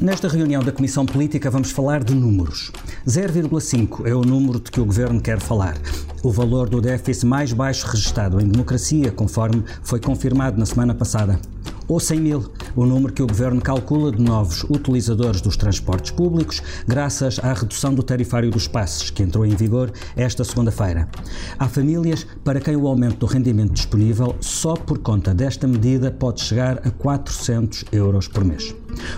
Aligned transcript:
Nesta 0.00 0.28
reunião 0.28 0.62
da 0.62 0.70
Comissão 0.70 1.04
Política 1.04 1.50
vamos 1.50 1.72
falar 1.72 2.04
de 2.04 2.14
números. 2.14 2.70
0,5 3.04 4.06
é 4.06 4.14
o 4.14 4.20
número 4.20 4.60
de 4.60 4.70
que 4.70 4.80
o 4.80 4.84
Governo 4.84 5.20
quer 5.20 5.40
falar. 5.40 5.76
O 6.22 6.30
valor 6.30 6.68
do 6.68 6.80
déficit 6.80 7.26
mais 7.26 7.52
baixo 7.52 7.84
registado 7.84 8.40
em 8.40 8.46
democracia, 8.46 9.10
conforme 9.10 9.64
foi 9.82 9.98
confirmado 9.98 10.56
na 10.56 10.66
semana 10.66 10.94
passada. 10.94 11.40
Ou 11.88 11.98
100 11.98 12.20
mil, 12.20 12.52
o 12.76 12.86
número 12.86 13.12
que 13.12 13.22
o 13.22 13.26
Governo 13.26 13.60
calcula 13.60 14.12
de 14.12 14.22
novos 14.22 14.62
utilizadores 14.70 15.40
dos 15.40 15.56
transportes 15.56 16.12
públicos, 16.12 16.62
graças 16.86 17.40
à 17.40 17.52
redução 17.52 17.92
do 17.92 18.02
tarifário 18.04 18.52
dos 18.52 18.68
passes, 18.68 19.10
que 19.10 19.24
entrou 19.24 19.44
em 19.44 19.56
vigor 19.56 19.90
esta 20.14 20.44
segunda-feira. 20.44 21.08
Há 21.58 21.66
famílias 21.66 22.24
para 22.44 22.60
quem 22.60 22.76
o 22.76 22.86
aumento 22.86 23.16
do 23.16 23.26
rendimento 23.26 23.72
disponível, 23.72 24.36
só 24.38 24.74
por 24.74 24.98
conta 24.98 25.34
desta 25.34 25.66
medida, 25.66 26.12
pode 26.12 26.40
chegar 26.40 26.86
a 26.86 26.90
400 26.92 27.86
euros 27.90 28.28
por 28.28 28.44
mês. 28.44 28.72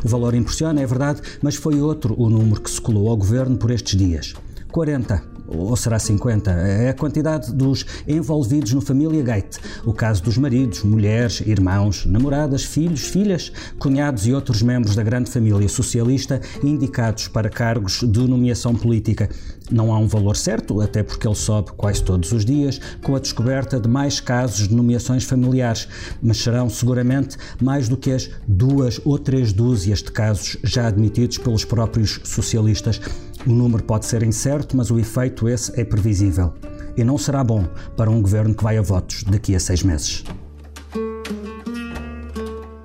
O 0.05 0.09
valor 0.09 0.35
impressiona, 0.35 0.81
é 0.81 0.87
verdade, 0.87 1.21
mas 1.43 1.57
foi 1.57 1.81
outro 1.81 2.15
o 2.19 2.29
número 2.29 2.61
que 2.61 2.71
se 2.71 2.81
colou 2.81 3.09
ao 3.09 3.17
Governo 3.17 3.57
por 3.57 3.71
estes 3.71 3.99
dias. 3.99 4.35
40 4.71 5.41
ou 5.51 5.77
será 5.77 5.99
50? 5.99 6.51
É 6.51 6.91
a 6.91 6.95
quantidade 6.95 7.53
dos 7.53 7.85
envolvidos 8.07 8.73
no 8.73 8.81
Família 8.81 9.23
Gate. 9.23 9.59
O 9.85 9.93
caso 9.93 10.23
dos 10.23 10.39
maridos, 10.39 10.85
mulheres, 10.85 11.41
irmãos, 11.41 12.07
namoradas, 12.07 12.63
filhos, 12.63 13.03
filhas, 13.09 13.53
cunhados 13.79 14.27
e 14.27 14.33
outros 14.33 14.63
membros 14.63 14.95
da 14.95 15.03
grande 15.03 15.31
família 15.31 15.69
socialista 15.69 16.41
indicados 16.63 17.27
para 17.27 17.51
cargos 17.51 18.01
de 18.01 18.21
nomeação 18.21 18.75
política. 18.75 19.29
Não 19.71 19.93
há 19.93 19.99
um 19.99 20.07
valor 20.07 20.37
certo, 20.37 20.81
até 20.81 21.03
porque 21.03 21.27
ele 21.27 21.37
sobe 21.37 21.71
quase 21.77 22.03
todos 22.03 22.33
os 22.33 22.45
dias, 22.45 22.81
com 23.03 23.15
a 23.15 23.21
descoberta 23.21 23.79
de 23.79 23.89
mais 23.89 24.19
casos 24.19 24.69
de 24.69 24.75
nomeações 24.75 25.25
familiares, 25.25 25.87
mas 26.21 26.39
serão 26.39 26.69
seguramente 26.69 27.37
mais 27.63 27.89
do 27.89 27.97
que 27.97 28.11
as 28.11 28.29
duas 28.47 29.01
ou 29.05 29.19
três 29.19 29.53
dúzias 29.53 30.03
de 30.03 30.11
casos 30.11 30.57
já 30.65 30.89
admitidos 30.89 31.39
pelos 31.39 31.65
próprios 31.65 32.21
socialistas. 32.25 33.01
O 33.47 33.51
número 33.51 33.83
pode 33.85 34.07
ser 34.07 34.23
incerto, 34.23 34.77
mas 34.77 34.91
o 34.91 34.99
efeito 34.99 35.49
esse 35.49 35.79
é 35.81 35.85
previsível. 35.85 36.53
E 36.97 37.05
não 37.05 37.17
será 37.17 37.45
bom 37.45 37.65
para 37.97 38.11
um 38.11 38.21
governo 38.21 38.55
que 38.55 38.65
vai 38.65 38.77
a 38.77 38.83
votos 38.83 39.23
daqui 39.25 39.55
a 39.55 39.61
seis 39.61 39.83
meses. 39.83 40.25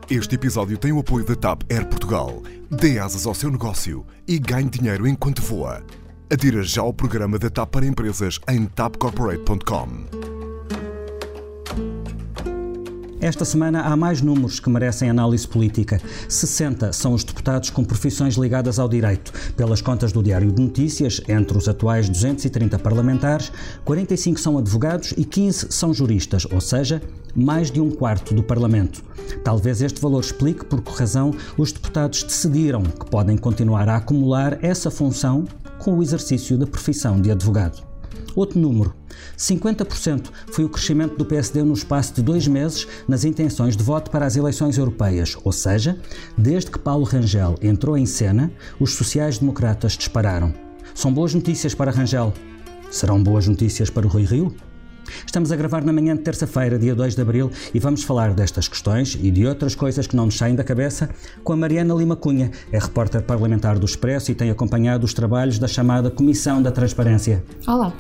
Este 0.10 0.36
episódio 0.36 0.78
tem 0.78 0.92
o 0.92 1.00
apoio 1.00 1.26
da 1.26 1.36
TAP 1.36 1.64
Air 1.70 1.88
Portugal. 1.88 2.44
Dê 2.70 3.00
asas 3.00 3.26
ao 3.26 3.34
seu 3.34 3.50
negócio 3.50 4.06
e 4.28 4.38
ganhe 4.38 4.70
dinheiro 4.70 5.08
enquanto 5.08 5.42
voa. 5.42 5.84
Adira 6.28 6.64
já 6.64 6.82
ao 6.82 6.92
programa 6.92 7.38
da 7.38 7.52
TAP 7.52 7.70
para 7.70 7.86
empresas 7.86 8.40
em 8.50 8.66
tapcorporate.com. 8.66 9.88
Esta 13.22 13.46
semana 13.46 13.82
há 13.82 13.96
mais 13.96 14.22
números 14.22 14.60
que 14.60 14.70
merecem 14.70 15.08
análise 15.08 15.48
política. 15.48 16.02
60 16.28 16.92
são 16.94 17.14
os 17.14 17.24
deputados 17.24 17.70
com 17.70 17.84
profissões 17.84 18.36
ligadas 18.36 18.80
ao 18.80 18.90
direito. 18.90 19.32
Pelas 19.56 19.82
contas 19.82 20.12
do 20.12 20.24
Diário 20.24 20.52
de 20.52 20.62
Notícias, 20.62 21.22
entre 21.28 21.58
os 21.58 21.68
atuais 21.68 22.10
230 22.10 22.80
parlamentares, 22.80 23.52
45 23.84 24.40
são 24.40 24.58
advogados 24.58 25.14
e 25.16 25.24
15 25.24 25.68
são 25.70 25.94
juristas, 25.94 26.48
ou 26.52 26.60
seja, 26.60 27.04
mais 27.36 27.70
de 27.70 27.80
um 27.80 27.92
quarto 27.92 28.34
do 28.34 28.42
Parlamento. 28.42 29.04
Talvez 29.44 29.82
este 29.82 30.02
valor 30.02 30.22
explique 30.22 30.66
por 30.66 30.82
que 30.82 30.92
razão 30.92 31.32
os 31.56 31.72
deputados 31.72 32.24
decidiram 32.24 32.82
que 32.82 33.10
podem 33.10 33.38
continuar 33.38 33.88
a 33.90 33.98
acumular 33.98 34.58
essa 34.64 34.90
função 34.90 35.46
com 35.80 35.98
o 35.98 36.04
exercício 36.04 36.58
da 36.58 36.68
profissão 36.68 37.20
de 37.22 37.32
advogado. 37.32 37.84
Outro 38.36 38.60
número: 38.60 38.94
50% 39.38 40.30
foi 40.52 40.66
o 40.66 40.70
crescimento 40.70 41.18
do 41.18 41.26
PSD 41.26 41.64
no 41.64 41.74
espaço 41.74 42.14
de 42.14 42.22
dois 42.22 42.48
meses 42.48 42.88
nas 43.08 43.24
intenções 43.24 43.78
de 43.78 43.84
voto 43.84 44.12
para 44.12 44.26
as 44.26 44.36
eleições 44.36 44.78
europeias, 44.78 45.38
ou 45.44 45.52
seja, 45.52 45.98
desde 46.38 46.72
que 46.72 46.80
Paulo 46.80 47.06
Rangel 47.06 47.56
entrou 47.62 47.98
em 47.98 48.06
cena, 48.06 48.52
os 48.80 48.94
sociais-democratas 48.94 49.94
dispararam. 49.94 50.54
São 50.94 51.14
boas 51.14 51.34
notícias 51.34 51.74
para 51.74 51.92
Rangel. 51.92 52.34
Serão 52.90 53.22
boas 53.22 53.48
notícias 53.48 53.90
para 53.90 54.06
o 54.06 54.10
Rui 54.10 54.24
Rio? 54.24 54.56
Estamos 55.26 55.52
a 55.52 55.56
gravar 55.56 55.84
na 55.84 55.94
manhã 55.94 56.16
de 56.16 56.22
terça-feira, 56.22 56.78
dia 56.78 56.96
2 56.96 57.16
de 57.16 57.22
abril, 57.22 57.52
e 57.74 57.80
vamos 57.80 58.04
falar 58.04 58.34
destas 58.34 58.68
questões 58.68 59.18
e 59.22 59.32
de 59.32 59.46
outras 59.46 59.76
coisas 59.76 60.08
que 60.08 60.16
não 60.16 60.26
nos 60.26 60.38
saem 60.38 60.56
da 60.56 60.64
cabeça 60.64 61.10
com 61.44 61.54
a 61.54 61.56
Mariana 61.56 61.94
Lima 61.94 62.16
Cunha, 62.16 62.52
é 62.72 62.80
repórter 62.80 63.22
parlamentar 63.22 63.78
do 63.78 63.86
Expresso 63.86 64.32
e 64.32 64.36
tem 64.36 64.50
acompanhado 64.50 65.06
os 65.06 65.14
trabalhos 65.14 65.60
da 65.60 65.68
chamada 65.68 66.10
Comissão 66.10 66.62
da 66.62 66.72
Transparência. 66.72 67.44
Olá. 67.68 67.94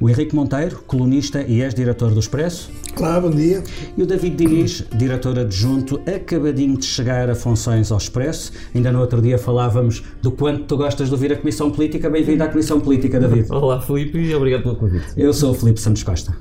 O 0.00 0.08
Henrique 0.08 0.34
Monteiro, 0.34 0.82
colunista 0.86 1.42
e 1.42 1.62
ex-diretor 1.62 2.12
do 2.12 2.20
Expresso. 2.20 2.70
Olá, 2.96 3.20
bom 3.20 3.30
dia. 3.30 3.62
E 3.96 4.02
o 4.02 4.06
David 4.06 4.36
Diniz, 4.36 4.84
diretor 4.96 5.38
adjunto, 5.38 6.00
acabadinho 6.06 6.76
de 6.76 6.84
chegar 6.84 7.30
a 7.30 7.34
funções 7.34 7.90
ao 7.90 7.98
Expresso. 7.98 8.52
Ainda 8.74 8.92
no 8.92 9.00
outro 9.00 9.22
dia 9.22 9.38
falávamos 9.38 10.02
do 10.20 10.30
quanto 10.30 10.64
tu 10.64 10.76
gostas 10.76 11.08
de 11.08 11.14
ouvir 11.14 11.32
a 11.32 11.36
Comissão 11.36 11.70
Política. 11.70 12.10
Bem-vindo 12.10 12.42
à 12.42 12.48
Comissão 12.48 12.80
Política, 12.80 13.18
David. 13.18 13.46
Olá, 13.50 13.80
Filipe, 13.80 14.18
e 14.18 14.34
obrigado 14.34 14.62
pelo 14.62 14.76
convite. 14.76 15.06
Eu 15.16 15.32
sou 15.32 15.52
o 15.52 15.54
Filipe 15.54 15.80
Santos 15.80 16.02
Costa. 16.02 16.36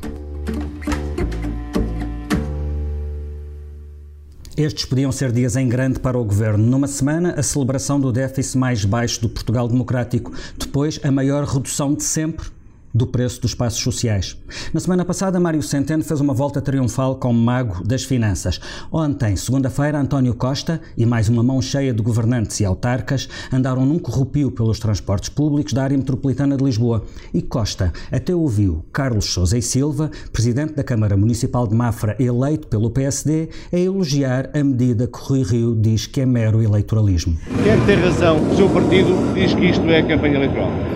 Estes 4.58 4.86
podiam 4.86 5.12
ser 5.12 5.32
dias 5.32 5.56
em 5.56 5.68
grande 5.68 6.00
para 6.00 6.20
o 6.20 6.24
governo. 6.24 6.64
Numa 6.64 6.88
semana, 6.88 7.34
a 7.38 7.42
celebração 7.42 8.00
do 8.00 8.12
déficit 8.12 8.58
mais 8.58 8.86
baixo 8.86 9.22
do 9.22 9.30
Portugal 9.30 9.68
Democrático. 9.68 10.32
Depois, 10.58 11.00
a 11.04 11.12
maior 11.12 11.46
redução 11.46 11.96
de 11.96 12.04
sempre 12.04 12.48
do 12.94 13.08
preço 13.08 13.42
dos 13.42 13.54
passos 13.54 13.82
sociais. 13.82 14.38
Na 14.74 14.80
semana 14.80 15.06
passada, 15.06 15.40
Mário 15.40 15.62
Centeno 15.62 16.04
fez 16.04 16.20
uma 16.20 16.34
volta 16.34 16.62
triunfal 16.62 17.16
como 17.16 17.40
mago 17.40 17.84
das 17.84 18.04
finanças. 18.04 18.60
Ontem, 18.92 19.36
segunda-feira, 19.36 20.00
António 20.00 20.34
Costa 20.34 20.82
e 20.98 21.06
mais 21.06 21.30
uma 21.30 21.44
mão 21.44 21.62
cheia 21.62 21.94
de 21.94 22.02
governantes 22.02 22.60
e 22.60 22.66
autarcas 22.66 23.30
andaram 23.52 23.86
num 23.86 24.00
corrupio 24.00 24.52
pelos 24.52 24.80
transportes 24.80 25.30
públicos 25.30 25.74
da 25.74 25.84
área 25.84 25.98
metropolitana 25.98 26.58
de 26.58 26.64
Lisboa. 26.64 27.04
E 27.34 27.42
Costa 27.42 27.92
até 28.12 28.34
ouviu 28.34 28.86
Carlos 28.92 29.26
Sousa 29.26 29.58
e 29.58 29.62
Silva, 29.62 30.12
presidente 30.32 30.74
da 30.74 30.84
Câmara 30.84 31.16
Municipal 31.16 31.68
de 31.68 31.76
Mafra, 31.76 32.16
eleito 32.20 32.68
pelo 32.68 32.90
PSD, 32.90 33.50
a 33.72 33.78
elogiar 33.78 34.50
a 34.54 34.64
medida 34.64 35.08
que 35.08 35.20
Rui 35.20 35.44
Rio 35.44 35.76
diz 35.76 36.06
que 36.06 36.22
é 36.22 36.26
mero 36.26 36.62
eleitoralismo. 36.62 37.38
Quem 37.64 37.86
tem 37.86 38.04
razão, 38.04 38.38
o 38.50 38.56
seu 38.56 38.70
partido 38.70 39.34
diz 39.34 39.54
que 39.54 39.66
isto 39.66 39.86
é 39.86 40.02
campanha 40.02 40.36
eleitoral. 40.36 40.91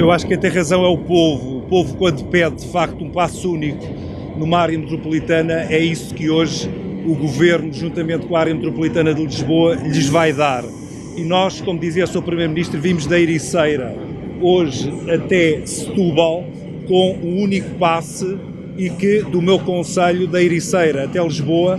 Eu 0.00 0.10
acho 0.10 0.24
que 0.24 0.32
quem 0.32 0.40
tem 0.40 0.50
razão 0.50 0.82
é 0.82 0.88
o 0.88 0.96
povo. 0.96 1.58
O 1.58 1.60
povo, 1.60 1.94
quando 1.98 2.24
pede 2.24 2.56
de 2.56 2.68
facto 2.68 3.04
um 3.04 3.10
passo 3.10 3.52
único 3.52 3.86
numa 4.34 4.58
área 4.58 4.78
metropolitana, 4.78 5.66
é 5.68 5.78
isso 5.78 6.14
que 6.14 6.30
hoje 6.30 6.70
o 7.04 7.14
governo, 7.14 7.70
juntamente 7.70 8.24
com 8.24 8.34
a 8.34 8.40
área 8.40 8.54
metropolitana 8.54 9.12
de 9.12 9.22
Lisboa, 9.22 9.74
lhes 9.74 10.08
vai 10.08 10.32
dar. 10.32 10.64
E 11.18 11.22
nós, 11.22 11.60
como 11.60 11.78
dizia 11.78 12.04
o 12.04 12.06
Sr. 12.06 12.22
Primeiro-Ministro, 12.22 12.80
vimos 12.80 13.04
da 13.06 13.20
Ericeira 13.20 13.94
hoje 14.40 14.90
até 15.06 15.66
Setúbal 15.66 16.46
com 16.88 17.18
um 17.22 17.42
único 17.42 17.68
passe 17.74 18.38
e 18.78 18.88
que 18.88 19.20
do 19.24 19.42
meu 19.42 19.58
conselho 19.58 20.26
da 20.26 20.42
Ericeira 20.42 21.04
até 21.04 21.22
Lisboa 21.22 21.78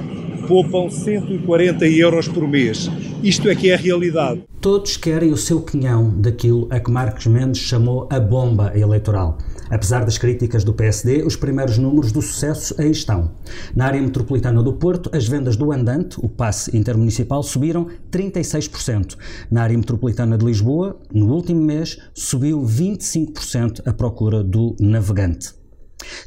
poupam 0.52 0.90
140 0.90 1.88
euros 1.88 2.28
por 2.28 2.46
mês. 2.46 2.90
Isto 3.24 3.50
é 3.50 3.56
que 3.56 3.70
é 3.70 3.74
a 3.74 3.78
realidade. 3.78 4.44
Todos 4.60 4.98
querem 4.98 5.32
o 5.32 5.38
seu 5.38 5.62
quinhão 5.62 6.10
daquilo 6.10 6.68
a 6.70 6.78
que 6.78 6.92
Marcos 6.92 7.26
Mendes 7.26 7.62
chamou 7.62 8.06
a 8.12 8.20
bomba 8.20 8.78
eleitoral. 8.78 9.38
Apesar 9.70 10.04
das 10.04 10.18
críticas 10.18 10.66
do 10.66 10.74
PSD, 10.74 11.24
os 11.24 11.38
primeiros 11.38 11.78
números 11.78 12.12
do 12.12 12.22
sucesso 12.22 12.76
aí 12.78 12.92
estão. 12.92 13.32
Na 13.74 13.86
área 13.86 14.02
metropolitana 14.02 14.62
do 14.62 14.74
Porto, 14.74 15.10
as 15.14 15.26
vendas 15.26 15.56
do 15.56 15.72
andante, 15.72 16.20
o 16.20 16.28
passe 16.28 16.76
intermunicipal, 16.76 17.42
subiram 17.42 17.88
36%. 18.12 19.16
Na 19.50 19.64
área 19.64 19.78
metropolitana 19.78 20.38
de 20.38 20.46
Lisboa, 20.46 21.00
no 21.14 21.34
último 21.34 21.62
mês, 21.62 21.98
subiu 22.14 22.62
25% 22.62 23.84
a 23.86 23.94
procura 23.94 24.44
do 24.44 24.76
navegante. 24.82 25.61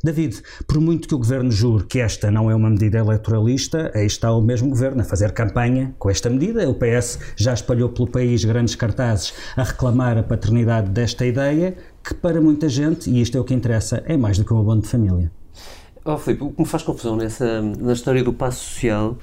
David, 0.03 0.43
por 0.67 0.81
muito 0.81 1.09
que 1.09 1.15
o 1.15 1.19
governo 1.19 1.51
jure 1.51 1.85
que 1.85 2.01
esta 2.01 2.31
não 2.31 2.51
é 2.51 2.55
uma 2.55 2.71
medida 2.71 2.99
eleitoralista, 2.99 3.91
aí 3.95 4.07
está 4.07 4.33
o 4.33 4.41
mesmo 4.41 4.69
governo 4.69 5.01
a 5.01 5.05
fazer 5.05 5.33
campanha 5.33 5.95
com 5.99 6.11
esta 6.11 6.29
medida. 6.31 6.69
O 6.69 6.75
PS 6.75 7.19
já 7.37 7.53
espalhou 7.53 7.89
pelo 7.89 8.09
país 8.09 8.45
grandes 8.45 8.75
cartazes 8.75 9.35
a 9.57 9.63
reclamar 9.63 10.19
a 10.19 10.23
paternidade 10.23 10.91
desta 10.91 11.27
ideia, 11.27 11.77
que 12.03 12.15
para 12.15 12.41
muita 12.41 12.69
gente, 12.69 13.11
e 13.11 13.21
isto 13.21 13.37
é 13.37 13.41
o 13.41 13.45
que 13.45 13.55
interessa, 13.55 14.03
é 14.07 14.17
mais 14.17 14.39
do 14.39 14.45
que 14.45 14.53
um 14.53 14.61
abono 14.61 14.83
de 14.83 14.89
família. 14.89 15.31
Oh, 16.07 16.19
Filipe, 16.19 16.45
o 16.45 16.51
que 16.51 16.61
me 16.61 16.69
faz 16.69 16.83
confusão 16.83 17.17
nessa, 17.17 17.63
na 17.63 17.95
história 17.95 18.23
do 18.23 18.31
passo 18.31 18.63
social 18.63 19.17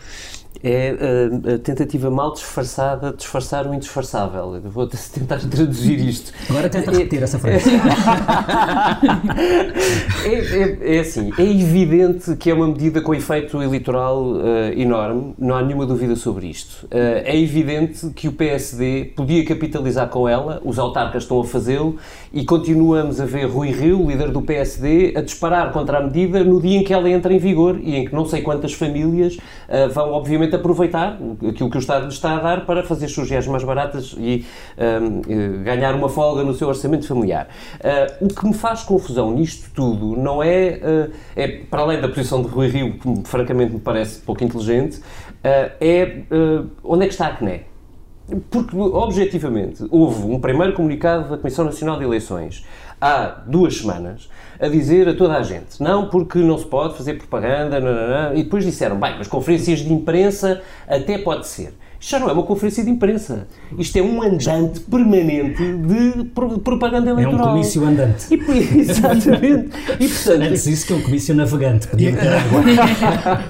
é 0.63 0.90
a, 0.90 1.56
a, 1.56 1.60
tentativa 1.60 2.10
mal 2.10 2.34
disfarçada 2.34 3.12
de 3.12 3.18
disfarçar 3.18 3.68
o 3.68 3.74
indisfarçável. 3.74 4.56
Eu 4.56 4.69
vou 4.69 4.88
tentar 5.13 5.40
traduzir 5.40 6.00
isto. 6.00 6.31
Agora 6.50 6.69
tenta 6.69 6.92
repetir 6.92 7.19
é, 7.19 7.24
essa 7.24 7.40
frase. 7.40 7.69
É, 10.24 10.34
é, 10.34 10.98
é, 10.98 11.00
assim, 11.00 11.31
é 11.38 11.44
evidente 11.44 12.36
que 12.36 12.50
é 12.50 12.54
uma 12.54 12.68
medida 12.68 13.02
com 13.02 13.13
efeito 13.13 13.62
eleitoral 13.62 14.22
uh, 14.22 14.44
enorme, 14.75 15.34
não 15.38 15.56
há 15.56 15.62
nenhuma 15.62 15.86
dúvida 15.86 16.16
sobre 16.16 16.48
isto. 16.48 16.86
Uh, 16.86 17.24
é 17.24 17.40
evidente 17.40 18.10
que 18.12 18.28
o 18.28 18.31
PSD 18.31 19.13
podia 19.16 19.44
capitalizar 19.44 20.08
com 20.10 20.30
ela, 20.30 20.62
os 20.63 20.78
autarcas 20.78 21.24
estão 21.24 21.40
a 21.42 21.46
fazê-lo, 21.46 21.98
e 22.31 22.46
continuamos 22.46 23.19
a 23.19 23.25
ver 23.25 23.46
Rui 23.46 23.72
Rio, 23.72 24.08
líder 24.08 24.30
do 24.31 24.42
PSD, 24.42 25.13
a 25.16 25.22
disparar 25.22 25.72
contra 25.72 25.98
a 25.98 26.02
medida 26.02 26.44
no 26.44 26.62
dia 26.62 26.80
em 26.80 26.84
que 26.84 26.94
ela 26.94 27.10
entra 27.10 27.34
em 27.34 27.40
vigor 27.40 27.80
e 27.81 27.96
em 27.96 28.06
que 28.06 28.13
não 28.13 28.25
sei 28.25 28.42
quantas 28.42 28.74
famílias 28.74 29.36
uh, 29.36 29.90
vão, 29.92 30.12
obviamente, 30.12 30.50
basicamente 30.51 30.56
aproveitar 30.56 31.18
aquilo 31.48 31.69
que 31.69 31.77
o 31.77 31.80
Estado 31.80 32.03
lhe 32.03 32.13
está 32.13 32.38
a 32.38 32.39
dar 32.39 32.65
para 32.65 32.83
fazer 32.83 33.07
viagens 33.07 33.48
mais 33.48 33.63
baratas 33.63 34.15
e 34.18 34.45
um, 34.77 35.63
ganhar 35.63 35.95
uma 35.95 36.09
folga 36.09 36.44
no 36.44 36.53
seu 36.53 36.68
orçamento 36.68 37.07
familiar. 37.07 37.48
Uh, 37.80 38.25
o 38.25 38.27
que 38.27 38.45
me 38.45 38.53
faz 38.53 38.83
confusão 38.83 39.31
nisto 39.31 39.71
tudo 39.74 40.18
não 40.18 40.44
é, 40.44 40.80
uh, 41.09 41.13
é 41.36 41.48
para 41.48 41.81
além 41.81 42.01
da 42.01 42.07
posição 42.07 42.42
de 42.42 42.50
Rui 42.50 42.68
Rio, 42.68 43.00
que 43.00 43.27
francamente 43.27 43.74
me 43.74 43.80
parece 43.80 44.19
pouco 44.19 44.44
inteligente, 44.44 44.98
uh, 44.98 45.71
é 45.80 46.24
onde 46.83 47.06
é 47.06 47.07
que 47.07 47.13
está 47.13 47.27
a 47.27 47.36
CNE? 47.36 47.71
Porque, 48.50 48.77
objetivamente, 48.77 49.86
houve 49.89 50.25
um 50.25 50.39
primeiro 50.39 50.74
comunicado 50.74 51.30
da 51.30 51.38
Comissão 51.38 51.65
Nacional 51.65 51.98
de 51.98 52.06
Eleições 52.06 52.65
há 53.01 53.42
duas 53.45 53.77
semanas 53.77 54.30
a 54.62 54.68
dizer 54.68 55.10
a 55.10 55.13
toda 55.16 55.36
a 55.36 55.42
gente 55.42 55.81
não, 55.81 56.08
porque 56.08 56.38
não 56.38 56.58
se 56.58 56.66
pode 56.66 56.96
fazer 56.96 57.16
propaganda, 57.16 57.80
não, 57.80 57.94
não, 57.94 58.08
não. 58.10 58.38
e 58.38 58.44
depois 58.44 58.63
disseram, 58.63 59.00
bem, 59.00 59.16
mas 59.18 59.28
conferências 59.28 59.80
de 59.80 59.92
imprensa 59.92 60.62
até 60.88 61.18
pode 61.18 61.48
ser. 61.48 61.74
Isto 62.01 62.12
já 62.13 62.19
não 62.19 62.30
é 62.31 62.33
uma 62.33 62.42
conferência 62.42 62.83
de 62.83 62.89
imprensa. 62.89 63.48
Isto 63.77 63.98
é 64.00 64.01
um 64.01 64.24
andante 64.24 64.80
permanente 64.80 65.62
de 65.62 66.24
propaganda 66.63 67.12
eleitoral. 67.12 67.39
É 67.39 67.50
um 67.50 67.53
comício 67.53 67.86
andante. 67.86 68.25
E, 68.33 68.39
exatamente. 68.81 69.69
E, 70.00 70.07
portanto, 70.07 70.42
Antes 70.42 70.63
disso 70.63 70.88
que 70.88 70.94
é 70.94 70.95
um 70.95 71.01
comício 71.03 71.36
navegante. 71.36 71.88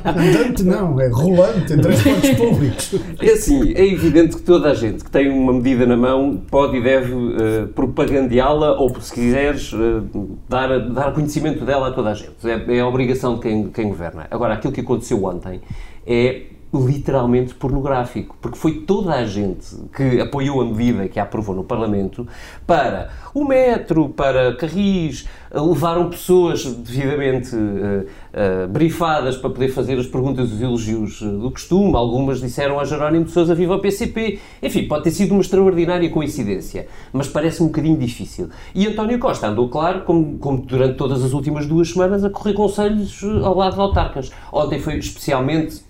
Andante 0.04 0.64
não, 0.64 1.00
é 1.00 1.08
rolante 1.08 1.72
em 1.72 1.80
transportes 1.80 2.34
públicos. 2.36 2.96
É 3.22 3.32
assim, 3.32 3.72
é 3.74 3.86
evidente 3.86 4.36
que 4.36 4.42
toda 4.42 4.70
a 4.70 4.74
gente 4.74 5.06
que 5.06 5.10
tem 5.10 5.30
uma 5.30 5.54
medida 5.54 5.86
na 5.86 5.96
mão 5.96 6.42
pode 6.52 6.76
e 6.76 6.84
deve 6.84 7.14
uh, 7.14 7.68
propagandeá-la 7.74 8.78
ou, 8.78 8.94
se 9.00 9.14
quiseres, 9.14 9.72
uh, 9.72 10.04
dar, 10.50 10.78
dar 10.90 11.14
conhecimento 11.14 11.64
dela 11.64 11.88
a 11.88 11.92
toda 11.94 12.10
a 12.10 12.14
gente. 12.14 12.36
É, 12.44 12.76
é 12.76 12.82
a 12.82 12.88
obrigação 12.88 13.36
de 13.36 13.42
quem, 13.44 13.70
quem 13.70 13.88
governa. 13.88 14.28
Agora, 14.30 14.56
aquilo 14.56 14.74
que 14.74 14.82
aconteceu 14.82 15.24
ontem 15.24 15.62
é 16.06 16.42
literalmente 16.74 17.54
pornográfico, 17.54 18.36
porque 18.42 18.58
foi 18.58 18.82
toda 18.82 19.16
a 19.16 19.26
gente 19.26 19.76
que 19.96 20.22
apoiou 20.22 20.62
a 20.62 20.66
medida 20.66 21.08
que 21.08 21.20
a 21.20 21.24
aprovou 21.24 21.56
no 21.56 21.64
Parlamento 21.64 22.28
para 22.66 23.10
o 23.34 23.44
metro, 23.44 24.10
para 24.10 24.56
Carris, 24.56 25.28
levaram 25.54 26.10
pessoas 26.10 26.64
devidamente 26.64 27.54
uh, 27.56 27.60
uh, 27.60 28.68
brifadas 28.70 29.36
para 29.36 29.50
poder 29.50 29.70
fazer 29.70 30.00
as 30.00 30.08
perguntas 30.08 30.50
e 30.50 30.54
os 30.54 30.62
elogios 30.62 31.22
eh, 31.22 31.26
do 31.26 31.52
costume. 31.52 31.96
Algumas 31.96 32.40
disseram 32.40 32.80
a 32.80 32.86
Jerónimo 32.86 33.26
de 33.26 33.32
Sousa 33.32 33.54
viva 33.54 33.76
o 33.76 33.80
PCP. 33.80 34.40
Enfim, 34.64 34.88
pode 34.88 35.04
ter 35.04 35.12
sido 35.12 35.34
uma 35.34 35.42
extraordinária 35.42 36.10
coincidência, 36.10 36.88
mas 37.12 37.28
parece 37.28 37.62
um 37.62 37.68
bocadinho 37.68 37.98
difícil. 37.98 38.50
E 38.74 38.88
António 38.88 39.20
Costa 39.20 39.48
andou, 39.48 39.68
claro, 39.68 40.02
como, 40.02 40.38
como 40.38 40.60
durante 40.60 40.96
todas 40.96 41.24
as 41.24 41.34
últimas 41.34 41.66
duas 41.66 41.90
semanas, 41.90 42.24
a 42.24 42.30
correr 42.30 42.54
conselhos 42.54 43.22
ao 43.44 43.56
lado 43.56 43.76
de 43.76 43.82
autarcas. 43.82 44.32
Ontem 44.52 44.80
foi 44.80 44.98
especialmente 44.98 45.82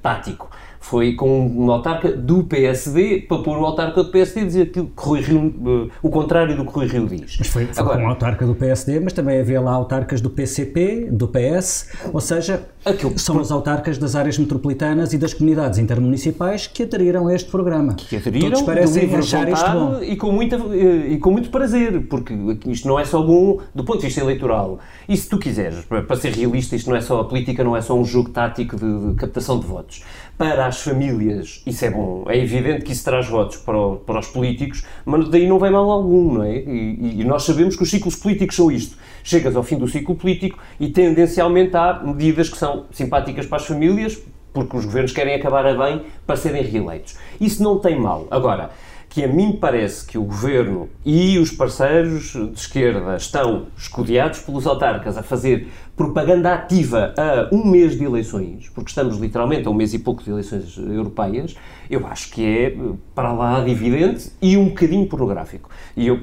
tático 0.00 0.48
foi 0.82 1.12
com 1.14 1.46
um 1.46 1.70
autarca 1.70 2.10
do 2.12 2.42
PSD 2.42 3.20
para 3.28 3.38
pôr 3.38 3.56
o 3.56 3.64
autarca 3.64 4.02
do 4.02 4.10
PSD 4.10 4.44
dizer 4.44 4.62
aquilo 4.62 4.86
que 4.86 5.02
Rui 5.02 5.20
Rio, 5.20 5.46
uh, 5.46 5.90
o 6.02 6.10
contrário 6.10 6.56
do 6.56 6.66
que 6.66 6.72
Rui 6.72 6.86
Rio 6.86 7.06
diz. 7.06 7.36
Mas 7.38 7.48
foi, 7.48 7.66
foi 7.66 7.82
Agora, 7.82 7.98
com 7.98 8.04
um 8.04 8.08
autarca 8.08 8.44
do 8.44 8.54
PSD, 8.54 8.98
mas 8.98 9.12
também 9.12 9.40
havia 9.40 9.60
lá 9.60 9.72
autarcas 9.72 10.20
do 10.20 10.28
PCP, 10.28 11.08
do 11.10 11.28
PS, 11.28 11.88
ou 12.12 12.20
seja, 12.20 12.66
aquilo, 12.84 13.16
são 13.16 13.36
por... 13.36 13.42
os 13.42 13.52
autarcas 13.52 13.96
das 13.96 14.16
áreas 14.16 14.36
metropolitanas 14.36 15.12
e 15.12 15.18
das 15.18 15.32
comunidades 15.32 15.78
intermunicipais 15.78 16.66
que 16.66 16.82
aderiram 16.82 17.28
a 17.28 17.34
este 17.34 17.48
programa. 17.48 17.94
Que 17.94 18.16
aderiram, 18.16 18.50
Todos 18.50 18.62
parecem 18.62 19.14
achar 19.14 19.48
isto 19.48 19.70
bom. 19.70 20.02
E 20.02 20.16
com, 20.16 20.32
muita, 20.32 20.56
eh, 20.56 21.12
e 21.12 21.18
com 21.18 21.30
muito 21.30 21.48
prazer, 21.50 22.08
porque 22.08 22.34
isto 22.66 22.88
não 22.88 22.98
é 22.98 23.04
só 23.04 23.22
bom 23.22 23.60
do 23.72 23.84
ponto 23.84 24.00
de 24.00 24.06
vista 24.06 24.20
eleitoral. 24.20 24.80
E 25.08 25.16
se 25.16 25.28
tu 25.28 25.38
quiseres, 25.38 25.84
para 25.84 26.16
ser 26.16 26.32
realista, 26.32 26.74
isto 26.74 26.90
não 26.90 26.96
é 26.96 27.00
só 27.00 27.20
a 27.20 27.24
política, 27.24 27.62
não 27.62 27.76
é 27.76 27.80
só 27.80 27.96
um 27.96 28.04
jogo 28.04 28.30
tático 28.30 28.76
de, 28.76 29.10
de 29.10 29.14
captação 29.14 29.60
de 29.60 29.66
votos 29.66 30.02
para 30.42 30.66
as 30.72 30.80
famílias, 30.80 31.62
isso 31.66 31.84
é 31.84 31.90
bom. 31.90 32.24
É 32.26 32.38
evidente 32.38 32.84
que 32.84 32.92
isso 32.92 33.04
traz 33.04 33.28
votos 33.28 33.58
para, 33.58 33.78
o, 33.78 33.96
para 33.96 34.18
os 34.18 34.28
políticos, 34.28 34.82
mas 35.04 35.28
daí 35.28 35.46
não 35.46 35.58
vem 35.58 35.70
mal 35.70 35.90
algum, 35.90 36.32
não 36.34 36.42
é? 36.42 36.56
E, 36.56 37.20
e, 37.20 37.24
nós 37.24 37.42
sabemos 37.44 37.76
que 37.76 37.82
os 37.82 37.90
ciclos 37.90 38.16
políticos 38.16 38.56
são 38.56 38.70
isto. 38.70 38.96
Chegas 39.22 39.54
ao 39.54 39.62
fim 39.62 39.76
do 39.76 39.86
ciclo 39.86 40.14
político 40.14 40.58
e 40.80 40.88
tendencialmente 40.88 41.76
há 41.76 42.00
medidas 42.02 42.48
que 42.48 42.56
são 42.56 42.86
simpáticas 42.90 43.44
para 43.44 43.58
as 43.58 43.66
famílias, 43.66 44.18
porque 44.52 44.76
os 44.76 44.86
governos 44.86 45.12
querem 45.12 45.34
acabar 45.34 45.66
a 45.66 45.74
bem 45.74 46.02
para 46.26 46.36
serem 46.36 46.62
reeleitos. 46.62 47.16
Isso 47.38 47.62
não 47.62 47.78
tem 47.78 47.98
mal. 47.98 48.26
Agora, 48.30 48.70
que 49.10 49.22
a 49.22 49.28
mim 49.28 49.58
parece 49.60 50.06
que 50.06 50.16
o 50.16 50.24
governo 50.24 50.88
e 51.04 51.38
os 51.38 51.50
parceiros 51.50 52.32
de 52.32 52.58
esquerda 52.58 53.14
estão 53.14 53.66
escudeados 53.76 54.40
pelos 54.40 54.66
autarcas 54.66 55.18
a 55.18 55.22
fazer 55.22 55.68
propaganda 55.96 56.54
ativa 56.54 57.14
a 57.16 57.54
um 57.54 57.66
mês 57.66 57.96
de 57.96 58.04
eleições, 58.04 58.70
porque 58.74 58.90
estamos 58.90 59.18
literalmente 59.18 59.68
a 59.68 59.70
um 59.70 59.74
mês 59.74 59.92
e 59.92 59.98
pouco 59.98 60.22
de 60.22 60.30
eleições 60.30 60.76
europeias, 60.78 61.54
eu 61.90 62.06
acho 62.06 62.30
que 62.30 62.44
é 62.44 62.76
para 63.14 63.32
lá 63.32 63.60
de 63.60 63.70
evidente 63.70 64.32
e 64.40 64.56
um 64.56 64.68
bocadinho 64.68 65.06
pornográfico. 65.06 65.68
E 65.94 66.06
eu, 66.06 66.20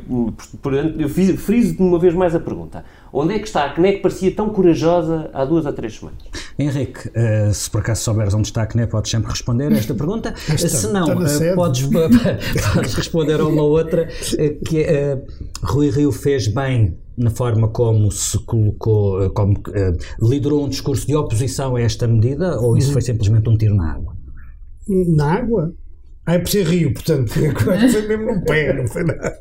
portanto, 0.61 0.99
eu 0.99 1.07
fiz, 1.07 1.39
friso 1.39 1.75
de 1.75 1.81
uma 1.83 1.99
vez 1.99 2.15
mais 2.15 2.33
a 2.33 2.39
pergunta. 2.39 2.83
Onde 3.13 3.35
é 3.35 3.39
que 3.39 3.47
está 3.47 3.65
a 3.65 3.73
CNE 3.73 3.93
que 3.93 3.99
parecia 3.99 4.31
tão 4.31 4.49
corajosa 4.49 5.29
há 5.33 5.45
duas 5.45 5.65
ou 5.65 5.73
três 5.73 5.95
semanas? 5.95 6.19
Henrique, 6.57 7.07
uh, 7.09 7.53
se 7.53 7.69
por 7.69 7.81
acaso 7.81 8.01
souberes 8.01 8.33
onde 8.33 8.47
está 8.47 8.63
a 8.63 8.65
CNE, 8.65 8.87
podes 8.87 9.11
sempre 9.11 9.29
responder 9.29 9.71
a 9.71 9.77
esta 9.77 9.93
pergunta. 9.93 10.33
se 10.57 10.87
não, 10.91 11.05
uh, 11.07 11.55
podes, 11.55 11.83
podes 12.73 12.93
responder 12.95 13.39
a 13.39 13.45
uma 13.45 13.63
outra, 13.63 14.07
uh, 14.07 14.65
que 14.65 14.81
é, 14.81 15.21
Rui 15.63 15.89
Rio 15.91 16.11
fez 16.11 16.47
bem 16.47 16.97
na 17.19 17.29
forma 17.29 17.67
como 17.67 18.11
se 18.11 18.39
colocou, 18.39 19.29
como 19.31 19.61
liderou 20.21 20.65
um 20.65 20.69
discurso 20.69 21.05
de 21.05 21.15
oposição 21.15 21.75
a 21.75 21.81
esta 21.81 22.07
medida, 22.07 22.59
ou 22.59 22.77
isso 22.77 22.93
foi 22.93 23.01
simplesmente 23.01 23.49
um 23.49 23.57
tiro 23.57 23.75
na 23.75 23.93
água? 23.93 24.15
Na 24.87 25.33
água? 25.33 25.73
Ah, 26.25 26.35
é 26.35 26.39
por 26.39 26.49
ser 26.49 26.65
Rio, 26.65 26.93
portanto, 26.93 27.29
foi 27.33 28.07
mesmo 28.07 28.35
no 28.35 28.43
pé, 28.43 28.73
não 28.73 28.87
foi 28.87 29.03
nada. 29.03 29.35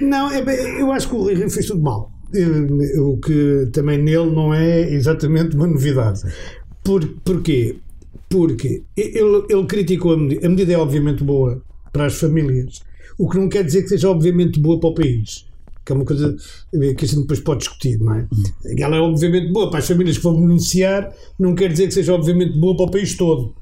Não, 0.00 0.30
é, 0.30 0.80
eu 0.80 0.90
acho 0.90 1.08
que 1.08 1.14
o 1.14 1.26
Rio 1.26 1.50
fez 1.50 1.66
tudo 1.66 1.82
mal. 1.82 2.10
Eh, 2.34 2.98
o 2.98 3.18
que 3.18 3.68
também 3.72 3.98
nele 3.98 4.30
não 4.30 4.52
é 4.54 4.90
exatamente 4.90 5.54
uma 5.54 5.66
novidade. 5.66 6.22
Por, 6.82 7.06
porquê? 7.22 7.76
Porque 8.28 8.82
ele, 8.96 9.44
ele 9.48 9.66
criticou 9.66 10.14
a 10.14 10.16
medida. 10.16 10.46
A 10.46 10.48
medida 10.48 10.72
é 10.72 10.78
obviamente 10.78 11.22
boa 11.22 11.62
para 11.92 12.06
as 12.06 12.14
famílias, 12.14 12.80
o 13.18 13.28
que 13.28 13.36
não 13.36 13.48
quer 13.48 13.62
dizer 13.62 13.82
que 13.82 13.88
seja 13.88 14.08
obviamente 14.08 14.58
boa 14.58 14.80
para 14.80 14.88
o 14.88 14.94
país. 14.94 15.46
Que 15.84 15.92
é 15.92 15.94
uma 15.94 16.04
coisa 16.04 16.36
que 16.70 17.04
a 17.04 17.08
gente 17.08 17.22
depois 17.22 17.40
pode 17.40 17.60
discutir, 17.60 17.98
não 17.98 18.14
é? 18.14 18.26
Ela 18.78 18.96
é 18.96 19.00
obviamente 19.00 19.52
boa 19.52 19.68
para 19.68 19.80
as 19.80 19.88
famílias 19.88 20.16
que 20.16 20.22
vão 20.22 20.40
beneficiar, 20.40 21.12
não 21.38 21.54
quer 21.54 21.72
dizer 21.72 21.88
que 21.88 21.94
seja 21.94 22.14
obviamente 22.14 22.58
boa 22.58 22.76
para 22.76 22.86
o 22.86 22.90
país 22.90 23.16
todo. 23.16 23.54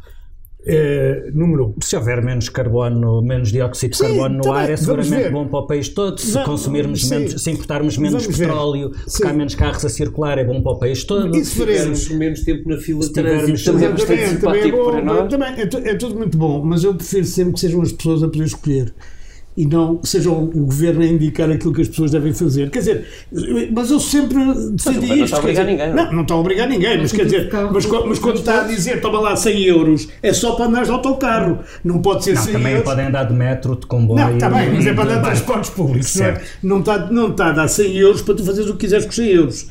É, 0.67 1.31
número 1.33 1.69
um. 1.69 1.75
Se 1.81 1.97
houver 1.97 2.23
menos 2.23 2.51
carbono, 2.51 3.23
menos 3.23 3.51
dióxido 3.51 3.93
de 3.93 3.97
sim, 3.97 4.03
carbono 4.05 4.41
no 4.45 4.53
ar, 4.53 4.71
é 4.71 4.77
seguramente 4.77 5.31
bom 5.31 5.49
para 5.49 5.61
o 5.61 5.67
país 5.67 5.89
todo. 5.89 6.19
Se 6.21 6.45
consumirmos 6.45 7.03
sim. 7.03 7.09
menos, 7.09 7.43
se 7.43 7.51
importarmos 7.51 7.97
menos 7.97 8.25
Vamos 8.25 8.39
petróleo, 8.39 8.91
porque 8.91 9.27
há 9.27 9.33
menos 9.33 9.55
carros 9.55 9.85
a 9.85 9.89
circular, 9.89 10.39
é 10.39 10.45
bom 10.45 10.63
para 10.63 10.73
o 10.73 10.79
país 10.79 11.03
todo. 11.05 11.35
E 11.35 11.45
se 11.45 11.59
tivermos 11.59 12.09
menos 12.11 12.41
tempo 12.43 12.69
na 12.69 12.77
fila 12.77 13.01
de 13.01 13.13
trânsito, 13.13 13.73
também 13.73 14.19
é 14.19 14.29
simpático 14.29 14.67
é 14.67 14.71
bom, 14.71 14.91
para 14.91 15.03
nós. 15.03 15.31
Também 15.31 15.49
é, 15.49 15.91
é 15.91 15.95
tudo 15.95 16.15
muito 16.17 16.37
bom, 16.37 16.63
mas 16.63 16.85
eu 16.85 16.95
prefiro 16.95 17.25
sempre 17.25 17.55
que 17.55 17.61
sejam 17.61 17.81
as 17.81 17.93
pessoas 17.93 18.23
a 18.23 18.29
poder 18.29 18.45
escolher 18.45 18.95
e 19.61 19.67
não 19.67 20.01
seja 20.03 20.31
o 20.31 20.47
governo 20.47 21.03
a 21.03 21.07
indicar 21.07 21.51
aquilo 21.51 21.75
que 21.75 21.83
as 21.83 21.89
pessoas 21.89 22.13
devem 22.13 22.33
fazer. 22.33 22.71
Quer 22.71 22.79
dizer, 22.79 23.07
mas 23.71 23.91
eu 23.91 24.01
sempre 24.01 24.39
defendi 24.73 25.05
isto. 25.05 25.17
Não 25.17 25.25
está 25.25 25.37
a 25.37 25.41
obrigar 25.41 25.67
dizer, 25.67 25.77
ninguém. 25.77 25.95
Não, 25.95 26.13
não 26.15 26.23
está 26.23 26.35
a 26.35 26.37
obrigar 26.39 26.67
ninguém, 26.67 26.99
mas 26.99 27.13
quer 27.13 27.25
dizer, 27.27 27.51
mas, 27.71 27.87
mas 27.87 28.19
quando 28.19 28.37
está 28.37 28.63
a 28.63 28.65
dizer 28.65 29.03
toma 29.03 29.21
lá 29.21 29.37
100 29.37 29.63
euros, 29.65 30.09
é 30.23 30.33
só 30.33 30.53
para 30.53 30.65
andar 30.65 30.85
de 30.85 30.91
autocarro, 30.91 31.59
não 31.85 32.01
pode 32.01 32.25
ser 32.25 32.37
não, 32.37 32.43
100 32.43 32.53
também 32.55 32.73
euros. 32.73 32.89
podem 32.89 33.07
andar 33.07 33.25
de 33.25 33.35
metro, 33.35 33.77
de 33.77 33.87
comboio. 33.87 34.25
Não, 34.25 34.33
está 34.33 34.49
bem, 34.49 34.73
mas 34.73 34.87
é 34.87 34.95
para 34.95 35.05
andar 35.05 35.17
de 35.17 35.25
transportes 35.25 35.71
públicos. 35.71 36.17
Não, 36.17 36.25
é? 36.25 36.41
não, 36.63 36.81
está, 36.81 36.99
não 37.11 37.29
está 37.29 37.49
a 37.49 37.53
dar 37.53 37.69
100 37.69 37.97
euros 37.99 38.23
para 38.23 38.35
tu 38.35 38.43
fazeres 38.43 38.71
o 38.71 38.73
que 38.73 38.79
quiseres 38.79 39.05
com 39.05 39.13
100 39.13 39.27
euros. 39.27 39.67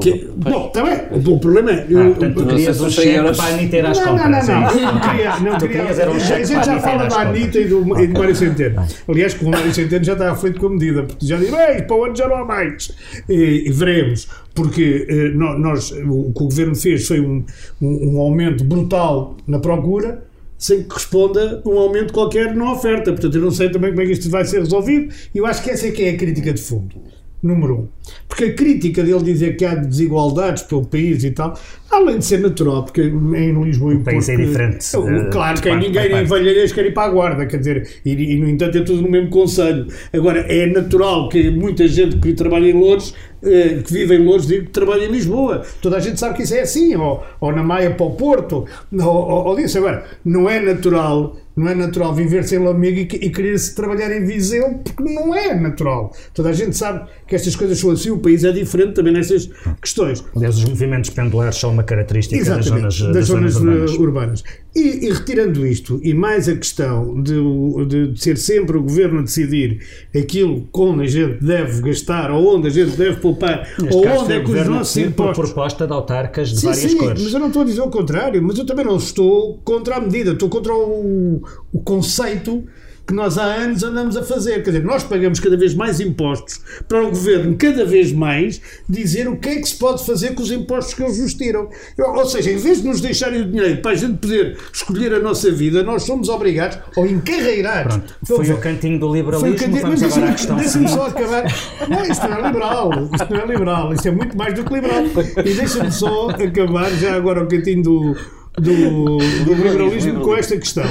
Que, 0.00 0.28
bom, 0.36 0.66
está 0.66 0.82
bem. 0.82 1.32
O 1.32 1.38
problema 1.38 1.70
é. 1.70 1.86
Eu, 1.88 2.00
ah, 2.00 2.04
portanto, 2.06 2.34
tu 2.34 2.46
querias 2.46 2.80
um 2.80 2.90
cheque 2.90 3.36
para 3.36 3.44
a 3.44 3.48
Anitta 3.54 3.76
ir 3.76 3.86
às 3.86 3.98
não, 3.98 4.06
compras. 4.08 4.48
Não, 4.48 4.60
não, 4.60 4.74
não. 4.74 4.92
não, 4.92 5.00
queria, 5.00 5.40
não 5.40 5.58
tu 5.58 5.68
querias 5.68 5.98
era 6.00 6.10
um 6.10 6.18
cheque 6.18 6.42
A 6.42 6.44
gente 6.44 6.66
já 6.66 6.80
fala 6.80 7.06
da 7.06 7.20
Anitta 7.20 7.60
e 7.60 7.68
do, 7.68 8.00
e 8.00 8.06
do 8.08 8.18
Mário 8.18 8.34
Centeno. 8.34 8.84
Aliás, 9.08 9.34
que 9.34 9.44
o 9.44 9.48
Mário 9.48 9.72
Centeno 9.72 10.04
já 10.04 10.14
está 10.14 10.32
à 10.32 10.34
frente 10.34 10.58
com 10.58 10.66
a 10.66 10.70
medida, 10.70 11.04
porque 11.04 11.24
já 11.24 11.36
disse, 11.36 11.54
ei, 11.54 11.82
para 11.82 11.96
o 11.96 12.04
ano 12.04 12.16
já 12.16 12.26
não 12.26 12.34
há 12.34 12.44
mais. 12.44 12.90
E, 13.28 13.68
e 13.68 13.70
veremos, 13.70 14.26
porque 14.56 15.06
eh, 15.08 15.28
nós, 15.36 15.92
o 15.92 16.32
que 16.32 16.42
o 16.42 16.46
governo 16.46 16.74
fez 16.74 17.06
foi 17.06 17.20
um, 17.20 17.44
um, 17.80 18.16
um 18.16 18.18
aumento 18.18 18.64
brutal 18.64 19.36
na 19.46 19.60
procura 19.60 20.24
sem 20.58 20.82
que 20.82 20.92
responda 20.92 21.62
um 21.64 21.78
aumento 21.78 22.12
qualquer 22.12 22.56
na 22.56 22.72
oferta. 22.72 23.12
Portanto, 23.12 23.36
eu 23.36 23.40
não 23.40 23.52
sei 23.52 23.70
também 23.70 23.90
como 23.90 24.02
é 24.02 24.06
que 24.06 24.12
isto 24.12 24.28
vai 24.28 24.44
ser 24.44 24.58
resolvido 24.58 25.14
e 25.32 25.38
eu 25.38 25.46
acho 25.46 25.62
que 25.62 25.70
essa 25.70 25.86
é 25.86 25.92
que 25.92 26.02
é 26.02 26.10
a 26.10 26.16
crítica 26.16 26.52
de 26.52 26.60
fundo 26.60 26.96
número 27.42 27.74
um. 27.74 27.88
Porque 28.28 28.44
a 28.44 28.54
crítica 28.54 29.02
dele 29.02 29.22
dizer 29.22 29.56
que 29.56 29.64
há 29.64 29.74
desigualdades 29.74 30.62
pelo 30.62 30.86
país 30.86 31.24
e 31.24 31.30
tal, 31.30 31.58
além 31.90 32.18
de 32.18 32.24
ser 32.24 32.40
natural, 32.40 32.84
porque 32.84 33.02
em 33.02 33.62
Lisboa 33.62 33.94
o 33.94 34.02
país 34.02 34.28
é 34.28 34.36
diferente. 34.36 34.96
Uh, 34.96 35.30
claro 35.30 35.60
que 35.60 35.74
ninguém 35.74 36.12
em 36.12 36.24
Valheiras 36.24 36.72
quer 36.72 36.86
ir 36.86 36.94
para 36.94 37.08
a 37.08 37.12
guarda, 37.12 37.46
quer 37.46 37.58
dizer, 37.58 37.88
e, 38.04 38.12
e, 38.12 38.36
no 38.38 38.48
entanto 38.48 38.78
é 38.78 38.82
tudo 38.82 39.02
no 39.02 39.10
mesmo 39.10 39.30
conselho. 39.30 39.86
Agora, 40.12 40.40
é 40.40 40.66
natural 40.66 41.28
que 41.28 41.50
muita 41.50 41.86
gente 41.88 42.18
que 42.18 42.32
trabalha 42.32 42.70
em 42.70 42.72
Louros 42.72 43.14
eh, 43.42 43.80
que 43.84 43.92
vive 43.92 44.16
em 44.16 44.24
Louros 44.24 44.46
digo 44.46 44.66
que 44.66 44.70
trabalha 44.70 45.04
em 45.04 45.10
Lisboa. 45.10 45.62
Toda 45.80 45.96
a 45.96 46.00
gente 46.00 46.20
sabe 46.20 46.36
que 46.36 46.42
isso 46.42 46.54
é 46.54 46.60
assim, 46.60 46.94
ou, 46.94 47.24
ou 47.40 47.52
na 47.52 47.62
Maia 47.62 47.90
para 47.90 48.06
o 48.06 48.10
Porto, 48.10 48.66
ou, 48.92 49.06
ou, 49.06 49.46
ou 49.46 49.56
disso. 49.56 49.78
Agora, 49.78 50.04
não 50.24 50.48
é 50.48 50.60
natural 50.60 51.36
não 51.56 51.68
é 51.68 51.74
natural 51.74 52.14
viver 52.14 52.44
sem 52.44 52.58
Lamego 52.58 53.00
e, 53.00 53.02
e 53.02 53.30
querer-se 53.30 53.74
trabalhar 53.74 54.10
em 54.16 54.24
Viseu, 54.24 54.80
porque 54.82 55.12
não 55.12 55.34
é 55.34 55.54
natural. 55.54 56.14
Toda 56.32 56.48
a 56.48 56.52
gente 56.52 56.76
sabe 56.76 57.06
que 57.26 57.34
estas 57.34 57.54
coisas 57.54 57.78
são 57.78 57.92
assim, 58.00 58.10
o 58.10 58.18
país 58.18 58.44
é 58.44 58.52
diferente 58.52 58.94
também 58.94 59.12
nestas 59.12 59.50
questões. 59.80 60.24
Aliás, 60.34 60.56
os 60.56 60.64
movimentos 60.64 61.10
pendulares 61.10 61.56
são 61.56 61.70
uma 61.70 61.82
característica 61.82 62.44
das 62.44 62.66
zonas, 62.66 62.98
das, 62.98 63.12
das 63.14 63.26
zonas, 63.26 63.52
zonas 63.54 63.92
urbanas. 63.92 64.40
urbanas. 64.40 64.44
E, 64.74 65.06
e, 65.06 65.12
retirando 65.12 65.66
isto, 65.66 66.00
e 66.02 66.14
mais 66.14 66.48
a 66.48 66.54
questão 66.54 67.20
de, 67.20 68.12
de, 68.12 68.20
ser 68.20 68.36
sempre 68.36 68.76
o 68.76 68.82
governo 68.82 69.20
a 69.20 69.22
decidir 69.22 69.80
aquilo 70.16 70.68
onde 70.72 71.04
a 71.04 71.06
gente 71.06 71.44
deve 71.44 71.82
gastar, 71.82 72.30
ou 72.30 72.56
onde 72.56 72.68
a 72.68 72.70
gente 72.70 72.96
deve 72.96 73.20
poupar, 73.20 73.68
Neste 73.78 73.96
ou 73.96 74.06
onde 74.06 74.32
é 74.32 74.40
que 74.40 74.50
os 74.50 74.66
nossos 74.66 74.96
impostos. 74.96 75.36
Por 75.36 75.46
proposta 75.46 75.86
de 75.86 75.92
autarcas 75.92 76.50
de 76.50 76.60
sim, 76.60 76.66
várias 76.66 76.90
sim, 76.90 76.96
cores. 76.96 77.22
Mas 77.22 77.32
eu 77.32 77.40
não 77.40 77.48
estou 77.48 77.62
a 77.62 77.64
dizer 77.64 77.80
o 77.80 77.90
contrário, 77.90 78.42
mas 78.42 78.58
eu 78.58 78.64
também 78.64 78.84
não 78.84 78.96
estou 78.96 79.58
contra 79.64 79.96
a 79.96 80.00
medida, 80.00 80.32
estou 80.32 80.48
contra 80.48 80.72
o, 80.72 81.42
o 81.72 81.80
conceito 81.80 82.64
que 83.10 83.14
nós 83.14 83.36
há 83.36 83.42
anos 83.42 83.82
andamos 83.82 84.16
a 84.16 84.22
fazer. 84.22 84.62
Quer 84.62 84.70
dizer, 84.70 84.84
nós 84.84 85.02
pagamos 85.02 85.40
cada 85.40 85.56
vez 85.56 85.74
mais 85.74 85.98
impostos 85.98 86.60
para 86.88 87.02
o 87.02 87.10
governo, 87.10 87.56
cada 87.56 87.84
vez 87.84 88.12
mais, 88.12 88.60
dizer 88.88 89.28
o 89.28 89.36
que 89.36 89.48
é 89.48 89.56
que 89.56 89.68
se 89.68 89.76
pode 89.76 90.06
fazer 90.06 90.34
com 90.34 90.42
os 90.42 90.50
impostos 90.52 90.94
que 90.94 91.02
eles 91.02 91.18
nos 91.18 91.34
tiram. 91.34 91.68
Ou 91.98 92.24
seja, 92.24 92.52
em 92.52 92.56
vez 92.56 92.80
de 92.80 92.86
nos 92.86 93.00
deixarem 93.00 93.42
o 93.42 93.50
dinheiro 93.50 93.82
para 93.82 93.90
a 93.90 93.94
gente 93.96 94.18
poder 94.18 94.56
escolher 94.72 95.12
a 95.14 95.18
nossa 95.18 95.50
vida, 95.50 95.82
nós 95.82 96.04
somos 96.04 96.28
obrigados 96.28 96.78
ou 96.96 97.04
encarreirados. 97.04 97.96
Pronto, 97.96 98.14
foi 98.44 98.54
o 98.54 98.58
cantinho 98.58 99.00
do 99.00 99.12
liberalismo. 99.12 99.48
Foi 99.48 99.56
o 99.56 99.58
cantinho, 99.58 99.82
Vamos 99.82 100.00
mas 100.00 100.56
deixa-me 100.60 100.88
só 100.88 101.06
acabar. 101.06 101.44
Não, 101.88 102.04
isto 102.04 102.28
não 102.28 102.36
é 102.36 102.46
liberal. 102.46 102.90
Isto 103.12 103.34
não 103.34 103.40
é 103.40 103.46
liberal. 103.46 103.92
Isto 103.92 104.08
é 104.08 104.10
muito 104.12 104.38
mais 104.38 104.54
do 104.54 104.64
que 104.64 104.74
liberal. 104.74 105.02
E 105.44 105.54
deixa-me 105.54 105.90
só 105.90 106.30
acabar 106.30 106.90
já 106.92 107.16
agora 107.16 107.42
o 107.42 107.48
cantinho 107.48 107.82
do, 107.82 108.16
do, 108.54 109.18
do 109.44 109.54
liberalismo 109.54 110.20
com 110.20 110.36
esta 110.36 110.56
questão. 110.56 110.86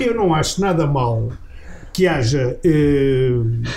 Eu 0.00 0.14
não 0.14 0.34
acho 0.34 0.58
nada 0.58 0.86
mal 0.86 1.30
que 2.00 2.06
haja 2.06 2.58
eh, 2.64 3.30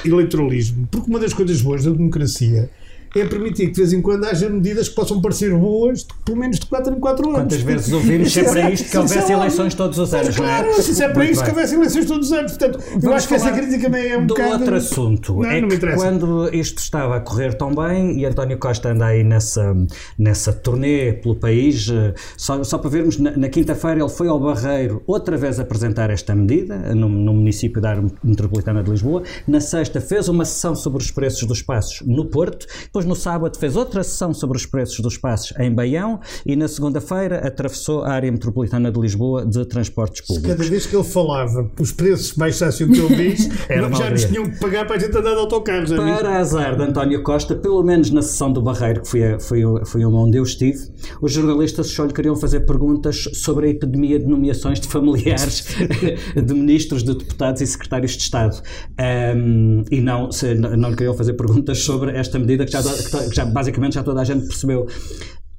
eleitoralismo, 0.06 0.88
porque 0.90 1.10
uma 1.10 1.20
das 1.20 1.34
coisas 1.34 1.62
boas 1.62 1.84
da 1.84 1.92
democracia 1.92 2.70
é 3.16 3.26
permitir 3.26 3.68
que 3.68 3.74
de 3.74 3.78
vez 3.82 3.94
em 3.94 4.02
quando 4.02 4.26
haja 4.26 4.50
medidas 4.50 4.90
que 4.90 4.96
possam 4.96 5.22
parecer 5.22 5.54
boas, 5.56 6.00
de, 6.00 6.08
pelo 6.26 6.38
menos 6.38 6.60
de 6.60 6.66
4 6.66 6.94
em 6.96 7.00
4 7.00 7.26
anos. 7.30 7.40
Quantas 7.42 7.62
vezes 7.62 7.94
ouvimos 7.94 8.32
sempre 8.34 8.60
é- 8.62 8.74
isto 8.74 8.90
que 8.90 8.98
houvesse 8.98 9.32
é 9.32 9.36
eleições 9.36 9.74
todos 9.76 9.98
os 10.00 10.14
anos, 10.14 10.36
não 10.38 10.46
é? 10.46 10.64
claro, 10.64 10.80
isso 10.80 11.04
é 11.04 11.10
para 11.10 11.26
isso 11.26 11.44
que 11.44 11.50
houvesse 11.50 11.76
eleições 11.76 12.06
todos 12.06 12.28
os 12.28 12.34
anos. 12.34 12.52
Portanto, 12.54 12.80
eu 12.94 13.00
Vamos 13.02 13.16
acho 13.18 13.28
que 13.28 13.34
essa 13.36 13.52
crítica 13.52 13.84
também 13.84 14.08
é 14.12 14.18
um 14.18 14.26
do 14.26 14.34
bocado. 14.34 14.54
outro 14.54 14.76
assunto 14.76 15.34
Não, 15.36 15.46
é 15.46 15.62
não 15.62 15.68
que 15.70 15.78
quando 15.96 16.50
isto 16.54 16.80
estava 16.80 17.18
a 17.18 17.20
correr 17.20 17.54
tão 17.54 17.74
bem 17.74 18.20
e 18.20 18.26
António 18.26 18.58
Costa 18.58 18.90
anda 18.90 19.06
aí 19.06 19.24
nessa, 19.24 19.76
nessa 20.18 20.52
turnê 20.54 21.14
pelo 21.14 21.36
país, 21.36 21.88
eh, 21.90 22.14
só, 22.38 22.64
só 22.64 22.78
para 22.78 22.90
vermos, 22.90 23.18
na, 23.20 23.36
na 23.38 23.50
quinta-feira 23.50 24.00
ele 24.00 24.10
foi 24.10 24.28
ao 24.28 24.40
Barreiro 24.40 25.04
outra 25.06 25.38
vez 25.38 25.60
apresentar 25.60 26.10
esta 26.10 26.34
medida 26.36 26.94
no, 26.96 27.08
no 27.10 27.34
município 27.34 27.82
da 27.82 27.92
área 27.92 28.04
metropolitana 28.24 28.82
de 28.84 28.90
Lisboa. 28.90 29.24
Na 29.48 29.60
sexta 29.60 30.02
fez 30.02 30.28
uma 30.28 30.46
sessão 30.46 30.76
sobre 30.76 31.02
os 31.04 31.12
preços 31.12 31.44
dos 31.48 31.62
passos 31.62 32.02
no 32.06 32.26
Porto, 32.26 32.66
depois 32.84 33.03
no 33.04 33.16
sábado 33.16 33.58
fez 33.58 33.76
outra 33.76 34.04
sessão 34.04 34.34
sobre 34.34 34.58
os 34.58 34.66
preços 34.66 35.00
dos 35.00 35.18
passos 35.18 35.54
em 35.60 35.72
Baião 35.74 36.20
e 36.46 36.56
na 36.56 36.68
segunda-feira 36.68 37.46
atravessou 37.48 38.04
a 38.04 38.10
área 38.12 38.32
metropolitana 38.32 38.92
de 38.92 39.00
Lisboa 39.00 39.46
de 39.46 39.66
transportes 39.66 40.22
públicos. 40.26 40.50
Cada 40.58 40.70
vez 40.70 40.86
que 40.86 40.96
ele 40.96 41.04
falava, 41.04 41.70
os 41.80 41.92
preços 41.92 42.32
baixassem 42.34 42.88
o 42.88 42.92
que 42.92 43.00
ele 43.00 43.32
diz, 43.32 43.50
Era 43.70 43.88
uma 43.88 43.98
já 43.98 44.10
nos 44.10 44.26
tinham 44.26 44.44
que 44.50 44.60
pagar 44.60 44.86
para 44.86 44.96
a 44.96 45.00
gente 45.00 45.18
andar 45.18 45.32
de 45.34 45.40
autocarros. 45.40 45.90
viste? 45.90 46.04
Para 46.04 46.38
azar 46.40 46.76
de 46.78 46.84
António 46.84 47.24
Costa, 47.24 47.56
pelo 47.56 47.84
menos 47.84 48.10
na 48.12 48.22
sessão 48.22 48.52
do 48.52 48.62
Barreiro, 48.62 49.02
que 49.02 49.10
foi, 49.10 49.24
a- 49.24 49.40
foi, 49.40 49.62
foi 49.86 50.06
onde 50.06 50.38
eu 50.38 50.44
estive, 50.44 50.80
os 51.22 51.32
jornalistas 51.32 51.88
só 51.88 52.06
lhe 52.06 52.14
queriam 52.14 52.36
fazer 52.36 52.62
perguntas 52.62 53.24
sobre 53.34 53.68
a 53.68 53.70
epidemia 53.70 54.20
de 54.20 54.26
nomeações 54.26 54.80
de 54.80 54.88
familiares 54.88 55.66
de 56.36 56.54
ministros, 56.54 57.04
de 57.04 57.14
deputados 57.16 57.62
e 57.62 57.68
secretários 57.68 58.12
de 58.12 58.24
Estado. 58.24 58.62
Ahm, 58.98 59.84
e 59.92 60.00
não, 60.02 60.32
se- 60.32 60.54
não 60.56 60.90
lhe 60.90 60.96
queriam 60.96 61.14
fazer 61.16 61.34
perguntas 61.34 61.80
sobre 61.80 62.12
esta 62.18 62.38
medida 62.40 62.66
que 62.66 62.72
já, 62.72 62.82
que 63.30 63.36
já- 63.36 63.46
basicamente 63.46 63.94
já 63.96 64.04
toda 64.04 64.22
a 64.22 64.24
gente 64.24 64.46
percebeu. 64.48 64.88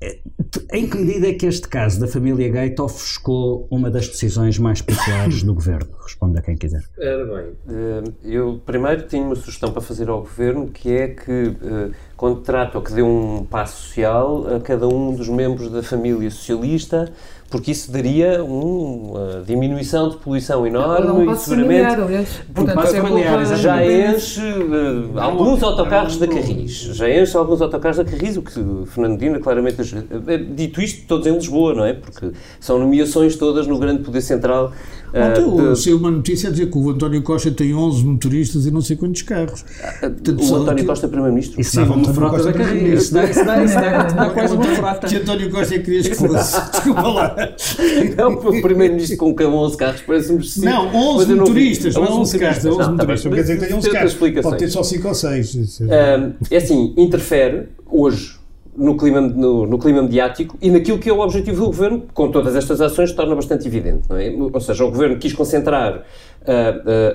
Eh, 0.00 0.18
Em 0.72 0.88
que 0.88 0.96
medida 0.98 1.28
é 1.28 1.32
que 1.32 1.46
este 1.46 1.66
caso 1.68 1.98
da 1.98 2.06
família 2.06 2.48
Gate 2.48 2.78
ofuscou 2.78 3.66
uma 3.70 3.90
das 3.90 4.06
decisões 4.08 4.56
mais 4.58 4.80
populares 4.82 5.42
do 5.42 5.52
governo? 5.54 5.88
Responda 6.02 6.40
quem 6.42 6.56
quiser. 6.56 6.84
Ora 6.98 7.24
bem, 7.24 7.52
eh, 7.68 8.02
eu 8.24 8.60
primeiro 8.64 9.02
tenho 9.04 9.24
uma 9.24 9.34
sugestão 9.34 9.72
para 9.72 9.80
fazer 9.80 10.08
ao 10.08 10.20
Governo, 10.20 10.68
que 10.68 10.90
é 10.90 11.08
que, 11.08 11.56
ou 12.76 12.82
que 12.82 12.92
dê 12.92 13.02
um 13.02 13.44
passo 13.48 13.82
social 13.82 14.46
a 14.56 14.60
cada 14.60 14.88
um 14.88 15.14
dos 15.14 15.28
membros 15.28 15.70
da 15.70 15.82
família 15.82 16.30
socialista, 16.30 17.12
porque 17.50 17.70
isso 17.70 17.92
daria 17.92 18.42
um, 18.42 19.12
uma 19.12 19.42
diminuição 19.46 20.08
de 20.08 20.16
poluição 20.16 20.66
enorme 20.66 21.06
Não 21.06 21.22
e 21.22 21.26
passo 21.26 21.44
seguramente 21.44 21.82
familiar, 21.82 22.00
aliás. 22.00 22.28
Portanto, 22.52 22.74
passo 22.74 22.88
isso 22.88 22.96
é 22.96 23.00
familiar, 23.00 23.56
já 23.56 23.86
enche 23.86 24.40
eh, 24.40 25.20
alguns 25.20 25.62
autocarros 25.62 26.18
da 26.18 26.26
Carris. 26.26 26.72
Já 26.72 27.08
enche 27.08 27.36
alguns 27.36 27.62
autocarros 27.62 27.98
da 27.98 28.04
Carris, 28.04 28.36
o 28.36 28.42
que 28.42 28.86
Fernandina 28.86 29.38
claramente. 29.38 29.82
eh, 30.26 30.36
Dito 30.38 30.80
isto, 30.80 31.06
todos 31.06 31.26
em 31.26 31.34
Lisboa, 31.34 31.74
não 31.74 31.84
é? 31.84 31.92
Porque 31.92 32.32
são 32.58 32.78
nomeações 32.78 33.36
todas 33.36 33.66
no 33.66 33.78
grande 33.78 34.02
poder 34.02 34.22
central. 34.22 34.72
Eh, 35.14 35.40
Ontem 35.40 35.72
de- 35.72 35.78
saiu 35.80 35.96
uma 35.98 36.10
notícia 36.10 36.48
a 36.48 36.52
dizer 36.52 36.70
que 36.70 36.76
o 36.76 36.90
António 36.90 37.22
Costa 37.22 37.50
tem 37.50 37.74
11 37.74 38.04
motoristas 38.04 38.66
e 38.66 38.70
não 38.70 38.80
sei 38.80 38.96
quantos 38.96 39.22
carros. 39.22 39.64
Portanto, 40.00 40.42
o 40.42 40.56
António 40.56 40.76
que- 40.76 40.84
Costa, 40.84 41.08
Primeiro-Ministro. 41.08 41.60
Isso 41.60 41.76
dava 41.76 41.94
uma 41.94 42.12
frota 42.12 42.42
da 42.42 42.52
carreira. 42.52 42.94
Isso 42.96 43.14
dá, 43.14 43.24
isso 43.24 43.44
dá, 43.44 43.64
isso 43.64 43.74
dá, 43.74 44.02
dá 44.02 44.30
quase 44.30 44.54
uma 44.54 44.64
frota. 44.64 45.06
Que 45.06 45.16
António 45.16 45.50
Costa 45.50 45.74
é 45.74 45.78
que 45.78 45.84
querias 45.84 46.08
que 46.08 46.14
fosse. 46.16 46.60
Desculpa 46.72 47.02
lá. 47.08 47.36
Não, 48.16 48.32
o 48.32 48.62
Primeiro-Ministro 48.62 49.16
com 49.16 49.34
cada 49.34 49.50
11 49.50 49.76
carros 49.76 50.00
parece-me 50.06 50.40
excessivo. 50.40 50.66
Não, 50.66 50.84
Mas 50.86 50.94
11 50.94 51.30
eu 51.30 51.36
não 51.36 51.44
vi. 51.46 51.50
motoristas, 51.50 51.94
não 51.94 52.04
é 52.04 52.10
11 52.10 52.38
carros, 52.38 52.64
é 52.64 52.68
11 52.68 52.78
Não, 52.78 52.96
tá 52.96 53.04
bem. 53.04 53.16
motoristas. 53.16 53.24
Não 53.24 53.32
quer 53.36 53.42
dizer 53.42 53.54
que 53.56 53.62
11 53.62 53.68
Tem 53.68 53.76
outras 53.76 53.92
carros. 53.92 54.12
explicações. 54.12 54.50
Pode 54.52 54.64
ter 54.64 54.70
só 54.70 54.82
5 54.82 55.08
ou 55.08 55.14
6. 55.14 55.80
Ahm, 55.82 56.32
é 56.50 56.56
assim, 56.56 56.94
interfere 56.96 57.68
hoje 57.90 58.33
no 58.76 58.96
clima, 58.96 59.20
no, 59.20 59.66
no 59.66 59.78
clima 59.78 60.02
mediático 60.02 60.58
e 60.60 60.70
naquilo 60.70 60.98
que 60.98 61.08
é 61.08 61.12
o 61.12 61.20
objetivo 61.20 61.60
do 61.60 61.66
governo, 61.66 62.04
com 62.12 62.30
todas 62.30 62.56
estas 62.56 62.80
ações, 62.80 63.12
torna 63.12 63.34
bastante 63.34 63.66
evidente. 63.66 64.08
É? 64.10 64.34
Ou 64.52 64.60
seja, 64.60 64.84
o 64.84 64.90
governo 64.90 65.16
quis 65.18 65.32
concentrar 65.32 66.02
ah, 66.46 66.52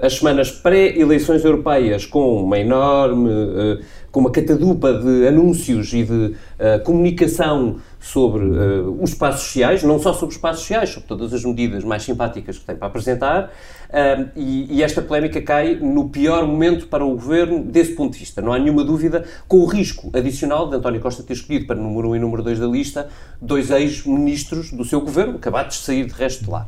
ah, 0.01 0.05
as 0.05 0.15
semanas 0.15 0.51
pré-eleições 0.51 1.43
europeias 1.43 2.05
com 2.05 2.43
uma 2.43 2.57
enorme, 2.57 3.29
ah, 3.29 3.85
com 4.11 4.19
uma 4.19 4.31
catadupa 4.31 4.93
de 4.93 5.27
anúncios 5.27 5.93
e 5.93 6.03
de 6.03 6.35
ah, 6.59 6.79
comunicação 6.79 7.77
sobre 7.99 8.43
ah, 8.43 8.89
os 8.99 9.11
espaços 9.11 9.43
sociais, 9.43 9.83
não 9.83 9.99
só 9.99 10.13
sobre 10.13 10.29
os 10.29 10.35
espaços 10.35 10.61
sociais, 10.61 10.89
sobre 10.89 11.07
todas 11.07 11.33
as 11.33 11.43
medidas 11.43 11.83
mais 11.83 12.03
simpáticas 12.03 12.57
que 12.57 12.65
tem 12.65 12.75
para 12.75 12.87
apresentar, 12.87 13.51
ah, 13.91 14.25
e, 14.35 14.77
e 14.77 14.83
esta 14.83 15.01
polémica 15.01 15.41
cai 15.41 15.75
no 15.75 16.09
pior 16.09 16.45
momento 16.45 16.87
para 16.87 17.05
o 17.05 17.11
governo 17.11 17.63
desse 17.63 17.93
ponto 17.93 18.13
de 18.13 18.19
vista. 18.19 18.41
Não 18.41 18.53
há 18.53 18.59
nenhuma 18.59 18.83
dúvida, 18.83 19.25
com 19.47 19.59
o 19.59 19.65
risco 19.65 20.09
adicional 20.13 20.69
de 20.69 20.75
António 20.75 21.01
Costa 21.01 21.23
ter 21.23 21.33
escolhido 21.33 21.67
para 21.67 21.75
número 21.75 22.09
1 22.09 22.15
e 22.15 22.19
número 22.19 22.43
2 22.43 22.59
da 22.59 22.67
lista 22.67 23.09
dois 23.41 23.69
ex-ministros 23.71 24.71
do 24.71 24.83
seu 24.83 25.01
governo, 25.01 25.35
acabados 25.35 25.77
de 25.77 25.83
sair 25.83 26.05
de 26.05 26.13
resto 26.13 26.43
de 26.43 26.49
lá. 26.49 26.67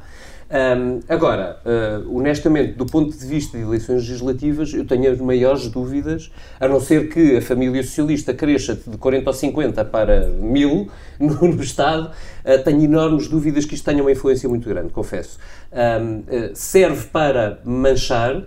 Ahm, 0.51 0.99
agora, 1.07 1.59
ah, 1.65 2.01
honestamente, 2.09 2.73
do 2.73 2.85
ponto 2.85 3.17
de 3.17 3.25
vista 3.25 3.57
de 3.57 3.63
eleições 3.63 4.01
legislativas, 4.07 4.73
eu 4.73 4.85
tenho 4.85 5.09
as 5.09 5.17
maiores 5.19 5.69
dúvidas, 5.69 6.29
a 6.59 6.67
não 6.67 6.81
ser 6.81 7.07
que 7.07 7.37
a 7.37 7.41
família 7.41 7.81
socialista 7.83 8.33
cresça 8.33 8.75
de 8.75 8.97
40 8.97 9.29
ou 9.29 9.33
50 9.33 9.85
para 9.85 10.27
1000 10.27 10.89
no, 11.19 11.47
no 11.47 11.63
Estado, 11.63 12.11
ah, 12.43 12.57
tenho 12.57 12.83
enormes 12.83 13.29
dúvidas 13.29 13.63
que 13.63 13.75
isto 13.75 13.85
tenha 13.85 14.01
uma 14.01 14.11
influência 14.11 14.49
muito 14.49 14.67
grande, 14.67 14.89
confesso. 14.89 15.39
Ahm, 15.71 16.23
ah, 16.27 16.51
serve 16.53 17.05
para 17.07 17.59
manchar, 17.63 18.43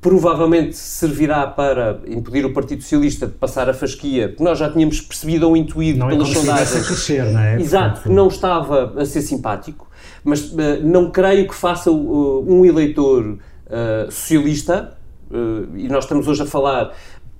provavelmente 0.00 0.76
servirá 0.76 1.46
para 1.46 1.98
impedir 2.06 2.44
o 2.44 2.52
Partido 2.52 2.82
Socialista 2.82 3.26
de 3.26 3.32
passar 3.32 3.68
a 3.68 3.74
fasquia, 3.74 4.28
que 4.28 4.42
nós 4.42 4.58
já 4.58 4.70
tínhamos 4.70 5.00
percebido 5.00 5.48
ou 5.48 5.56
intuído 5.56 5.98
Não 5.98 6.08
é 6.08 6.10
pelas 6.10 6.28
sondagens. 6.28 6.86
crescer, 6.86 7.24
não 7.24 7.40
é? 7.40 7.60
Exato, 7.60 8.02
que 8.02 8.08
não 8.10 8.28
estava 8.28 9.00
a 9.00 9.06
ser 9.06 9.22
simpático, 9.22 9.88
mas 10.24 10.52
eh, 10.58 10.80
não 10.80 11.10
creio 11.10 11.46
que 11.46 11.54
faça 11.54 11.90
uh, 11.90 12.52
um 12.52 12.64
eleitor 12.64 13.38
uh, 13.66 14.10
socialista, 14.10 14.96
uh, 15.30 15.76
e 15.76 15.86
nós 15.86 16.04
estamos 16.04 16.26
hoje 16.26 16.42
a 16.42 16.46
falar, 16.46 16.94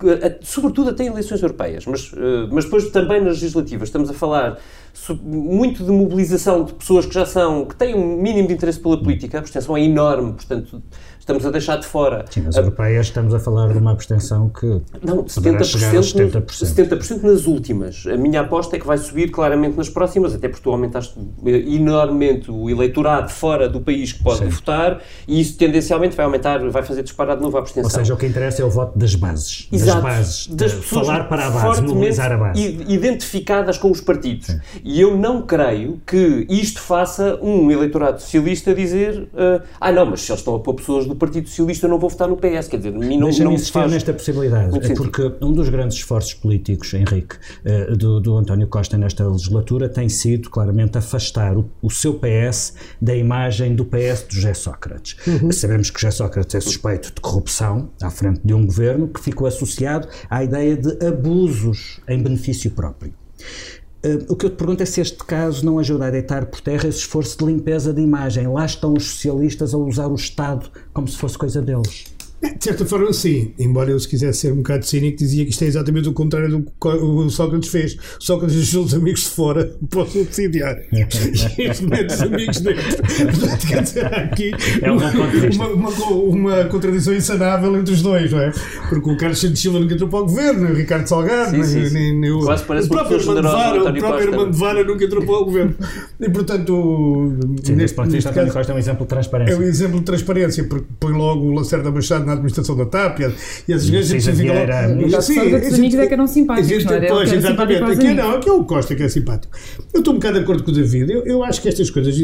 eh, 0.04 0.38
sobretudo 0.42 0.90
até 0.90 1.04
em 1.04 1.06
eleições 1.06 1.40
europeias, 1.40 1.86
mas, 1.86 2.12
uh, 2.12 2.48
mas 2.52 2.64
depois 2.64 2.90
também 2.90 3.20
nas 3.20 3.40
legislativas, 3.40 3.88
estamos 3.88 4.10
a 4.10 4.12
falar 4.12 4.58
muito 5.22 5.82
de 5.82 5.90
mobilização 5.90 6.64
de 6.64 6.74
pessoas 6.74 7.06
que 7.06 7.14
já 7.14 7.24
são, 7.24 7.64
que 7.64 7.74
têm 7.74 7.94
um 7.94 8.20
mínimo 8.20 8.48
de 8.48 8.54
interesse 8.54 8.78
pela 8.78 9.02
política, 9.02 9.38
a 9.38 9.40
abstenção 9.40 9.76
é 9.76 9.82
enorme, 9.82 10.34
portanto 10.34 10.82
estamos 11.24 11.44
a 11.46 11.50
deixar 11.50 11.76
de 11.76 11.86
fora. 11.86 12.24
Sim, 12.30 12.42
nas 12.42 12.56
a, 12.56 12.60
europeias 12.60 13.06
estamos 13.06 13.34
a 13.34 13.38
falar 13.38 13.72
de 13.72 13.78
uma 13.78 13.92
abstenção 13.92 14.48
que 14.50 14.66
não, 15.02 15.24
70%, 15.24 15.64
chegar 15.64 15.92
70%. 15.92 16.44
70% 16.44 17.22
nas 17.22 17.46
últimas. 17.46 18.06
A 18.06 18.16
minha 18.16 18.42
aposta 18.42 18.76
é 18.76 18.78
que 18.78 18.86
vai 18.86 18.98
subir 18.98 19.30
claramente 19.30 19.76
nas 19.76 19.88
próximas, 19.88 20.34
até 20.34 20.48
porque 20.48 20.62
tu 20.62 20.70
aumentaste 20.70 21.18
enormemente 21.44 22.50
o 22.50 22.68
eleitorado 22.68 23.30
fora 23.30 23.68
do 23.68 23.80
país 23.80 24.12
que 24.12 24.22
pode 24.22 24.40
Sim. 24.40 24.48
votar 24.48 25.00
e 25.26 25.40
isso 25.40 25.56
tendencialmente 25.56 26.14
vai 26.14 26.26
aumentar, 26.26 26.58
vai 26.70 26.82
fazer 26.82 27.02
disparar 27.02 27.36
de 27.36 27.42
novo 27.42 27.56
a 27.56 27.60
abstenção. 27.60 27.90
Ou 27.90 27.90
seja, 27.90 28.14
o 28.14 28.16
que 28.16 28.26
interessa 28.26 28.60
é 28.60 28.64
o 28.64 28.70
voto 28.70 28.98
das 28.98 29.14
bases. 29.14 29.68
Exato. 29.72 30.02
Das 30.02 30.16
bases. 30.16 30.46
Das 30.48 30.74
pessoas 30.74 31.06
falar 31.06 31.24
para 31.28 31.46
a 31.46 31.50
base, 31.50 31.82
mobilizar 31.82 32.32
a 32.32 32.36
base. 32.36 32.62
Identificadas 32.86 33.78
com 33.78 33.90
os 33.90 34.00
partidos. 34.00 34.48
Sim. 34.48 34.60
E 34.84 35.00
eu 35.00 35.16
não 35.16 35.42
creio 35.42 36.00
que 36.06 36.46
isto 36.50 36.80
faça 36.80 37.38
um 37.40 37.70
eleitorado 37.70 38.20
socialista 38.20 38.74
dizer 38.74 39.22
uh, 39.32 39.62
ah 39.80 39.90
não, 39.90 40.06
mas 40.06 40.20
se 40.20 40.30
eles 40.30 40.40
estão 40.40 40.54
a 40.54 40.60
pôr 40.60 40.74
pessoas 40.74 41.06
do 41.06 41.13
do 41.14 41.18
Partido 41.18 41.48
Socialista 41.48 41.86
eu 41.86 41.90
não 41.90 41.98
vou 41.98 42.10
votar 42.10 42.28
no 42.28 42.36
PS, 42.36 42.68
quer 42.68 42.76
dizer, 42.78 42.92
mim 42.92 43.18
não, 43.18 43.30
não 43.30 43.52
insistir 43.52 43.72
faz 43.72 43.90
nesta 43.90 44.12
possibilidade, 44.12 44.76
é 44.84 44.94
porque 44.94 45.32
um 45.40 45.52
dos 45.52 45.68
grandes 45.68 45.96
esforços 45.96 46.34
políticos, 46.34 46.92
Henrique, 46.92 47.36
eh, 47.64 47.92
do, 47.92 48.20
do 48.20 48.36
António 48.36 48.66
Costa 48.66 48.98
nesta 48.98 49.26
legislatura 49.26 49.88
tem 49.88 50.08
sido 50.08 50.50
claramente 50.50 50.98
afastar 50.98 51.56
o, 51.56 51.70
o 51.80 51.90
seu 51.90 52.14
PS 52.14 52.74
da 53.00 53.14
imagem 53.14 53.74
do 53.74 53.84
PS 53.84 54.26
de 54.28 54.36
José 54.36 54.54
Sócrates. 54.54 55.16
Uhum. 55.26 55.52
Sabemos 55.52 55.90
que 55.90 56.00
José 56.00 56.10
Sócrates 56.10 56.54
é 56.54 56.60
suspeito 56.60 57.14
de 57.14 57.20
corrupção 57.20 57.90
à 58.02 58.10
frente 58.10 58.40
de 58.44 58.52
um 58.52 58.66
governo 58.66 59.08
que 59.08 59.20
ficou 59.20 59.46
associado 59.46 60.08
à 60.28 60.42
ideia 60.42 60.76
de 60.76 61.06
abusos 61.06 62.00
em 62.08 62.22
benefício 62.22 62.70
próprio. 62.70 63.12
Uh, 64.04 64.32
o 64.32 64.36
que 64.36 64.44
eu 64.44 64.50
te 64.50 64.56
pergunto 64.56 64.82
é 64.82 64.86
se 64.86 65.00
este 65.00 65.24
caso 65.24 65.64
não 65.64 65.78
ajuda 65.78 66.06
a 66.06 66.10
deitar 66.10 66.44
por 66.44 66.60
terra 66.60 66.86
esse 66.86 66.98
esforço 66.98 67.38
de 67.38 67.46
limpeza 67.46 67.92
de 67.92 68.02
imagem. 68.02 68.46
Lá 68.46 68.66
estão 68.66 68.92
os 68.92 69.04
socialistas 69.04 69.72
a 69.72 69.78
usar 69.78 70.08
o 70.08 70.14
Estado 70.14 70.70
como 70.92 71.08
se 71.08 71.16
fosse 71.16 71.38
coisa 71.38 71.62
deles. 71.62 72.13
De 72.58 72.64
certa 72.64 72.84
forma, 72.84 73.12
sim. 73.12 73.52
Embora 73.58 73.90
eu, 73.90 73.98
se 73.98 74.08
quisesse 74.08 74.40
ser 74.40 74.52
um 74.52 74.56
bocado 74.56 74.84
cínico, 74.84 75.18
dizia 75.18 75.44
que 75.44 75.50
isto 75.50 75.64
é 75.64 75.66
exatamente 75.66 76.08
o 76.08 76.12
contrário 76.12 76.50
do 76.50 76.62
que 76.62 76.88
o 76.88 77.30
Sócrates 77.30 77.68
fez. 77.68 77.96
Sócrates 78.18 78.56
deixou 78.56 78.84
os 78.84 78.94
amigos 78.94 79.22
de 79.22 79.28
fora 79.28 79.74
para 79.88 80.02
o 80.02 80.06
subsidiar. 80.06 80.76
e 80.92 81.00
este 81.62 81.86
mete 81.86 82.12
os 82.12 82.20
amigos 82.20 82.60
dentro. 82.60 82.84
Portanto, 83.38 83.66
quer 83.66 83.82
dizer, 83.82 84.06
aqui 84.06 84.52
é 84.82 84.90
uma, 84.90 85.10
uma, 85.10 85.68
uma, 85.68 86.10
uma, 86.10 86.64
contradição 86.66 87.14
insanável 87.14 87.76
entre 87.76 87.94
os 87.94 88.02
dois, 88.02 88.30
não 88.30 88.40
é? 88.40 88.52
Porque 88.88 89.10
o 89.10 89.16
Carlos 89.16 89.40
Santos 89.40 89.60
Silva 89.60 89.80
nunca 89.80 89.94
entrou 89.94 90.08
para 90.08 90.20
o 90.20 90.26
governo, 90.26 90.70
o 90.70 90.74
Ricardo 90.74 91.06
Salgado, 91.06 91.50
sim, 91.50 91.64
sim, 91.64 91.88
sim. 91.88 91.94
Nem, 91.94 92.18
nem, 92.18 92.30
o, 92.30 92.40
Quase 92.40 92.64
parece 92.64 92.86
o 92.88 92.90
próprio 92.90 93.42
Vara, 93.42 93.82
o 93.82 93.94
próprio 93.94 94.30
Armando 94.30 94.56
Vara 94.56 94.84
nunca 94.84 95.04
entrou 95.04 95.24
para 95.24 95.34
o 95.34 95.44
governo. 95.44 95.74
E, 96.20 96.30
portanto, 96.30 97.32
sim, 97.62 97.74
neste, 97.74 98.00
de 98.02 98.10
vista, 98.10 98.30
António 98.30 98.52
Costa 98.52 98.72
é 98.72 98.74
um 98.74 98.78
exemplo 98.78 99.02
de 99.02 99.08
transparência. 99.08 99.54
É 99.54 99.56
um 99.56 99.62
exemplo 99.62 99.98
de 99.98 100.04
transparência, 100.04 100.64
porque 100.64 100.86
põe 101.00 101.12
logo 101.12 101.46
o 101.46 101.54
Lacerda 101.54 101.90
Machado 101.90 102.26
na 102.26 102.33
administração 102.34 102.76
da 102.76 102.86
TAP 102.86 103.20
e, 103.20 103.34
e 103.68 103.74
as 103.74 103.88
vezes 103.88 104.26
ficam 104.26 104.54
lá. 104.54 105.20
Sim, 105.20 105.54
os 105.54 105.74
amigos 105.74 105.98
é 105.98 106.06
que 106.06 106.14
eram 106.14 106.26
simpáticos, 106.26 106.84
não 106.84 106.92
era? 106.92 107.08
Pois, 107.08 107.32
exatamente. 107.32 107.82
Aqui 107.82 108.14
não, 108.14 108.30
aqui 108.32 108.48
é 108.48 108.52
o 108.52 108.64
Costa 108.64 108.94
que 108.94 109.02
é 109.02 109.08
simpático. 109.08 109.56
Eu 109.92 110.00
estou 110.00 110.14
um 110.14 110.16
bocado 110.16 110.38
de 110.38 110.44
acordo 110.44 110.62
com 110.62 110.70
o 110.70 110.74
David. 110.74 111.12
Eu, 111.12 111.24
eu 111.24 111.44
acho 111.44 111.60
que 111.60 111.68
estas 111.68 111.90
coisas 111.90 112.16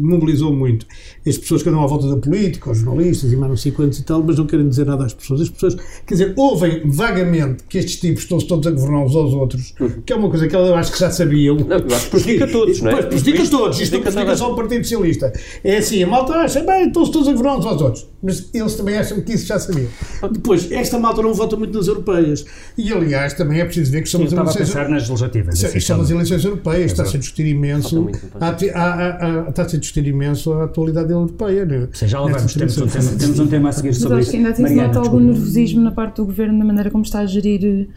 mobilizou 0.00 0.52
muito 0.52 0.86
as 1.26 1.36
pessoas 1.36 1.62
que 1.62 1.68
andam 1.68 1.82
à 1.82 1.86
volta 1.86 2.08
da 2.08 2.16
política, 2.16 2.70
os 2.70 2.78
jornalistas 2.78 3.32
e 3.32 3.36
mais 3.36 3.50
não 3.50 3.56
sei 3.56 3.72
quantos 3.72 3.98
e 3.98 4.04
tal, 4.04 4.22
mas 4.22 4.38
não 4.38 4.46
querem 4.46 4.68
dizer 4.68 4.86
nada 4.86 5.04
às 5.04 5.14
pessoas. 5.14 5.42
As 5.42 5.48
pessoas, 5.48 5.76
quer 6.06 6.14
dizer, 6.14 6.34
ouvem 6.36 6.82
vagamente 6.84 7.64
que 7.68 7.78
estes 7.78 8.00
tipos 8.00 8.22
estão-se 8.22 8.46
todos 8.46 8.66
a 8.66 8.70
governar 8.70 9.04
uns 9.04 9.14
aos 9.14 9.32
outros, 9.34 9.74
uhum. 9.80 10.02
que 10.04 10.12
é 10.12 10.16
uma 10.16 10.28
coisa 10.28 10.48
que 10.48 10.56
eu 10.56 10.74
acho 10.74 10.92
que 10.92 10.98
já 10.98 11.10
sabiam. 11.10 11.56
Não, 11.56 11.78
eu 11.78 11.94
acho 11.94 12.04
que 12.04 12.10
prejudica 12.10 12.46
todos, 12.48 12.80
não 12.80 12.90
é? 12.90 13.02
Prejudica 13.02 13.46
todos. 13.48 13.80
Isto 13.80 13.94
não 13.94 14.02
prejudica 14.02 14.36
só 14.36 14.52
o 14.52 14.56
Partido 14.56 14.82
Socialista. 14.82 15.32
É 15.62 15.78
assim, 15.78 16.02
a 16.02 16.06
malta 16.06 16.34
acha, 16.34 16.62
bem, 16.62 16.86
estão-se 16.86 17.12
todos 17.12 17.28
a 17.28 17.32
governar 17.32 17.58
uns 17.58 17.66
aos 17.66 17.82
outros. 17.82 18.08
Mas 18.22 18.50
eles 18.52 18.74
também 18.74 18.96
acham 18.96 19.20
que 19.20 19.32
isso 19.32 19.46
já 19.50 19.58
sabiam. 19.58 19.88
Depois, 20.32 20.70
esta 20.70 20.98
malta 20.98 21.22
não 21.22 21.34
vota 21.34 21.56
muito 21.56 21.76
nas 21.76 21.86
europeias. 21.86 22.44
E, 22.76 22.92
aliás, 22.92 23.34
também 23.34 23.60
é 23.60 23.64
preciso 23.64 23.92
ver 23.92 24.02
que 24.02 24.08
são 24.08 24.22
as 24.22 24.32
eleições... 24.32 24.56
a 24.56 24.58
pensar 24.58 24.88
nas 24.88 25.08
legislativas. 25.08 25.58
São 25.58 26.00
as 26.00 26.10
eleições 26.10 26.44
europeias. 26.44 26.92
Está-se 26.92 27.16
a 27.16 27.18
discutir 27.20 27.46
imenso... 27.46 28.08
Está-se 29.50 29.76
a 29.76 29.78
discutir 29.78 30.06
imenso 30.06 30.52
a 30.52 30.64
atualidade 30.64 31.12
europeia. 31.12 31.64
Né? 31.64 31.88
Sim, 31.92 32.08
já 32.08 32.20
lá 32.20 32.30
vamos. 32.30 32.54
Temos 32.54 32.78
um, 32.78 32.86
tema, 32.86 33.10
temos 33.18 33.38
um 33.38 33.46
tema 33.46 33.68
a 33.68 33.72
seguir 33.72 33.94
sobre 33.94 34.16
Mas 34.16 34.26
acho 34.26 34.30
que 34.30 34.36
ainda 34.36 34.52
tem-se 34.52 34.74
nota 34.74 34.98
algum 34.98 35.20
nervosismo 35.20 35.80
na 35.80 35.92
parte 35.92 36.16
do 36.16 36.26
Governo, 36.26 36.58
na 36.58 36.64
maneira 36.64 36.90
como 36.90 37.04
está 37.04 37.20
a 37.20 37.26
gerir 37.26 37.88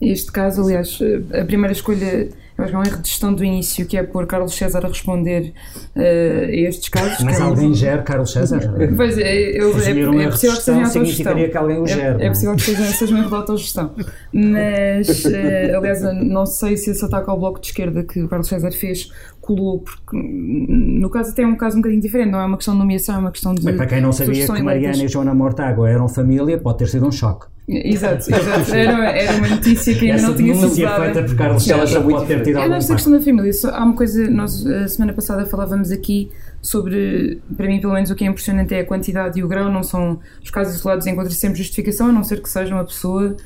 este 0.00 0.32
caso. 0.32 0.62
Aliás, 0.62 0.98
a 1.32 1.44
primeira 1.44 1.72
escolha 1.72 2.28
acho 2.62 2.70
que 2.70 2.76
é 2.76 2.78
um 2.78 2.84
erro 2.84 3.02
de 3.02 3.08
gestão 3.08 3.34
do 3.34 3.44
início, 3.44 3.86
que 3.86 3.96
é 3.96 4.02
pôr 4.02 4.26
Carlos 4.26 4.54
César 4.54 4.84
a 4.84 4.88
responder 4.88 5.52
uh, 5.96 6.00
a 6.00 6.52
estes 6.52 6.88
casos. 6.88 7.24
Mas 7.24 7.38
é 7.38 7.42
alguém 7.42 7.74
gera 7.74 8.02
Carlos 8.02 8.32
César? 8.32 8.60
Pois 8.96 9.16
é, 9.16 9.58
eu, 9.58 9.70
é, 9.78 9.90
é, 9.90 10.24
é 10.24 10.28
possível 10.28 10.56
que 10.56 10.62
seja 10.62 10.86
significaria 10.86 11.48
que 11.48 11.56
alguém 11.56 11.80
o 11.80 11.86
gera. 11.86 12.22
É, 12.22 12.26
é 12.26 12.28
possível 12.28 12.54
que 12.56 12.62
seja, 12.62 12.84
seja 12.84 13.14
um 13.14 13.18
erro 13.18 13.28
de 13.28 13.34
autogestão. 13.34 13.92
Mas, 14.32 15.24
uh, 15.24 15.28
aliás, 15.78 16.02
não 16.24 16.44
sei 16.44 16.76
se 16.76 16.90
esse 16.90 17.04
ataque 17.04 17.30
ao 17.30 17.38
bloco 17.38 17.60
de 17.60 17.68
esquerda 17.68 18.02
que 18.02 18.22
o 18.22 18.28
Carlos 18.28 18.48
César 18.48 18.70
fez 18.72 19.10
colou, 19.40 19.80
porque 19.80 20.16
no 20.16 21.08
caso 21.10 21.30
até 21.30 21.42
é 21.42 21.46
um 21.46 21.56
caso 21.56 21.76
um 21.76 21.80
bocadinho 21.80 22.00
diferente, 22.00 22.30
não 22.30 22.40
é 22.40 22.44
uma 22.44 22.56
questão 22.56 22.74
de 22.74 22.80
nomeação, 22.80 23.16
é 23.16 23.18
uma 23.18 23.30
questão 23.30 23.54
de. 23.54 23.64
Bem, 23.64 23.76
para 23.76 23.86
quem 23.86 24.00
não 24.00 24.12
sabia 24.12 24.46
que 24.46 24.62
Mariana 24.62 25.02
e 25.02 25.08
Joana 25.08 25.34
Mortágua 25.34 25.88
eram 25.88 26.08
família, 26.08 26.58
pode 26.58 26.78
ter 26.78 26.88
sido 26.88 27.06
um 27.06 27.12
choque. 27.12 27.46
Exato, 27.70 28.34
exato. 28.34 28.74
Era, 28.74 29.10
era 29.12 29.36
uma 29.36 29.48
notícia 29.48 29.94
que 29.94 30.06
ainda 30.06 30.16
Essa 30.16 30.28
não 30.28 30.36
tinha 30.36 30.54
sido 30.54 30.74
feita 30.74 31.22
por 31.22 31.36
Carlos 31.36 31.64
César 31.64 32.00
pode 32.02 32.26
ter 32.26 32.42
tido 32.42 32.56
algum 32.56 32.70
Nesta 32.70 32.94
questão 32.94 33.12
da 33.12 33.20
família, 33.20 33.52
há 33.72 33.84
uma 33.84 33.94
coisa, 33.94 34.28
nós 34.28 34.66
a 34.66 34.88
semana 34.88 35.12
passada 35.12 35.46
falávamos 35.46 35.92
aqui 35.92 36.30
sobre, 36.60 37.40
para 37.56 37.68
mim 37.68 37.80
pelo 37.80 37.92
menos 37.92 38.10
o 38.10 38.14
que 38.16 38.24
é 38.24 38.26
impressionante 38.26 38.74
é 38.74 38.80
a 38.80 38.84
quantidade 38.84 39.38
e 39.38 39.44
o 39.44 39.48
grau, 39.48 39.70
não 39.70 39.84
são 39.84 40.18
os 40.42 40.50
casos 40.50 40.74
isolados 40.74 41.06
encontram 41.06 41.30
sempre 41.30 41.58
justificação, 41.58 42.08
a 42.08 42.12
não 42.12 42.24
ser 42.24 42.42
que 42.42 42.48
seja 42.48 42.74
uma 42.74 42.84
pessoa 42.84 43.36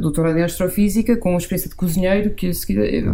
doutorado 0.00 0.38
em 0.38 0.42
astrofísica, 0.42 1.16
com 1.16 1.36
experiência 1.36 1.70
de 1.70 1.74
cozinheiro, 1.74 2.30
que 2.30 2.50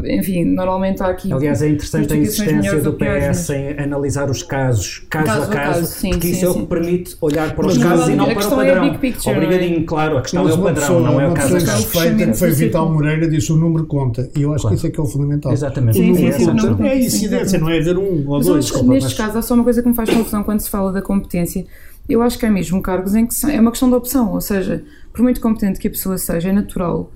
enfim, 0.05 0.45
normalmente 0.45 1.03
há 1.03 1.07
aqui. 1.07 1.33
Aliás, 1.33 1.63
é 1.63 1.69
interessante 1.69 2.13
a 2.13 2.17
insistência 2.17 2.81
do 2.81 2.93
PS 2.95 3.51
em 3.51 3.79
analisar 3.79 4.29
os 4.29 4.43
casos, 4.43 5.07
caso, 5.09 5.27
caso 5.27 5.43
a 5.43 5.47
caso, 5.47 5.81
caso 5.81 5.87
sim, 5.87 6.11
porque 6.11 6.27
sim, 6.27 6.33
isso 6.33 6.41
sim. 6.41 6.47
é 6.47 6.49
o 6.49 6.55
que 6.55 6.67
permite 6.67 7.17
olhar 7.21 7.55
para 7.55 7.67
os 7.67 7.79
casos 7.79 8.09
e 8.09 8.17
não 8.17 8.25
para 8.27 8.35
o 8.35 8.63
é 8.63 8.67
padrão. 8.67 8.85
É 8.85 8.99
picture, 8.99 9.37
Obrigadinho, 9.37 9.81
é? 9.81 9.85
claro, 9.85 10.19
a 10.19 10.23
questão 10.23 10.45
Mas 10.45 10.53
é 10.53 10.59
o 10.59 10.63
padrão, 10.63 10.83
pessoa, 10.83 11.01
não 11.01 11.21
é 11.21 11.29
o 11.29 11.35
caso 11.35 11.57
a 11.57 11.61
caso. 11.61 11.87
Feita, 11.87 12.35
foi 12.35 12.51
Vital 12.51 12.93
Moreira, 12.93 13.29
disse 13.29 13.53
o 13.53 13.57
número 13.57 13.87
conta, 13.87 14.29
e 14.37 14.43
eu 14.43 14.53
acho 14.53 14.63
claro. 14.63 14.77
que 14.77 14.79
isso 14.79 14.87
é 14.87 14.91
que 14.91 15.01
é 15.01 15.03
o 15.03 15.07
fundamental. 15.07 15.53
Exatamente. 15.53 15.99
Sim, 15.99 16.15
sim, 16.15 16.33
sim, 16.33 16.47
não, 16.47 16.85
é 16.85 16.99
incidência, 16.99 17.59
não 17.59 17.71
é 17.71 17.79
haver 17.79 17.97
um 17.97 18.29
ou 18.29 18.41
dois. 18.41 18.83
Neste 18.83 19.15
caso, 19.15 19.39
há 19.39 19.43
só 19.43 19.55
uma 19.55 19.65
coisa 19.65 19.83
que 19.83 19.89
me 19.89 19.95
faz 19.95 20.11
confusão 20.11 20.43
quando 20.43 20.61
se 20.61 20.71
fala 20.71 20.93
da 20.93 21.03
competência. 21.03 21.65
Eu 22.09 22.23
acho 22.23 22.39
que 22.39 22.47
há 22.47 22.51
mesmo 22.51 22.81
cargos 22.81 23.15
em 23.15 23.27
que 23.27 23.35
é 23.51 23.61
uma 23.61 23.71
questão 23.71 23.89
de 23.89 23.95
opção, 23.95 24.33
ou 24.33 24.41
seja, 24.41 24.85
por 25.13 25.23
muito 25.23 25.41
competente 25.41 25.79
que 25.81 25.89
a 25.89 25.91
pessoa 25.91 26.19
seja, 26.19 26.49
é 26.49 26.53
natural 26.53 27.13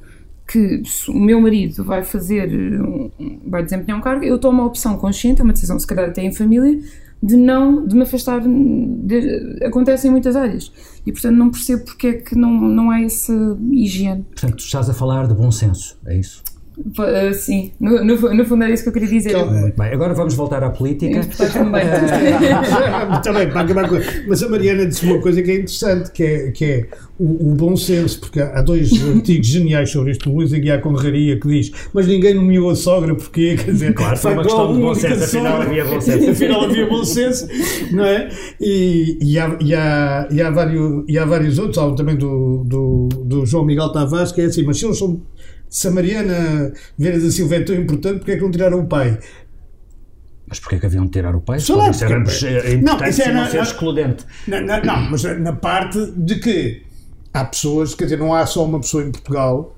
que 0.50 0.82
o 1.08 1.18
meu 1.18 1.40
marido 1.40 1.84
vai 1.84 2.02
fazer, 2.02 2.50
vai 3.46 3.62
desempenhar 3.62 3.96
um 3.96 4.02
cargo, 4.02 4.24
eu 4.24 4.36
tomo 4.36 4.62
a 4.62 4.66
opção 4.66 4.96
consciente, 4.98 5.40
é 5.40 5.44
uma 5.44 5.52
decisão 5.52 5.78
se 5.78 5.86
calhar 5.86 6.08
até 6.08 6.22
em 6.22 6.32
família, 6.32 6.80
de 7.22 7.36
não, 7.36 7.86
de 7.86 7.94
me 7.94 8.02
afastar, 8.02 8.40
de, 8.40 9.58
acontece 9.64 10.08
em 10.08 10.10
muitas 10.10 10.34
áreas, 10.34 10.72
e 11.06 11.12
portanto 11.12 11.36
não 11.36 11.50
percebo 11.50 11.84
porque 11.84 12.06
é 12.08 12.12
que 12.14 12.34
não, 12.34 12.50
não 12.50 12.90
há 12.90 13.00
essa 13.00 13.32
higiene. 13.70 14.24
Portanto, 14.24 14.56
tu 14.56 14.64
estás 14.64 14.90
a 14.90 14.94
falar 14.94 15.28
de 15.28 15.34
bom 15.34 15.52
senso, 15.52 15.96
é 16.04 16.18
isso? 16.18 16.42
Uh, 16.80 17.34
sim, 17.34 17.72
no, 17.78 18.02
no, 18.02 18.34
no, 18.34 18.44
fundo 18.44 18.64
é 18.64 18.70
isso 18.70 18.82
que 18.82 18.88
eu 18.88 18.92
queria 18.92 19.08
dizer. 19.08 19.36
Muito 19.36 19.76
bem, 19.76 19.92
agora 19.92 20.14
vamos 20.14 20.34
voltar 20.34 20.64
à 20.64 20.70
política. 20.70 21.20
Também. 21.52 21.82
também, 23.22 23.50
para 23.50 23.60
acabar 23.60 23.88
com... 23.88 23.96
Mas 24.26 24.42
a 24.42 24.48
Mariana 24.48 24.86
disse 24.86 25.04
uma 25.04 25.20
coisa 25.20 25.42
que 25.42 25.50
é 25.50 25.54
interessante, 25.56 26.10
que 26.10 26.22
é, 26.22 26.50
que 26.50 26.64
é 26.64 26.86
o, 27.18 27.50
o 27.50 27.54
bom 27.54 27.76
senso, 27.76 28.20
porque 28.20 28.40
há 28.40 28.62
dois 28.62 28.90
artigos 29.14 29.46
geniais 29.46 29.90
sobre 29.90 30.12
isto, 30.12 30.30
o 30.30 30.36
Luís 30.36 30.54
Aguiar 30.54 30.80
Conraria, 30.80 31.38
que 31.38 31.48
diz, 31.48 31.70
mas 31.92 32.06
ninguém 32.06 32.34
nomeou 32.34 32.70
a 32.70 32.74
sogra, 32.74 33.14
porque, 33.14 33.56
quer 33.56 33.72
dizer, 33.72 33.92
claro, 33.92 34.16
foi 34.16 34.32
uma 34.32 34.42
questão 34.42 34.72
de 34.72 34.80
bom 34.80 34.94
senso, 34.94 35.24
afinal 35.24 35.60
havia 35.60 35.84
bom 35.84 36.00
senso. 36.00 36.30
afinal 36.30 36.64
havia 36.64 36.86
bom 36.88 37.04
senso, 37.04 37.48
não 37.92 38.04
é? 38.06 38.30
E, 38.58 39.18
e, 39.20 39.38
há, 39.38 39.58
e, 39.60 39.74
há, 39.74 40.28
e, 40.30 40.40
há, 40.40 40.50
vários, 40.50 41.04
e 41.06 41.18
há 41.18 41.26
vários 41.26 41.58
outros, 41.58 41.76
há 41.76 41.90
também 41.94 42.16
do, 42.16 42.64
do, 42.64 43.08
do 43.24 43.44
João 43.44 43.66
Miguel 43.66 43.92
Tavares, 43.92 44.32
que 44.32 44.40
é 44.40 44.44
assim, 44.46 44.64
mas 44.64 44.78
se 44.78 44.86
eles 44.86 44.98
são 44.98 45.20
se 45.70 45.86
a 45.86 45.90
Mariana 45.92 46.72
Vieira 46.98 47.18
da 47.18 47.30
Silva 47.30 47.54
é 47.54 47.60
tão 47.60 47.76
importante, 47.76 48.18
porque 48.18 48.32
é 48.32 48.36
que 48.36 48.42
não 48.42 48.50
tiraram 48.50 48.80
o 48.80 48.86
pai? 48.86 49.18
Mas 50.48 50.58
porquê 50.58 50.74
é 50.74 50.78
que 50.80 50.86
haviam 50.86 51.04
de 51.04 51.12
tirar 51.12 51.34
o 51.36 51.40
pai? 51.40 51.60
Sei 51.60 51.76
lá, 51.76 51.92
porque, 51.92 52.04
é 52.04 52.76
não, 52.78 52.96
isso 53.06 53.22
é 53.22 53.32
não 53.32 53.48
ser 53.48 53.62
excludente. 53.62 54.26
Não, 54.48 54.60
não, 54.60 54.82
não, 54.82 55.10
mas 55.12 55.22
na 55.38 55.52
parte 55.52 56.12
de 56.16 56.40
que 56.40 56.82
há 57.32 57.44
pessoas, 57.44 57.94
quer 57.94 58.04
dizer, 58.04 58.18
não 58.18 58.34
há 58.34 58.44
só 58.44 58.64
uma 58.64 58.80
pessoa 58.80 59.04
em 59.04 59.12
Portugal 59.12 59.76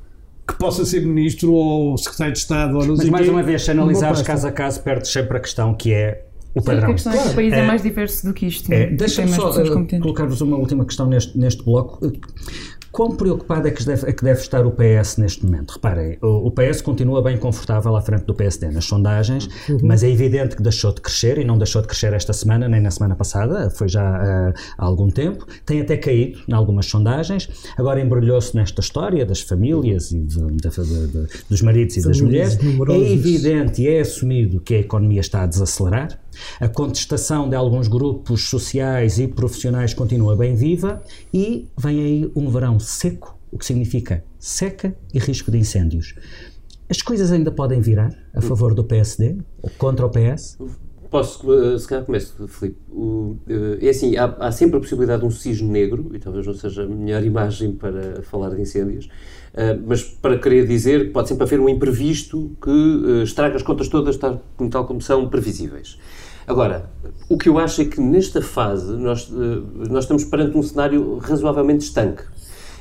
que 0.48 0.55
possa 0.55 0.87
ser 0.87 1.05
ministro 1.05 1.52
ou 1.52 1.96
secretário 1.98 2.33
de 2.33 2.38
Estado 2.38 2.78
ou 2.78 2.87
não 2.87 2.96
Mas 2.96 3.09
mais 3.11 3.28
uma 3.28 3.42
vez, 3.42 3.62
se 3.62 3.70
analisares 3.70 4.22
caso 4.22 4.48
a 4.48 4.52
caso, 4.52 4.83
perdes 4.83 5.12
sempre 5.12 5.37
a 5.37 5.40
questão 5.40 5.74
que 5.74 5.92
é 5.92 6.24
o 6.55 6.62
padrão. 6.62 6.90
a 6.90 6.92
questão 6.94 7.12
é 7.12 7.22
que 7.22 7.28
o 7.28 7.35
país 7.35 7.52
é, 7.52 7.59
é 7.61 7.66
mais 7.66 7.83
diverso 7.83 8.26
do 8.26 8.33
que 8.33 8.46
isto. 8.46 8.72
É, 8.72 8.87
Deixa-me 8.87 9.31
só 9.31 9.50
uh, 9.50 10.00
colocar-vos 10.00 10.40
uma 10.40 10.57
última 10.57 10.87
questão 10.87 11.07
neste, 11.07 11.38
neste 11.38 11.62
bloco 11.62 12.00
Quão 12.92 13.16
preocupado 13.16 13.66
é 13.66 13.70
que, 13.70 13.83
deve, 13.87 14.11
é 14.11 14.12
que 14.12 14.22
deve 14.22 14.40
estar 14.40 14.66
o 14.66 14.70
PS 14.70 15.16
neste 15.16 15.46
momento? 15.46 15.70
Reparem, 15.72 16.18
o, 16.20 16.48
o, 16.48 16.50
PS 16.50 16.83
continua 16.83 17.22
bem 17.22 17.38
confortável 17.38 17.96
à 17.96 18.02
frente 18.02 18.26
do 18.26 18.35
PSD 18.35 18.70
nas 18.70 18.85
sondagens, 18.85 19.48
uhum. 19.66 19.78
mas 19.83 20.05
é 20.05 20.11
evidente 20.11 20.55
que 20.55 20.62
deixou 20.62 20.92
de 20.92 21.00
crescer 21.00 21.38
e 21.38 21.44
não 21.44 21.57
deixou 21.57 21.81
de 21.81 21.88
crescer 21.88 22.12
esta 22.12 22.35
semana 22.35 22.68
nem 22.68 22.83
na 22.83 22.90
semana 22.90 23.16
passada, 23.16 23.70
foi 23.70 23.88
já 23.88 24.02
uh, 24.02 24.55
há 24.76 24.85
algum 24.85 25.09
tempo. 25.09 25.46
Tem 25.64 25.81
até 25.81 25.96
caído 25.96 26.40
em 26.46 26.52
algumas 26.52 26.85
sondagens, 26.85 27.48
agora 27.78 27.98
embrulhou-se 27.98 28.55
nesta 28.55 28.83
história 28.83 29.24
das 29.24 29.40
famílias 29.40 30.12
e 30.12 30.18
de, 30.18 30.37
de, 30.37 30.68
de, 30.68 31.28
dos 31.48 31.62
maridos 31.62 31.96
e 31.96 32.02
famílias 32.02 32.18
das 32.18 32.20
mulheres. 32.20 32.59
Numerosas. 32.62 33.02
É 33.02 33.12
evidente 33.12 33.83
e 33.83 33.88
é 33.88 34.00
assumido 34.00 34.61
que 34.61 34.74
a 34.74 34.81
economia 34.81 35.20
está 35.20 35.44
a 35.44 35.46
desacelerar. 35.46 36.21
A 36.61 36.68
contestação 36.68 37.49
de 37.49 37.57
alguns 37.57 37.88
grupos 37.88 38.49
sociais 38.49 39.18
e 39.18 39.27
profissionais 39.27 39.95
continua 39.95 40.37
bem 40.37 40.55
viva 40.55 41.01
e 41.33 41.68
vem 41.77 42.01
aí 42.01 42.33
um 42.35 42.51
verão 42.51 42.79
seco, 42.79 43.38
o 43.51 43.59
que 43.59 43.66
significa 43.66 44.25
seca 44.38 44.95
e 45.12 45.18
risco 45.18 45.51
de 45.51 45.59
incêndios. 45.59 46.14
As 46.88 47.01
coisas 47.01 47.33
ainda 47.33 47.51
podem 47.51 47.81
virar 47.81 48.12
a 48.35 48.42
favor 48.42 48.75
do 48.75 48.85
PSD 48.85 49.38
ou 49.62 49.71
contra 49.79 50.05
o 50.05 50.11
PS? 50.11 50.59
Posso, 51.12 51.53
eh, 51.53 51.79
se 51.79 51.87
calhar 51.87 52.07
começo, 52.07 52.49
Filipe. 52.49 52.79
O, 52.90 53.37
eh, 53.47 53.87
é 53.87 53.90
assim, 53.90 54.16
há, 54.16 54.25
há, 54.38 54.51
sempre 54.51 54.79
a 54.79 54.81
possibilidade 54.81 55.21
de 55.21 55.27
um 55.27 55.31
cisne 55.31 55.68
negro, 55.68 56.11
e 56.14 56.18
talvez 56.18 56.47
não 56.47 56.55
seja 56.55 56.85
a 56.85 56.87
melhor 56.87 57.23
imagem 57.23 57.73
para 57.73 58.23
falar 58.23 58.49
de 58.49 58.62
incêndios, 58.62 59.11
uh, 59.53 59.79
mas 59.87 60.03
para 60.03 60.38
querer 60.38 60.66
dizer 60.66 61.09
que 61.09 61.11
pode 61.11 61.29
sempre 61.29 61.45
haver 61.45 61.61
um 61.61 61.68
imprevisto 61.68 62.57
que 62.62 63.23
estraga 63.23 63.57
as 63.57 63.62
contas 63.62 63.88
todas, 63.88 64.16
tal, 64.16 64.42
tal 64.71 64.87
como 64.87 65.03
são 65.03 65.29
previsíveis. 65.29 65.99
Agora, 66.46 66.90
o 67.28 67.37
que 67.37 67.48
eu 67.48 67.59
acho 67.59 67.83
é 67.83 67.85
que 67.85 68.00
nesta 68.00 68.42
fase 68.42 68.92
nós, 68.92 69.28
uh, 69.28 69.66
nós 69.90 70.05
estamos 70.05 70.24
perante 70.24 70.57
um 70.57 70.62
cenário 70.62 71.18
razoavelmente 71.18 71.85
estanque. 71.85 72.24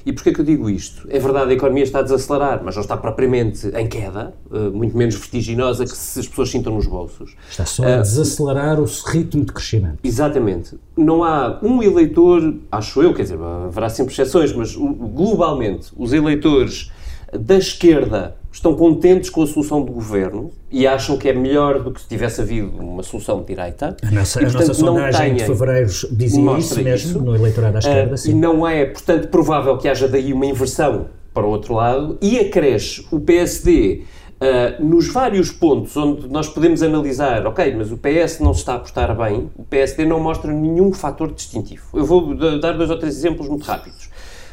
E 0.06 0.12
porquê 0.12 0.34
que 0.34 0.42
eu 0.42 0.46
digo 0.46 0.70
isto? 0.70 1.08
É 1.10 1.20
verdade, 1.20 1.52
a 1.52 1.54
economia 1.54 1.84
está 1.84 2.00
a 2.00 2.02
desacelerar, 2.02 2.62
mas 2.64 2.76
não 2.76 2.82
está 2.82 2.98
propriamente 2.98 3.68
em 3.68 3.88
queda, 3.88 4.34
eh, 4.52 4.70
muito 4.70 4.98
menos 4.98 5.16
vertiginosa 5.16 5.86
que 5.86 5.96
se 5.96 6.20
as 6.20 6.28
pessoas 6.28 6.50
sintam 6.50 6.74
nos 6.74 6.88
bolsos. 6.88 7.36
Está 7.50 7.66
só 7.66 7.84
a 7.84 8.00
uh, 8.00 8.02
desacelerar 8.02 8.80
o 8.80 8.86
ritmo 8.86 9.46
de 9.46 9.54
crescimento. 9.54 10.00
Exatamente. 10.04 10.76
Não 10.98 11.24
há 11.24 11.60
um 11.62 11.84
eleitor, 11.84 12.56
acho 12.72 13.02
eu, 13.02 13.14
quer 13.14 13.24
dizer, 13.24 13.40
haverá 13.40 13.90
sempre 13.90 14.14
exceções, 14.14 14.52
mas 14.54 14.76
globalmente, 14.76 15.92
os 15.96 16.14
eleitores 16.14 16.92
da 17.32 17.58
esquerda 17.58 18.36
estão 18.52 18.76
contentes 18.76 19.30
com 19.30 19.44
a 19.44 19.48
solução 19.48 19.82
do 19.84 19.92
governo 19.92 20.52
e 20.70 20.86
acham 20.86 21.18
que 21.18 21.30
é 21.30 21.34
melhor 21.34 21.82
do 21.82 21.92
que 21.92 22.02
se 22.02 22.08
tivesse 22.08 22.42
havido 22.42 22.70
uma 22.78 23.02
solução 23.02 23.40
de 23.40 23.48
direita. 23.48 23.96
A 24.06 24.12
nossa, 24.12 24.40
e, 24.40 24.44
portanto, 24.44 24.64
a 24.64 24.68
nossa 24.68 24.74
sondagem 24.74 25.36
de 25.36 25.46
fevereiro 25.46 25.90
dizia 26.12 26.58
isso 26.58 26.84
mesmo, 26.84 27.10
isso. 27.10 27.22
no 27.22 27.36
eleitorado 27.36 27.78
à 27.78 27.80
esquerda. 27.80 28.14
Uh, 28.14 28.18
sim. 28.18 28.32
E 28.32 28.34
não 28.34 28.68
é, 28.68 28.86
portanto, 28.86 29.30
provável 29.30 29.78
que 29.78 29.88
haja 29.88 30.08
daí 30.08 30.34
uma 30.34 30.46
inversão 30.46 31.08
para 31.34 31.46
o 31.46 31.50
outro 31.50 31.74
lado 31.74 32.18
e 32.22 32.40
acresce 32.40 33.06
o 33.12 33.20
PSD 33.20 34.04
Uh, 34.42 34.84
nos 34.84 35.08
vários 35.08 35.52
pontos 35.52 35.96
onde 35.96 36.28
nós 36.28 36.50
podemos 36.50 36.82
analisar, 36.82 37.46
ok, 37.46 37.76
mas 37.76 37.92
o 37.92 37.98
PS 37.98 38.40
não 38.40 38.56
se 38.56 38.62
está 38.62 38.74
a 38.74 38.80
portar 38.80 39.16
bem, 39.16 39.52
o 39.56 39.64
PSD 39.64 40.04
não 40.04 40.20
mostra 40.20 40.52
nenhum 40.52 40.92
fator 40.92 41.32
distintivo. 41.32 41.84
Eu 41.94 42.04
vou 42.04 42.34
dar 42.60 42.72
dois 42.72 42.90
ou 42.90 42.98
três 42.98 43.16
exemplos 43.16 43.48
muito 43.48 43.64
rápidos. 43.64 44.10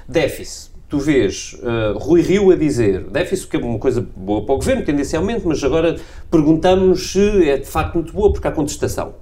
Déficit 0.06 0.67
tu 0.88 0.98
vês 0.98 1.54
uh, 1.62 1.98
Rui 1.98 2.22
Rio 2.22 2.50
a 2.50 2.56
dizer 2.56 3.04
déficit, 3.10 3.48
que 3.48 3.56
é 3.56 3.60
uma 3.60 3.78
coisa 3.78 4.04
boa 4.16 4.44
para 4.44 4.54
o 4.54 4.58
governo, 4.58 4.84
tendencialmente, 4.84 5.46
mas 5.46 5.62
agora 5.62 5.96
perguntamos 6.30 7.12
se 7.12 7.48
é 7.48 7.58
de 7.58 7.66
facto 7.66 7.94
muito 7.94 8.12
boa, 8.12 8.32
porque 8.32 8.48
há 8.48 8.50
contestação. 8.52 9.14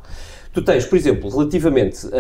Tu 0.53 0.63
tens, 0.63 0.87
por 0.87 0.97
exemplo, 0.97 1.29
relativamente 1.29 2.07
uh, 2.07 2.11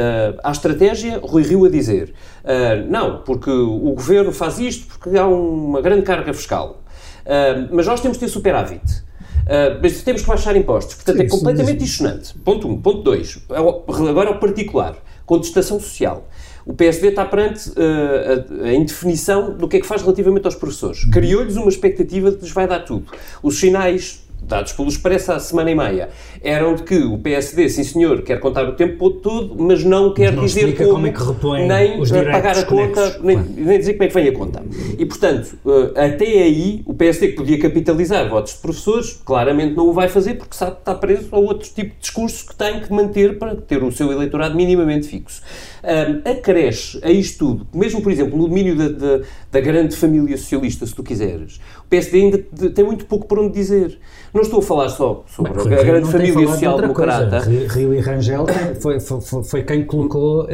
à 0.43 0.51
estratégia, 0.51 1.21
Rui 1.23 1.43
Rio 1.43 1.65
a 1.65 1.71
dizer 1.71 2.13
uh, 2.45 2.91
não, 2.91 3.23
porque 3.23 3.51
o 3.51 3.93
governo 3.93 4.33
faz 4.33 4.59
isto 4.59 4.87
porque 4.89 5.17
há 5.17 5.27
uma 5.27 5.81
grande 5.81 6.03
carga 6.03 6.35
fiscal. 6.35 6.83
mas 7.71 7.87
nós 7.87 8.01
temos 8.01 8.19
de 8.19 8.25
ter 8.25 8.31
superávit. 8.31 8.83
Mas 9.81 10.03
temos 10.03 10.23
que 10.23 10.29
baixar 10.29 10.57
impostos. 10.57 10.97
Portanto, 10.97 11.19
sim, 11.19 11.23
é 11.23 11.29
completamente 11.29 11.79
dissonante. 11.79 12.35
Ponto 12.39 12.67
1. 12.67 12.71
Um. 12.73 12.83
Ponto 12.83 13.03
2. 13.03 13.47
É 13.51 13.57
agora 14.11 14.31
ao 14.31 14.39
particular. 14.41 14.97
Contestação 15.25 15.79
social 15.79 16.29
o 16.67 16.75
PSD 16.75 17.09
está 17.09 17.25
perante 17.25 17.71
uh, 17.71 18.65
a, 18.65 18.65
a, 18.67 18.75
indefinição 18.75 19.57
do 19.57 19.69
que 19.69 19.77
é 19.77 19.81
que 19.81 19.87
faz 19.87 20.03
relativamente 20.03 20.47
aos 20.47 20.57
professores. 20.57 21.05
Criou-lhes 21.05 21.55
uma 21.55 21.69
expectativa 21.69 22.29
de 22.33 22.39
que 22.39 22.43
lhes 22.43 22.53
vai 22.53 22.67
dar 22.67 22.81
tudo. 22.81 23.07
Os 23.41 23.61
sinais 23.61 24.26
dados 24.43 24.73
pelo 24.73 24.89
Expresso 24.89 25.33
há 25.33 25.41
semana 25.41 25.71
e 25.71 25.75
meia, 25.75 26.09
eram 26.43 26.75
de 26.75 26.83
que 26.85 26.97
o 26.97 27.19
PSD, 27.19 27.69
sim 27.69 27.85
senhor, 27.85 28.23
quer 28.23 28.39
contar 28.39 28.69
o 28.69 28.73
tempo 28.73 29.11
todo, 29.11 29.57
mas 29.59 29.83
não 29.83 30.15
quer 30.15 30.33
não 30.33 30.45
dizer 30.45 30.77
como, 30.77 30.91
como 30.91 31.07
é 31.07 31.11
que 31.11 31.23
repõe 31.23 31.67
nem 31.67 31.99
pagar 32.31 32.59
a 32.59 32.65
conta, 32.65 33.19
nem, 33.23 33.37
nem, 33.37 33.79
dizer 33.79 33.95
como 33.95 34.05
é 34.05 34.09
que 34.09 34.15
vem 34.15 34.29
a 34.29 34.33
conta. 34.33 34.63
E, 34.99 35.05
portanto, 35.05 35.59
eh, 35.67 36.07
até 36.07 36.25
aí, 36.25 36.83
o 36.87 36.95
PSD 36.95 37.29
que 37.29 37.37
podia 37.37 37.59
capitalizar 37.59 38.29
votos 38.29 38.55
de 38.55 38.59
professores, 38.61 39.21
claramente 39.25 39.75
não 39.75 39.89
o 39.89 39.93
vai 39.93 40.09
fazer 40.09 40.35
porque 40.35 40.57
sabe 40.57 40.73
que 40.73 40.81
está 40.81 40.95
preso 40.95 41.29
a 41.33 41.39
outro 41.39 41.69
tipo 41.69 41.95
de 41.95 42.01
discurso 42.01 42.47
que 42.47 42.55
tem 42.55 42.81
que 42.81 42.93
manter 42.93 43.39
para 43.39 43.57
ter 43.57 43.83
o 43.83 43.91
seu 43.91 44.13
eleitorado 44.13 44.55
minimamente 44.55 45.09
fixo. 45.09 45.43
Um, 45.83 46.31
acresce 46.31 47.01
a 47.03 47.11
isto 47.11 47.39
tudo, 47.39 47.67
mesmo, 47.73 48.03
por 48.03 48.11
exemplo, 48.11 48.37
no 48.37 48.49
domínio 48.49 48.77
da, 48.77 48.89
da, 48.89 49.25
da 49.53 49.61
grande 49.61 49.95
família 49.97 50.37
socialista, 50.37 50.85
se 50.87 50.95
tu 50.95 51.03
quiseres, 51.03 51.61
PSD 51.89 52.21
ainda 52.21 52.39
tem 52.71 52.85
muito 52.85 53.07
pouco 53.07 53.27
por 53.27 53.39
onde 53.39 53.55
dizer. 53.55 53.99
Não 54.35 54.43
estou 54.43 54.59
a 54.59 54.63
falar 54.63 54.89
só 54.89 55.25
sobre 55.29 55.53
Bem, 55.65 55.79
a 55.79 55.83
grande 55.83 56.11
família 56.11 56.47
social-democrata. 56.49 57.41
Rio 57.41 57.95
e 57.95 58.01
Rangel 58.01 58.47
foi, 58.81 59.01
foi, 59.01 59.45
foi 59.45 59.63
quem 59.63 59.85
colocou 59.85 60.47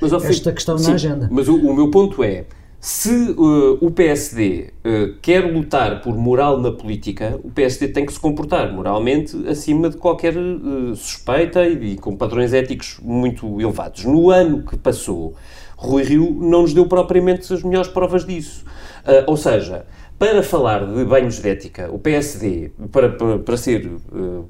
mas, 0.00 0.12
uh, 0.12 0.26
esta 0.26 0.52
questão 0.52 0.78
sim, 0.78 0.88
na 0.88 0.94
agenda. 0.94 1.28
Mas 1.30 1.48
o, 1.48 1.56
o, 1.56 1.74
meu 1.74 1.90
ponto 1.90 2.22
é, 2.22 2.44
se 2.78 3.10
uh, 3.32 3.78
o 3.84 3.90
PSD 3.90 4.70
uh, 4.84 5.18
quer 5.20 5.40
lutar 5.52 6.00
por 6.00 6.16
moral 6.16 6.60
na 6.60 6.70
política, 6.70 7.38
o 7.42 7.50
PSD 7.50 7.88
tem 7.88 8.06
que 8.06 8.12
se 8.12 8.20
comportar 8.20 8.72
moralmente 8.72 9.36
acima 9.48 9.90
de 9.90 9.96
qualquer 9.96 10.34
suspeita 10.94 11.66
e, 11.66 11.92
e 11.92 11.96
com 11.96 12.16
padrões 12.16 12.54
éticos 12.54 12.98
muito 13.02 13.60
elevados. 13.60 14.04
No 14.04 14.30
ano 14.30 14.62
que 14.62 14.78
passou, 14.78 15.34
Rui 15.76 16.04
Rio 16.04 16.30
não 16.40 16.62
nos 16.62 16.72
deu 16.72 16.86
propriamente 16.86 17.52
as 17.52 17.62
melhores 17.62 17.90
provas 17.90 18.24
disso. 18.24 18.64
ou 19.26 19.36
seja, 19.36 19.84
para 20.20 20.42
falar 20.42 20.84
de 20.84 21.02
banhos 21.02 21.40
de 21.40 21.48
ética, 21.48 21.88
o 21.90 21.98
PSD, 21.98 22.72
para, 22.92 23.08
para, 23.08 23.38
para 23.38 23.56
ser 23.56 23.86
uh, 23.86 24.46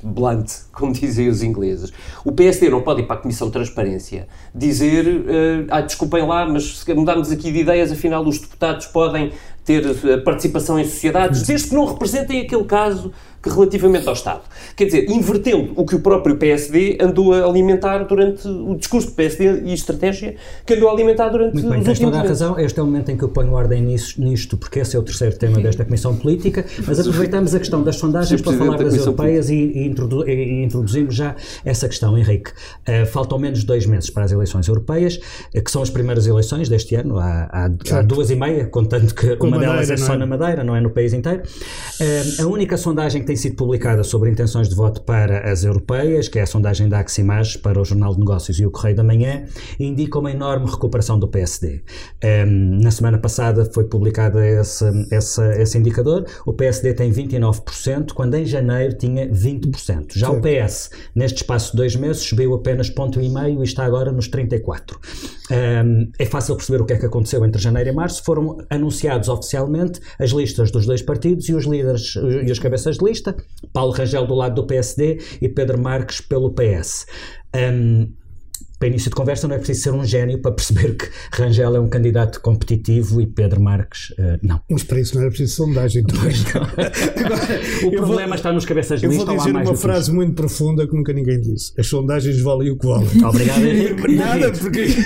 blunt, 0.00 0.48
como 0.70 0.92
dizem 0.92 1.28
os 1.28 1.42
ingleses, 1.42 1.92
o 2.24 2.30
PSD 2.30 2.70
não 2.70 2.82
pode 2.82 3.00
ir 3.00 3.04
para 3.04 3.16
a 3.16 3.18
Comissão 3.18 3.48
de 3.48 3.54
Transparência 3.54 4.28
dizer, 4.54 5.08
uh, 5.08 5.66
ah, 5.70 5.80
desculpem 5.80 6.24
lá, 6.24 6.48
mas 6.48 6.78
se 6.78 6.94
mudarmos 6.94 7.32
aqui 7.32 7.50
de 7.50 7.58
ideias, 7.58 7.90
afinal 7.90 8.24
os 8.24 8.38
deputados 8.38 8.86
podem 8.86 9.32
ter 9.64 9.84
uh, 9.84 10.22
participação 10.22 10.78
em 10.78 10.84
sociedades, 10.84 11.42
desde 11.42 11.68
que 11.68 11.74
não 11.74 11.86
representem 11.86 12.42
aquele 12.42 12.64
caso 12.64 13.12
relativamente 13.48 14.06
ao 14.08 14.14
Estado. 14.14 14.42
Quer 14.76 14.86
dizer, 14.86 15.10
invertendo 15.10 15.72
o 15.76 15.84
que 15.84 15.94
o 15.94 16.00
próprio 16.00 16.36
PSD 16.36 16.98
andou 17.00 17.32
a 17.32 17.44
alimentar 17.44 18.04
durante 18.04 18.46
o 18.46 18.74
discurso 18.76 19.08
do 19.08 19.14
PSD 19.14 19.62
e 19.64 19.72
estratégia 19.72 20.36
que 20.64 20.74
andou 20.74 20.88
a 20.88 20.92
alimentar 20.92 21.28
durante 21.28 21.54
Muito 21.54 21.68
bem, 21.68 21.80
os 21.80 21.88
últimos 21.88 22.10
toda 22.10 22.24
a 22.24 22.28
razão. 22.28 22.58
Este 22.58 22.78
é 22.78 22.82
o 22.82 22.86
momento 22.86 23.10
em 23.10 23.16
que 23.16 23.24
eu 23.24 23.28
ponho 23.28 23.52
ordem 23.52 23.82
nisto, 23.82 24.56
porque 24.56 24.80
esse 24.80 24.96
é 24.96 24.98
o 24.98 25.02
terceiro 25.02 25.36
tema 25.36 25.60
desta 25.60 25.84
Comissão 25.84 26.16
Política, 26.16 26.64
mas 26.86 27.00
aproveitamos 27.00 27.54
a 27.54 27.58
questão 27.58 27.82
das 27.82 27.96
sondagens 27.96 28.40
para 28.40 28.56
falar 28.56 28.76
das 28.78 28.96
europeias 28.96 29.50
e, 29.50 29.54
e, 29.54 29.86
introdu 29.86 30.28
e, 30.28 30.64
introduzimos 30.64 31.14
já 31.14 31.34
essa 31.64 31.88
questão, 31.88 32.16
Henrique. 32.16 32.50
Uh, 32.88 33.06
faltam 33.06 33.38
menos 33.38 33.60
de 33.60 33.66
dois 33.66 33.86
meses 33.86 34.10
para 34.10 34.24
as 34.24 34.32
eleições 34.32 34.68
europeias, 34.68 35.16
uh, 35.54 35.62
que 35.62 35.70
são 35.70 35.82
as 35.82 35.90
primeiras 35.90 36.26
eleições 36.26 36.68
deste 36.68 36.94
ano, 36.94 37.18
há, 37.18 37.48
há, 37.50 37.98
há 37.98 38.02
duas 38.02 38.30
e 38.30 38.36
meia, 38.36 38.66
contando 38.66 39.14
que 39.14 39.36
Com 39.36 39.46
uma 39.46 39.56
Madeira, 39.56 39.74
delas 39.74 39.90
é 39.90 39.96
só 39.96 40.14
é? 40.14 40.16
na 40.16 40.26
Madeira, 40.26 40.64
não 40.64 40.74
é 40.74 40.80
no 40.80 40.90
país 40.90 41.12
inteiro. 41.12 41.42
Uh, 42.00 42.42
a 42.42 42.46
única 42.46 42.76
sondagem 42.76 43.22
tem 43.24 43.36
sido 43.38 43.56
publicada 43.56 44.04
sobre 44.04 44.30
intenções 44.30 44.68
de 44.68 44.74
voto 44.74 45.00
para 45.02 45.50
as 45.50 45.64
europeias, 45.64 46.28
que 46.28 46.38
é 46.38 46.42
a 46.42 46.46
sondagem 46.46 46.88
da 46.88 46.98
Aximage 46.98 47.58
para 47.58 47.80
o 47.80 47.84
Jornal 47.84 48.12
de 48.12 48.20
Negócios 48.20 48.58
e 48.60 48.66
o 48.66 48.70
Correio 48.70 48.96
da 48.96 49.02
Manhã, 49.02 49.44
indica 49.80 50.18
uma 50.18 50.30
enorme 50.30 50.70
recuperação 50.70 51.18
do 51.18 51.26
PSD. 51.26 51.82
Um, 52.22 52.80
na 52.82 52.90
semana 52.90 53.18
passada 53.18 53.64
foi 53.72 53.84
publicado 53.84 54.40
esse, 54.40 54.84
esse, 55.10 55.42
esse, 55.60 55.78
indicador. 55.78 56.26
O 56.44 56.52
PSD 56.52 56.92
tem 56.92 57.10
29%, 57.10 58.12
quando 58.12 58.34
em 58.34 58.44
janeiro 58.44 58.96
tinha 58.96 59.28
20%. 59.28 60.12
Já 60.14 60.28
Sim. 60.28 60.36
o 60.36 60.40
PS, 60.40 60.90
neste 61.14 61.36
espaço 61.38 61.72
de 61.72 61.78
dois 61.78 61.96
meses, 61.96 62.22
subiu 62.22 62.54
apenas 62.54 62.90
ponto 62.90 63.20
e 63.20 63.28
meio 63.28 63.60
e 63.60 63.64
está 63.64 63.84
agora 63.84 64.12
nos 64.12 64.28
34%. 64.28 64.98
Um, 65.50 66.10
é 66.18 66.26
fácil 66.26 66.56
perceber 66.56 66.82
o 66.82 66.84
que 66.84 66.92
é 66.92 66.98
que 66.98 67.06
aconteceu 67.06 67.44
entre 67.44 67.60
janeiro 67.60 67.88
e 67.88 67.92
março. 67.92 68.22
Foram 68.22 68.58
anunciados 68.68 69.28
oficialmente 69.28 70.00
as 70.18 70.30
listas 70.30 70.70
dos 70.70 70.84
dois 70.84 71.00
partidos 71.00 71.48
e 71.48 71.54
os 71.54 71.64
líderes 71.64 72.14
e 72.16 72.50
as 72.50 72.58
cabeças 72.58 72.98
de 72.98 73.04
lista. 73.04 73.17
Paulo 73.72 73.92
Rangel 73.92 74.26
do 74.26 74.34
lado 74.34 74.54
do 74.54 74.66
PSD 74.66 75.20
e 75.40 75.48
Pedro 75.48 75.80
Marques 75.80 76.20
pelo 76.20 76.52
PS. 76.52 77.06
Um, 77.54 78.12
para 78.78 78.88
início 78.88 79.10
de 79.10 79.16
conversa 79.16 79.48
não 79.48 79.56
é 79.56 79.58
preciso 79.58 79.82
ser 79.82 79.92
um 79.92 80.04
gênio 80.04 80.38
para 80.40 80.52
perceber 80.52 80.94
que 80.96 81.08
Rangel 81.32 81.74
é 81.76 81.80
um 81.80 81.88
candidato 81.88 82.40
competitivo 82.40 83.20
e 83.20 83.26
Pedro 83.26 83.60
Marques 83.60 84.10
uh, 84.10 84.38
não. 84.42 84.60
Mas 84.70 84.84
para 84.84 85.00
isso 85.00 85.14
não 85.14 85.22
era 85.22 85.30
preciso 85.30 85.56
sondagem. 85.56 86.04
Agora, 87.24 87.60
o 87.84 87.90
problema 87.90 88.28
vou, 88.28 88.34
está 88.36 88.52
nos 88.52 88.64
cabeças 88.64 89.00
de 89.00 89.08
lista. 89.08 89.22
Eu 89.22 89.26
vou 89.26 89.36
dizer 89.36 89.50
uma 89.50 89.76
frase 89.76 90.12
muito 90.12 90.34
profunda 90.34 90.86
que 90.86 90.94
nunca 90.94 91.12
ninguém 91.12 91.40
disse. 91.40 91.72
As 91.78 91.86
sondagens 91.86 92.40
valem 92.40 92.70
o 92.70 92.78
que 92.78 92.86
valem. 92.86 93.08
Obrigado, 93.24 93.64
Henrique. 93.64 94.14
Nada, 94.14 94.52
porque... 94.52 94.86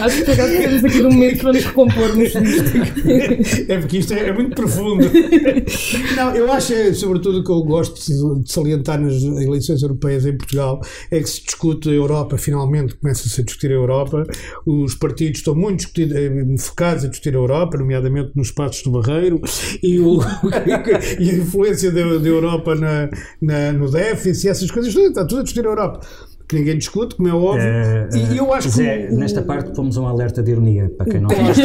Acho 0.00 0.24
que 0.24 0.30
agora 0.30 0.50
temos 0.50 0.84
aqui 0.84 0.98
de 0.98 1.06
um 1.06 1.12
momento 1.12 1.40
para 1.40 1.52
nos 1.52 1.64
recompormos 1.64 2.32
É 3.68 3.78
porque 3.78 3.98
isto 3.98 4.12
é, 4.14 4.28
é, 4.28 4.32
muito 4.32 4.54
profundo. 4.54 5.10
Não, 6.16 6.34
eu 6.34 6.52
acho, 6.52 6.72
é, 6.72 6.92
sobretudo, 6.92 7.42
que 7.42 7.50
eu 7.50 7.62
gosto 7.62 7.94
de 8.42 8.52
salientar 8.52 9.00
nas 9.00 9.22
eleições 9.22 9.82
europeias 9.82 10.26
em 10.26 10.36
Portugal 10.36 10.80
é 11.10 11.20
que 11.20 11.35
se 11.36 11.44
discute 11.44 11.88
a 11.88 11.92
Europa, 11.92 12.38
finalmente 12.38 12.94
começa-se 12.96 13.40
a 13.40 13.44
discutir 13.44 13.70
a 13.70 13.74
Europa. 13.74 14.24
Os 14.64 14.94
partidos 14.94 15.38
estão 15.38 15.54
muito 15.54 15.86
eh, 15.98 16.56
focados 16.58 17.04
a 17.04 17.08
discutir 17.08 17.34
a 17.34 17.38
Europa, 17.38 17.78
nomeadamente 17.78 18.32
nos 18.34 18.50
passos 18.50 18.82
do 18.82 18.90
Barreiro, 18.90 19.40
e, 19.82 19.98
o, 20.00 20.20
e 21.18 21.30
a 21.30 21.34
influência 21.34 21.90
da, 21.90 22.00
Europa 22.00 22.74
na, 22.74 23.08
na, 23.40 23.72
no 23.72 23.90
déficit, 23.90 24.48
essas 24.48 24.70
coisas, 24.70 24.94
está 24.94 25.24
tudo 25.24 25.40
a 25.40 25.44
discutir 25.44 25.66
a 25.66 25.70
Europa 25.70 26.00
que 26.48 26.54
ninguém 26.54 26.78
discute, 26.78 27.16
como 27.16 27.28
é 27.28 27.32
óbvio. 27.34 27.62
É, 27.62 28.08
e 28.32 28.36
eu 28.36 28.52
acho 28.52 28.68
Zé, 28.68 29.06
que. 29.06 29.14
O, 29.14 29.18
nesta 29.18 29.42
parte 29.42 29.72
pomos 29.74 29.96
um 29.96 30.06
alerta 30.06 30.42
de 30.42 30.52
ironia, 30.52 30.88
para 30.96 31.06
quem 31.06 31.20
não 31.20 31.28
gosta. 31.28 31.62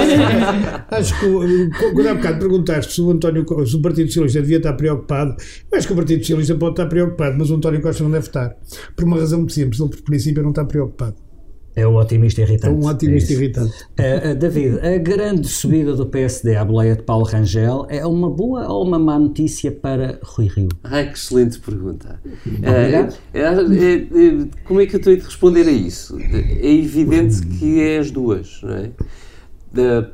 acho 0.96 1.20
que, 1.20 1.91
quando 1.94 2.08
há 2.08 2.15
bocado 2.15 2.39
perguntaste 2.39 2.94
se 2.94 3.02
o, 3.02 3.12
António, 3.12 3.46
se 3.65 3.76
o 3.76 3.82
Partido 3.82 4.08
Socialista 4.08 4.41
devia 4.41 4.58
estar 4.58 4.74
preocupado, 4.74 5.36
eu 5.72 5.78
acho 5.78 5.88
que 5.88 5.94
o 5.94 5.96
Partido 5.96 6.22
Socialista 6.22 6.56
pode 6.56 6.74
estar 6.74 6.88
preocupado, 6.88 7.38
mas 7.38 7.52
o 7.52 7.56
António 7.56 7.82
Costa 7.82 8.04
não 8.04 8.12
deve 8.12 8.26
estar. 8.26 8.56
Por 8.96 9.06
uma 9.06 9.17
razão 9.17 9.39
muito 9.39 9.54
simples, 9.54 9.80
ele, 9.80 9.89
por 9.89 10.02
princípio, 10.02 10.41
não 10.41 10.50
está 10.50 10.65
preocupado. 10.65 11.15
É 11.76 11.88
um 11.88 11.96
otimista 11.96 12.42
irritante. 12.42 12.68
É 12.68 12.70
um 12.70 12.86
otimista 12.86 13.32
é 13.32 13.36
irritante. 13.36 13.74
Uh, 13.92 14.36
David, 14.36 14.80
a 14.86 14.98
grande 14.98 15.48
subida 15.48 15.96
do 15.96 16.06
PSD 16.06 16.56
à 16.56 16.66
boleia 16.66 16.96
de 16.96 17.04
Paulo 17.04 17.26
Rangel 17.26 17.86
é 17.90 18.06
uma 18.06 18.30
boa 18.30 18.68
ou 18.68 18.86
uma 18.86 19.00
má 19.00 19.18
notícia 19.18 19.72
para 19.72 20.20
Rui 20.22 20.48
Rio? 20.48 20.68
Ai, 20.84 21.10
que 21.10 21.18
excelente 21.18 21.60
pergunta. 21.60 22.20
Uh, 22.26 23.14
é, 23.34 24.48
como 24.66 24.82
é 24.82 24.86
que 24.86 24.98
eu 24.98 25.02
tenho 25.02 25.18
de 25.18 25.24
responder 25.24 25.68
a 25.68 25.72
isso? 25.72 26.18
É 26.20 26.74
evidente 26.74 27.46
que 27.46 27.80
é 27.80 28.00
as 28.00 28.12
duas, 28.12 28.60
não 28.64 28.76
é? 28.76 28.92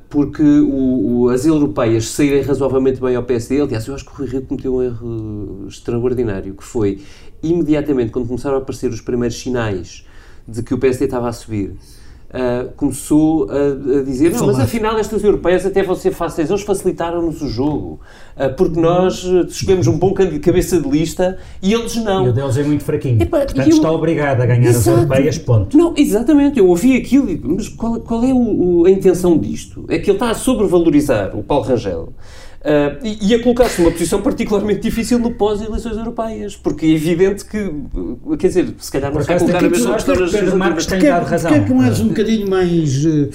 porque 0.10 0.44
o, 0.44 1.24
o, 1.24 1.30
as 1.30 1.44
europeias 1.44 2.10
saírem 2.10 2.44
razoavelmente 2.44 3.02
bem 3.02 3.16
ao 3.16 3.24
PSD, 3.24 3.60
aliás, 3.60 3.88
eu 3.88 3.96
acho 3.96 4.06
que 4.06 4.12
o 4.12 4.16
Rui 4.16 4.28
Rio 4.28 4.42
cometeu 4.44 4.76
um 4.76 4.84
erro 4.84 5.66
extraordinário, 5.68 6.54
que 6.54 6.64
foi, 6.64 7.02
imediatamente, 7.42 8.12
quando 8.12 8.28
começaram 8.28 8.58
a 8.58 8.60
aparecer 8.60 8.92
os 8.92 9.02
primeiros 9.02 9.36
sinais 9.36 10.06
de 10.48 10.64
que 10.64 10.74
o 10.74 10.78
PSD 10.78 11.06
estava 11.06 11.28
a 11.28 11.34
subir, 11.34 11.76
uh, 12.30 12.72
começou 12.76 13.50
a, 13.50 14.00
a 14.00 14.04
dizer: 14.04 14.32
não, 14.32 14.48
mas 14.48 14.60
afinal 14.60 14.98
estas 14.98 15.24
europeias 15.24 15.66
até 15.66 15.84
vão 15.84 15.96
ser 15.96 16.12
fáceis, 16.12 16.50
eles 16.50 16.62
facilitaram-nos 16.62 17.42
o 17.42 17.48
jogo, 17.48 18.00
uh, 18.36 18.54
porque 18.56 18.80
nós 18.80 19.24
escolhemos 19.24 19.88
um 19.88 19.98
bom 19.98 20.14
cabeça 20.14 20.80
de 20.82 20.90
lista 20.90 21.38
e 21.62 21.74
eles 21.74 21.96
não. 21.98 22.26
E 22.26 22.30
o 22.30 22.34
deles 22.34 22.58
é 22.58 22.64
muito 22.64 22.84
fraquinho. 22.84 23.22
Epa, 23.22 23.40
Portanto, 23.40 23.68
eu... 23.68 23.76
está 23.76 23.92
obrigado 23.92 24.42
a 24.42 24.46
ganhar 24.46 24.70
Exato. 24.70 24.90
as 24.90 24.98
europeias, 24.98 25.38
ponto. 25.38 25.78
Não, 25.78 25.94
exatamente, 25.96 26.60
eu 26.60 26.68
ouvi 26.68 26.96
aquilo, 26.96 27.28
mas 27.44 27.68
qual, 27.70 28.00
qual 28.00 28.24
é 28.24 28.34
o, 28.34 28.82
o, 28.82 28.86
a 28.86 28.90
intenção 28.90 29.38
disto? 29.38 29.86
É 29.90 29.98
que 30.00 30.10
ele 30.10 30.18
está 30.18 30.30
a 30.30 30.36
sobrevalorizar 30.36 31.36
o 31.38 31.44
Paulo 31.44 31.66
Rangel. 31.66 32.14
Uh, 32.68 33.00
e, 33.02 33.30
e, 33.30 33.34
a 33.34 33.42
colocar-se 33.42 33.82
numa 33.82 33.94
posição 33.94 34.22
particularmente 34.22 34.82
difícil 34.82 35.18
no 35.20 35.32
pós-eleições 35.32 35.96
europeias, 35.96 36.54
porque 36.54 36.86
é 36.86 36.90
evidente 36.90 37.46
que, 37.46 37.60
uh, 37.60 38.36
quer 38.38 38.50
dizer, 38.50 38.76
se 38.78 38.92
calhar 38.92 39.14
não 39.14 39.22
se 39.22 39.28
vai 39.28 39.40
colocar 39.40 39.60
a 39.60 39.70
mesma 39.70 39.94
questão 39.94 40.16
nas 40.16 40.32
Pedro 40.32 40.58
Marcos 40.58 40.86
tem 40.86 41.00
dado 41.00 41.28
razão. 41.28 41.50
Porque 41.50 41.64
é 41.64 41.66
que 41.66 41.74
não 41.74 41.84
és 41.84 42.00
um 42.02 42.08
bocadinho 42.10 42.50
mais, 42.50 43.06
uh, 43.06 43.30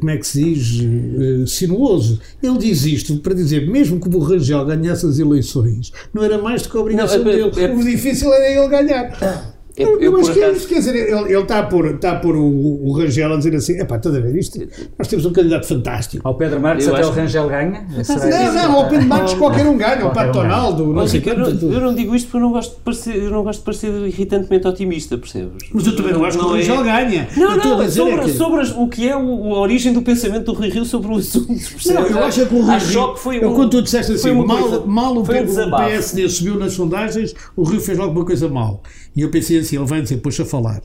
como 0.00 0.10
é 0.10 0.16
que 0.16 0.26
se 0.26 0.42
diz, 0.42 0.80
uh, 0.80 1.46
sinuoso? 1.46 2.20
Ele 2.42 2.58
diz 2.58 2.84
isto 2.84 3.16
para 3.18 3.34
dizer, 3.34 3.70
mesmo 3.70 4.00
que 4.00 4.08
o 4.08 4.18
Rangel 4.18 4.64
ganhasse 4.64 5.06
as 5.06 5.20
eleições, 5.20 5.92
não 6.12 6.24
era 6.24 6.36
mais 6.36 6.62
do 6.62 6.68
que 6.68 6.76
a 6.76 6.80
obrigação 6.80 7.22
não, 7.22 7.30
é, 7.30 7.36
dele. 7.36 7.52
É, 7.56 7.72
o 7.72 7.84
difícil 7.84 8.34
era 8.34 8.50
ele 8.50 8.68
ganhar. 8.68 9.55
Eu, 9.76 10.00
eu, 10.00 10.16
acho 10.16 10.32
que 10.32 10.42
é 10.42 10.52
isso, 10.52 10.66
quer 10.66 10.76
dizer, 10.76 10.94
ele, 10.94 11.32
ele 11.32 11.42
está 11.42 11.58
a 11.58 11.62
pôr, 11.64 11.86
está 11.94 12.12
a 12.12 12.16
pôr 12.16 12.34
o, 12.34 12.86
o 12.86 12.92
Rangel 12.92 13.32
a 13.34 13.36
dizer 13.36 13.54
assim: 13.54 13.78
é 13.78 13.84
pá, 13.84 13.96
estás 13.96 14.14
a 14.14 14.20
ver 14.20 14.34
isto? 14.34 14.58
Nós 14.98 15.06
temos 15.06 15.26
um 15.26 15.32
candidato 15.32 15.66
fantástico. 15.66 16.26
Ao 16.26 16.34
Pedro 16.34 16.60
Marques, 16.60 16.88
até 16.88 17.04
o 17.04 17.10
Rangel 17.10 17.46
ganha? 17.48 17.86
Não, 17.90 18.54
não, 18.54 18.76
ao 18.76 18.88
Pedro 18.88 19.06
Marques 19.06 19.34
qualquer 19.34 19.66
um 19.66 19.76
ganha, 19.76 20.02
ao 20.02 20.12
Pato 20.12 20.32
Tonaldo. 20.32 20.92
Não 20.92 21.06
sei 21.06 21.22
eu, 21.26 21.38
não, 21.38 21.72
eu 21.72 21.80
não 21.80 21.94
digo 21.94 22.14
isto 22.14 22.26
porque 22.26 22.38
eu 22.38 22.40
não 22.40 22.52
gosto 22.52 22.76
de 22.76 22.80
parecer, 22.80 23.16
eu 23.16 23.30
não 23.30 23.42
gosto 23.42 23.58
de 23.58 23.64
parecer 23.66 23.92
irritantemente 24.06 24.66
otimista, 24.66 25.18
percebes? 25.18 25.68
Mas 25.70 25.86
eu 25.86 25.94
também 25.94 26.12
não 26.12 26.24
acho 26.24 26.38
que 26.38 26.44
o 26.44 26.48
Rangel 26.48 26.80
é... 26.80 26.84
ganha. 26.84 27.28
Não, 27.36 27.56
não, 27.56 27.90
sobre, 27.90 28.14
é 28.14 28.18
que... 28.20 28.32
sobre 28.32 28.62
o 28.76 28.88
que 28.88 29.08
é 29.08 29.16
o, 29.16 29.54
a 29.54 29.60
origem 29.60 29.92
do 29.92 30.00
pensamento 30.00 30.44
do 30.44 30.52
Rui 30.54 30.70
Rio 30.70 30.86
sobre 30.86 31.12
o 31.12 31.16
assunto, 31.16 31.48
percebes? 31.48 31.86
Não, 31.86 32.06
eu 32.06 32.24
acho 32.24 32.46
que 32.46 32.54
o 32.54 32.62
Rui 32.62 32.78
Rio. 32.78 33.16
Foi 33.16 33.44
um, 33.44 33.54
quando 33.54 33.70
tu 33.70 33.82
disseste 33.82 34.12
assim, 34.12 34.32
mal, 34.32 34.86
mal 34.86 35.18
o 35.18 35.22
PSD 35.22 36.28
subiu 36.30 36.58
nas 36.58 36.72
sondagens, 36.72 37.34
o 37.54 37.62
Rio 37.62 37.80
fez 37.80 37.98
logo 37.98 38.12
uma 38.12 38.24
coisa 38.24 38.48
mal. 38.48 38.82
E 39.16 39.22
eu 39.22 39.30
pensei 39.30 39.58
assim, 39.58 39.76
vai 39.86 40.02
dizer, 40.02 40.18
puxa 40.18 40.42
a 40.42 40.46
falar. 40.46 40.82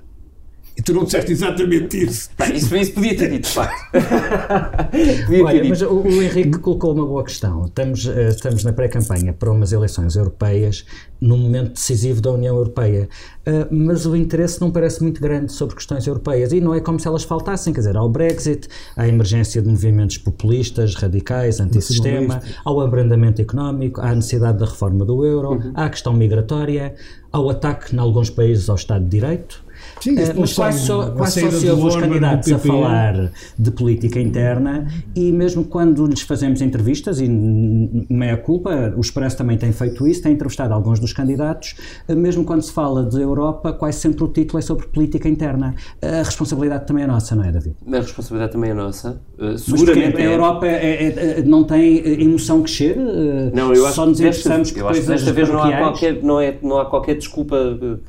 E 0.77 0.81
tu 0.81 0.93
não 0.93 1.03
disseste 1.03 1.31
exatamente 1.31 2.05
isso. 2.05 2.29
Bem, 2.37 2.55
isso, 2.55 2.75
isso 2.75 2.93
podia 2.93 3.15
ter 3.15 3.29
dito, 3.29 3.43
de 3.43 3.53
facto. 3.53 3.91
Olha, 5.45 5.63
mas 5.67 5.81
o, 5.81 5.99
o, 5.99 6.21
Henrique 6.21 6.59
colocou 6.59 6.93
uma 6.93 7.05
boa 7.05 7.23
questão. 7.23 7.65
Estamos, 7.65 8.05
uh, 8.05 8.29
estamos 8.29 8.63
na 8.63 8.71
pré-campanha 8.71 9.33
para 9.33 9.51
umas 9.51 9.73
eleições 9.73 10.15
europeias, 10.15 10.85
num 11.19 11.37
momento 11.37 11.73
decisivo 11.73 12.21
da 12.21 12.31
União 12.31 12.55
Europeia. 12.55 13.09
Uh, 13.41 13.67
mas 13.69 14.05
o 14.05 14.15
interesse 14.15 14.61
não 14.61 14.71
parece 14.71 15.03
muito 15.03 15.19
grande 15.19 15.51
sobre 15.51 15.75
questões 15.75 16.07
europeias. 16.07 16.53
E 16.53 16.61
não 16.61 16.73
é 16.73 16.79
como 16.79 16.99
se 16.99 17.07
elas 17.07 17.23
faltassem. 17.23 17.73
Quer 17.73 17.81
dizer, 17.81 17.97
ao 17.97 18.09
Brexit, 18.09 18.69
à 18.95 19.05
emergência 19.07 19.61
de 19.61 19.67
movimentos 19.67 20.17
populistas, 20.17 20.95
radicais, 20.95 21.59
antissistema, 21.59 22.41
ao 22.63 22.79
abrandamento 22.79 23.41
económico, 23.41 23.99
à 23.99 24.15
necessidade 24.15 24.57
da 24.57 24.65
reforma 24.65 25.03
do 25.03 25.25
euro, 25.25 25.51
uhum. 25.51 25.73
à 25.75 25.89
questão 25.89 26.13
migratória, 26.13 26.95
ao 27.29 27.49
ataque, 27.49 27.93
em 27.93 27.99
alguns 27.99 28.29
países, 28.29 28.69
ao 28.69 28.77
Estado 28.77 29.03
de 29.03 29.09
Direito. 29.09 29.63
Sim, 30.01 30.15
uh, 30.15 30.39
mas 30.39 30.53
quase 30.53 30.79
só, 30.79 31.11
quase 31.11 31.41
só 31.41 31.51
se 31.51 31.69
ouve 31.69 31.87
os 31.87 31.95
candidatos 31.95 32.51
a 32.51 32.57
falar 32.57 33.31
de 33.57 33.71
política 33.71 34.19
interna 34.19 34.87
e 35.15 35.31
mesmo 35.31 35.63
quando 35.63 36.05
lhes 36.07 36.21
fazemos 36.21 36.61
entrevistas, 36.61 37.21
e 37.21 37.27
meia 37.29 38.37
culpa, 38.37 38.93
o 38.97 39.01
Expresso 39.01 39.37
também 39.37 39.57
tem 39.57 39.71
feito 39.71 40.07
isso, 40.07 40.23
tem 40.23 40.33
entrevistado 40.33 40.73
alguns 40.73 40.99
dos 40.99 41.13
candidatos, 41.13 41.75
uh, 42.09 42.15
mesmo 42.15 42.43
quando 42.43 42.63
se 42.63 42.71
fala 42.71 43.05
de 43.05 43.21
Europa, 43.21 43.73
quase 43.73 43.99
sempre 43.99 44.23
o 44.23 44.27
título 44.27 44.59
é 44.59 44.61
sobre 44.61 44.87
política 44.87 45.29
interna. 45.29 45.75
A 46.01 46.23
responsabilidade 46.23 46.87
também 46.87 47.03
é 47.03 47.07
nossa, 47.07 47.35
não 47.35 47.43
é, 47.43 47.51
David? 47.51 47.75
A 47.87 47.97
responsabilidade 47.97 48.53
também 48.53 48.71
é 48.71 48.73
nossa. 48.73 49.21
Uh, 49.37 49.57
seguramente. 49.57 50.17
a 50.17 50.21
é. 50.21 50.33
Europa 50.33 50.67
é, 50.67 51.39
é, 51.39 51.43
não 51.43 51.63
tem 51.63 52.21
emoção 52.21 52.63
que 52.63 52.69
chegue? 52.69 52.99
Não, 53.53 53.73
eu 53.73 53.85
acho 53.85 53.95
só 53.95 54.05
nos 54.05 54.19
interessamos 54.19 54.71
que 54.71 54.81
desta 54.81 55.31
vez 55.31 55.49
não 55.49 55.61
há, 55.61 55.77
qualquer, 55.77 56.23
não, 56.23 56.39
é, 56.39 56.57
não 56.61 56.79
há 56.79 56.85
qualquer 56.85 57.15
desculpa 57.15 57.57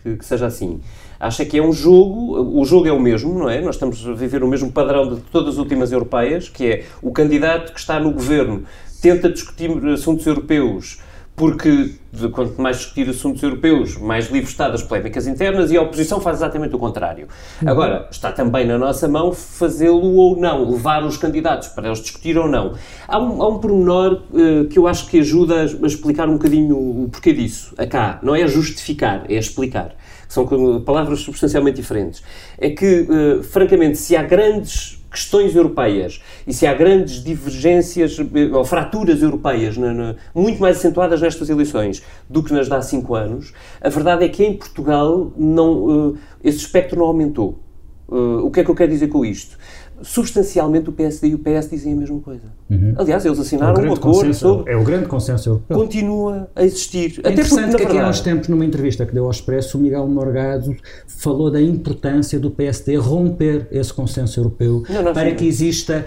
que, 0.03 0.17
que 0.17 0.25
seja 0.25 0.47
assim 0.47 0.81
acha 1.23 1.45
que 1.45 1.57
é 1.57 1.63
um 1.63 1.73
jogo, 1.73 2.61
o 2.61 2.65
jogo 2.65 2.89
é 2.89 2.93
o 2.93 2.99
mesmo, 2.99 3.39
não 3.39 3.49
é? 3.49 3.61
Nós 3.61 3.77
estamos 3.77 4.05
a 4.07 4.13
viver 4.13 4.43
o 4.43 4.49
mesmo 4.49 4.73
padrão 4.73 5.15
de 5.15 5.21
todas 5.21 5.55
as 5.55 5.59
últimas 5.59 5.93
europeias, 5.93 6.49
que 6.49 6.67
é 6.67 6.85
o 7.01 7.13
candidato 7.13 7.73
que 7.73 7.79
está 7.79 8.01
no 8.01 8.11
governo 8.11 8.65
tenta 9.01 9.29
discutir 9.29 9.71
assuntos 9.89 10.27
europeus 10.27 10.99
porque 11.35 11.95
quanto 12.31 12.61
mais 12.61 12.77
discutir 12.77 13.09
assuntos 13.09 13.43
europeus, 13.43 13.97
mais 13.97 14.31
livre 14.31 14.49
está 14.49 14.69
das 14.69 14.83
polémicas 14.83 15.27
internas 15.27 15.71
e 15.71 15.77
a 15.77 15.83
oposição 15.83 16.21
faz 16.21 16.37
exatamente 16.39 16.77
o 16.77 16.79
contrário. 16.79 17.27
Uhum. 17.61 17.69
Agora, 17.71 18.07
está 18.11 18.31
também 18.31 18.67
na 18.67 18.79
nossa 18.79 19.09
mão 19.09 19.33
fazê-lo 19.33 20.15
ou 20.15 20.37
não, 20.37 20.71
levar 20.71 21.03
os 21.05 21.17
candidatos 21.17 21.69
para 21.69 21.89
eles 21.89 22.01
discutir 22.01 22.37
ou 22.37 22.49
não. 22.49 22.75
Há 23.09 23.19
um, 23.19 23.43
há 23.43 23.49
um 23.49 23.59
pormenor 23.59 24.23
uh, 24.31 24.67
que 24.67 24.79
eu 24.79 24.87
acho 24.87 25.09
que 25.09 25.21
ajuda 25.21 25.63
a, 25.63 25.87
explicar 25.87 26.29
um 26.29 26.35
bocadinho 26.35 26.77
o, 26.77 27.05
o 27.05 27.09
porquê 27.09 27.33
disso. 27.33 27.75
Acá, 27.79 28.21
não 28.23 28.37
é 28.37 28.47
justificar, 28.47 29.25
é 29.29 29.35
explicar 29.35 29.97
são 30.33 30.47
palavras 30.81 31.21
substancialmente 31.21 31.77
diferentes. 31.77 32.23
É 32.59 32.71
que, 32.71 33.03
uh, 33.03 33.43
francamente, 33.43 33.99
se 33.99 34.17
há 34.17 34.23
grandes 34.23 34.99
questões 35.11 35.55
europeias 35.55 36.23
e 36.47 36.55
se 36.55 36.67
há 36.67 36.73
grandes 36.73 37.23
divergências 37.23 38.19
eh, 38.19 38.57
ou 38.57 38.65
fraturas 38.65 39.21
europeias 39.21 39.77
na, 39.77 39.93
na, 39.93 40.17
muito 40.35 40.59
mais 40.59 40.79
acentuadas 40.79 41.21
nestas 41.21 41.51
eleições 41.51 42.03
do 42.31 42.43
que 42.43 42.51
nas 42.51 42.67
de 42.67 42.75
há 42.75 42.81
cinco 42.81 43.15
anos, 43.15 43.53
a 43.79 43.91
verdade 43.91 44.25
é 44.25 44.29
que 44.31 44.43
em 44.43 44.57
Portugal 44.57 45.31
não, 45.37 46.13
uh, 46.13 46.19
esse 46.43 46.59
espectro 46.59 46.99
não 46.99 47.05
aumentou. 47.05 47.61
Uh, 48.09 48.47
o 48.47 48.51
que 48.51 48.61
é 48.61 48.65
que 48.65 48.71
eu 48.71 48.75
quero 48.75 48.91
dizer 48.91 49.09
com 49.09 49.25
isto? 49.25 49.59
Substancialmente 50.03 50.89
o 50.89 50.93
PSD 50.93 51.29
e 51.29 51.35
o 51.35 51.39
PS 51.39 51.71
dizem 51.71 51.93
a 51.93 51.97
mesma 51.97 52.21
coisa. 52.21 52.43
Uhum. 52.71 52.95
Aliás, 52.97 53.25
eles 53.25 53.39
assinaram 53.39 53.85
é 53.85 53.89
um, 53.89 53.93
acordo 53.93 54.35
sobre... 54.35 54.73
É 54.73 54.77
o 54.77 54.85
grande 54.85 55.07
consenso 55.07 55.49
europeu. 55.49 55.77
Continua 55.77 56.51
a 56.55 56.65
existir. 56.65 57.19
É 57.19 57.21
Até 57.21 57.33
interessante 57.33 57.71
porque, 57.71 57.87
que 57.87 57.93
aqui 57.93 57.99
há 57.99 58.09
uns 58.09 58.21
tempos, 58.21 58.49
numa 58.49 58.65
entrevista 58.65 59.07
que 59.07 59.13
deu 59.13 59.25
ao 59.25 59.31
Expresso, 59.31 59.79
o 59.79 59.81
Miguel 59.81 60.07
Morgado 60.07 60.75
falou 61.07 61.51
da 61.51 61.61
importância 61.61 62.39
do 62.39 62.51
PSD 62.51 62.97
romper 62.97 63.69
esse 63.71 63.93
consenso 63.93 64.41
europeu 64.41 64.83
não, 64.89 65.13
para 65.13 65.33
que 65.35 65.47
exista 65.47 66.05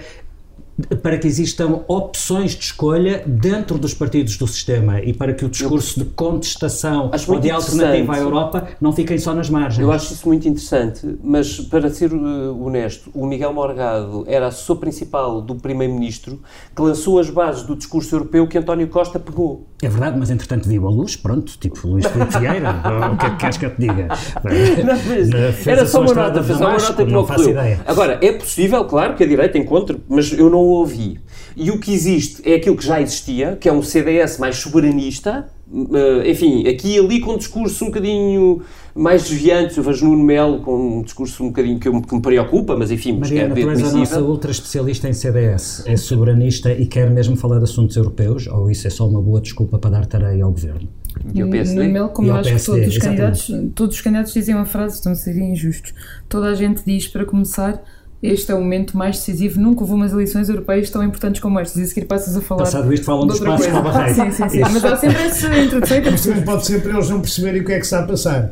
para 1.01 1.17
que 1.17 1.25
existam 1.25 1.83
opções 1.87 2.51
de 2.51 2.65
escolha 2.65 3.23
dentro 3.25 3.77
dos 3.77 3.93
partidos 3.93 4.37
do 4.37 4.47
sistema 4.47 4.99
e 4.99 5.13
para 5.13 5.33
que 5.33 5.45
o 5.45 5.49
discurso 5.49 5.99
de 5.99 6.05
contestação 6.05 7.11
ou 7.27 7.39
de 7.39 7.49
alternativa 7.49 8.15
à. 8.15 8.19
Europa 8.19 8.67
não 8.81 8.91
fiquem 8.91 9.17
só 9.17 9.33
nas 9.33 9.49
margens. 9.49 9.79
Eu 9.79 9.91
acho 9.91 10.13
isso 10.13 10.27
muito 10.27 10.47
interessante, 10.47 11.17
mas 11.23 11.59
para 11.59 11.89
ser 11.89 12.13
uh, 12.13 12.65
honesto, 12.65 13.09
o 13.13 13.25
Miguel 13.25 13.53
Morgado 13.53 14.25
era 14.27 14.47
assessor 14.47 14.77
principal 14.77 15.41
do 15.41 15.55
Primeiro-Ministro 15.55 16.41
que 16.75 16.81
lançou 16.81 17.19
as 17.19 17.29
bases 17.29 17.63
do 17.63 17.75
discurso 17.75 18.13
europeu 18.15 18.47
que 18.47 18.57
António 18.57 18.87
Costa 18.87 19.19
pegou. 19.19 19.65
É 19.81 19.89
verdade, 19.89 20.17
mas 20.17 20.29
entretanto 20.29 20.69
viu 20.69 20.87
a 20.87 20.89
luz, 20.89 21.17
pronto, 21.17 21.57
tipo 21.59 21.87
Luís 21.87 22.05
Filipe 22.05 22.31
Vieira, 22.39 22.75
o 23.11 23.17
que 23.17 23.25
é 23.25 23.29
que 23.31 23.35
queres 23.35 23.57
que 23.57 23.65
eu 23.65 23.69
te 23.71 23.81
diga? 23.81 24.07
Não, 24.07 25.71
era 25.71 25.85
só 25.85 26.01
uma 26.01 26.13
nota, 26.13 26.43
fez 26.43 26.57
só 26.57 26.69
uma 26.69 26.77
nota 26.77 27.05
que 27.05 27.11
não 27.11 27.25
faço 27.25 27.49
ideia. 27.49 27.79
Agora, 27.85 28.17
é 28.21 28.31
possível, 28.31 28.85
claro, 28.85 29.15
que 29.15 29.23
a 29.23 29.27
direita 29.27 29.57
encontre, 29.57 30.01
mas 30.07 30.31
eu 30.31 30.49
não 30.49 30.59
o 30.59 30.69
ouvi. 30.79 31.19
E 31.57 31.71
o 31.71 31.79
que 31.79 31.93
existe 31.93 32.41
é 32.49 32.55
aquilo 32.55 32.77
que 32.77 32.85
já 32.85 33.01
existia, 33.01 33.57
que 33.59 33.67
é 33.67 33.73
um 33.73 33.81
CDS 33.81 34.37
mais 34.37 34.55
soberanista, 34.57 35.49
eh, 35.71 36.29
enfim, 36.29 36.67
aqui 36.67 36.95
e 36.95 36.99
ali 36.99 37.19
com 37.19 37.33
um 37.33 37.37
discurso 37.37 37.85
um 37.85 37.87
bocadinho 37.87 38.61
mais 38.95 39.27
desviante. 39.27 39.77
Eu 39.77 39.83
vejo 39.83 40.05
Nuno 40.05 40.23
Melo 40.23 40.61
com 40.61 40.99
um 40.99 41.01
discurso 41.03 41.43
um 41.43 41.47
bocadinho 41.47 41.77
que, 41.79 41.87
eu- 41.87 42.01
que 42.01 42.15
me 42.15 42.21
preocupa, 42.21 42.75
mas 42.77 42.89
enfim, 42.91 43.17
mas 43.19 43.29
que 43.29 43.37
é 43.37 43.47
Mariana, 43.47 43.73
tu 43.73 43.79
és 43.81 43.93
a 43.93 43.97
nossa 43.97 44.21
ultra 44.23 44.51
especialista 44.51 45.09
em 45.09 45.13
CDS, 45.13 45.83
é 45.85 45.97
soberanista 45.97 46.71
e 46.71 46.85
quer 46.85 47.09
mesmo 47.11 47.35
falar 47.35 47.57
de 47.57 47.65
assuntos 47.65 47.95
europeus 47.97 48.47
ou 48.47 48.71
isso 48.71 48.87
é 48.87 48.89
só 48.89 49.07
uma 49.07 49.21
boa 49.21 49.41
desculpa 49.41 49.77
para 49.77 49.89
dar 49.91 50.05
tareia 50.05 50.43
ao 50.45 50.51
governo? 50.51 50.87
E 51.33 51.43
o 51.43 51.49
PSD? 51.49 51.87
No 51.87 51.93
Mel, 51.93 52.09
como 52.09 52.27
E 52.27 52.29
eu 52.29 52.33
ao 52.35 52.39
acho 52.41 52.55
que 52.55 52.65
todos 52.65 52.87
os, 52.87 52.97
candidatos, 52.97 53.51
todos 53.73 53.95
os 53.95 54.01
candidatos 54.01 54.33
dizem 54.33 54.55
uma 54.55 54.65
frase, 54.65 54.95
estão 54.95 55.11
a 55.11 55.15
ser 55.15 55.37
injustos. 55.37 55.93
Toda 56.27 56.47
a 56.47 56.53
gente 56.55 56.81
diz, 56.85 57.07
para 57.07 57.25
começar, 57.25 57.81
este 58.21 58.51
é 58.51 58.55
o 58.55 58.59
momento 58.59 58.97
mais 58.97 59.17
decisivo. 59.17 59.59
Nunca 59.59 59.81
houve 59.81 59.93
umas 59.93 60.11
eleições 60.11 60.49
europeias 60.49 60.89
tão 60.89 61.03
importantes 61.03 61.41
como 61.41 61.59
estas. 61.59 61.77
E 61.77 61.83
a 61.83 61.87
seguir 61.87 62.05
passas 62.05 62.35
a 62.35 62.41
falar. 62.41 62.63
Passado 62.63 62.93
isto, 62.93 63.05
falam 63.05 63.27
dos 63.27 63.39
passos 63.39 63.67
para 63.67 63.79
o 63.79 63.83
Barreiro. 63.83 64.15
Sim, 64.15 64.31
sim, 64.31 64.49
sim. 64.49 64.59
Mas 64.61 64.85
há 64.85 64.97
sempre 64.97 65.21
essa 65.21 65.57
introdução. 65.57 66.41
pode 66.43 66.65
ser 66.65 66.81
para 66.81 66.93
eles 66.93 67.09
não 67.09 67.21
perceberem 67.21 67.61
o 67.61 67.65
que 67.65 67.73
é 67.73 67.79
que 67.79 67.85
está 67.85 67.99
a 67.99 68.07
passar. 68.07 68.51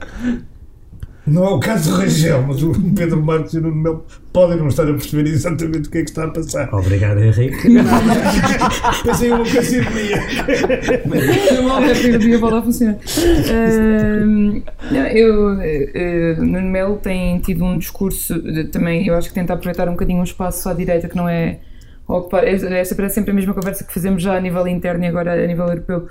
Não 1.25 1.45
é 1.45 1.49
o 1.51 1.59
caso 1.59 1.89
do 1.89 1.97
Rangel, 1.97 2.43
mas 2.45 2.61
o 2.61 2.73
Pedro 2.93 3.23
Marcos 3.23 3.53
e 3.53 3.57
o 3.57 3.61
Nuno 3.61 3.75
Melo 3.75 4.05
podem 4.33 4.57
não 4.57 4.67
estar 4.67 4.83
a 4.83 4.87
perceber 4.93 5.29
exatamente 5.29 5.87
o 5.87 5.91
que 5.91 5.99
é 5.99 6.03
que 6.03 6.09
está 6.09 6.25
a 6.25 6.29
passar. 6.29 6.73
Obrigado, 6.73 7.19
Henrique. 7.23 7.55
Pensei 9.05 9.31
uma 9.31 9.43
minha. 9.91 11.63
Mal 11.63 11.81
dia 12.19 12.37
voltar 12.37 12.57
a 12.57 12.61
funcionar. 12.61 12.97
Ahm, 13.49 14.63
não, 14.91 15.07
eu, 15.07 15.61
eh, 15.61 16.35
Nuno 16.39 16.69
Melo 16.69 16.97
tem 16.97 17.39
tido 17.39 17.63
um 17.63 17.77
discurso 17.77 18.41
de- 18.41 18.65
também, 18.65 19.07
eu 19.07 19.15
acho 19.15 19.29
que 19.29 19.33
tenta 19.35 19.53
aproveitar 19.53 19.87
um 19.87 19.93
bocadinho 19.93 20.19
um 20.19 20.23
espaço 20.23 20.67
à 20.67 20.73
direita 20.73 21.07
que 21.07 21.15
não 21.15 21.29
é 21.29 21.59
ocupar. 22.07 22.43
Esta 22.45 22.95
parece 22.95 23.15
sempre 23.15 23.31
a 23.31 23.33
mesma 23.33 23.53
conversa 23.53 23.83
que 23.83 23.93
fazemos 23.93 24.21
já 24.21 24.35
a 24.35 24.41
nível 24.41 24.67
interno 24.67 25.03
e 25.03 25.07
agora 25.07 25.33
a 25.33 25.47
nível 25.47 25.67
europeu. 25.67 26.07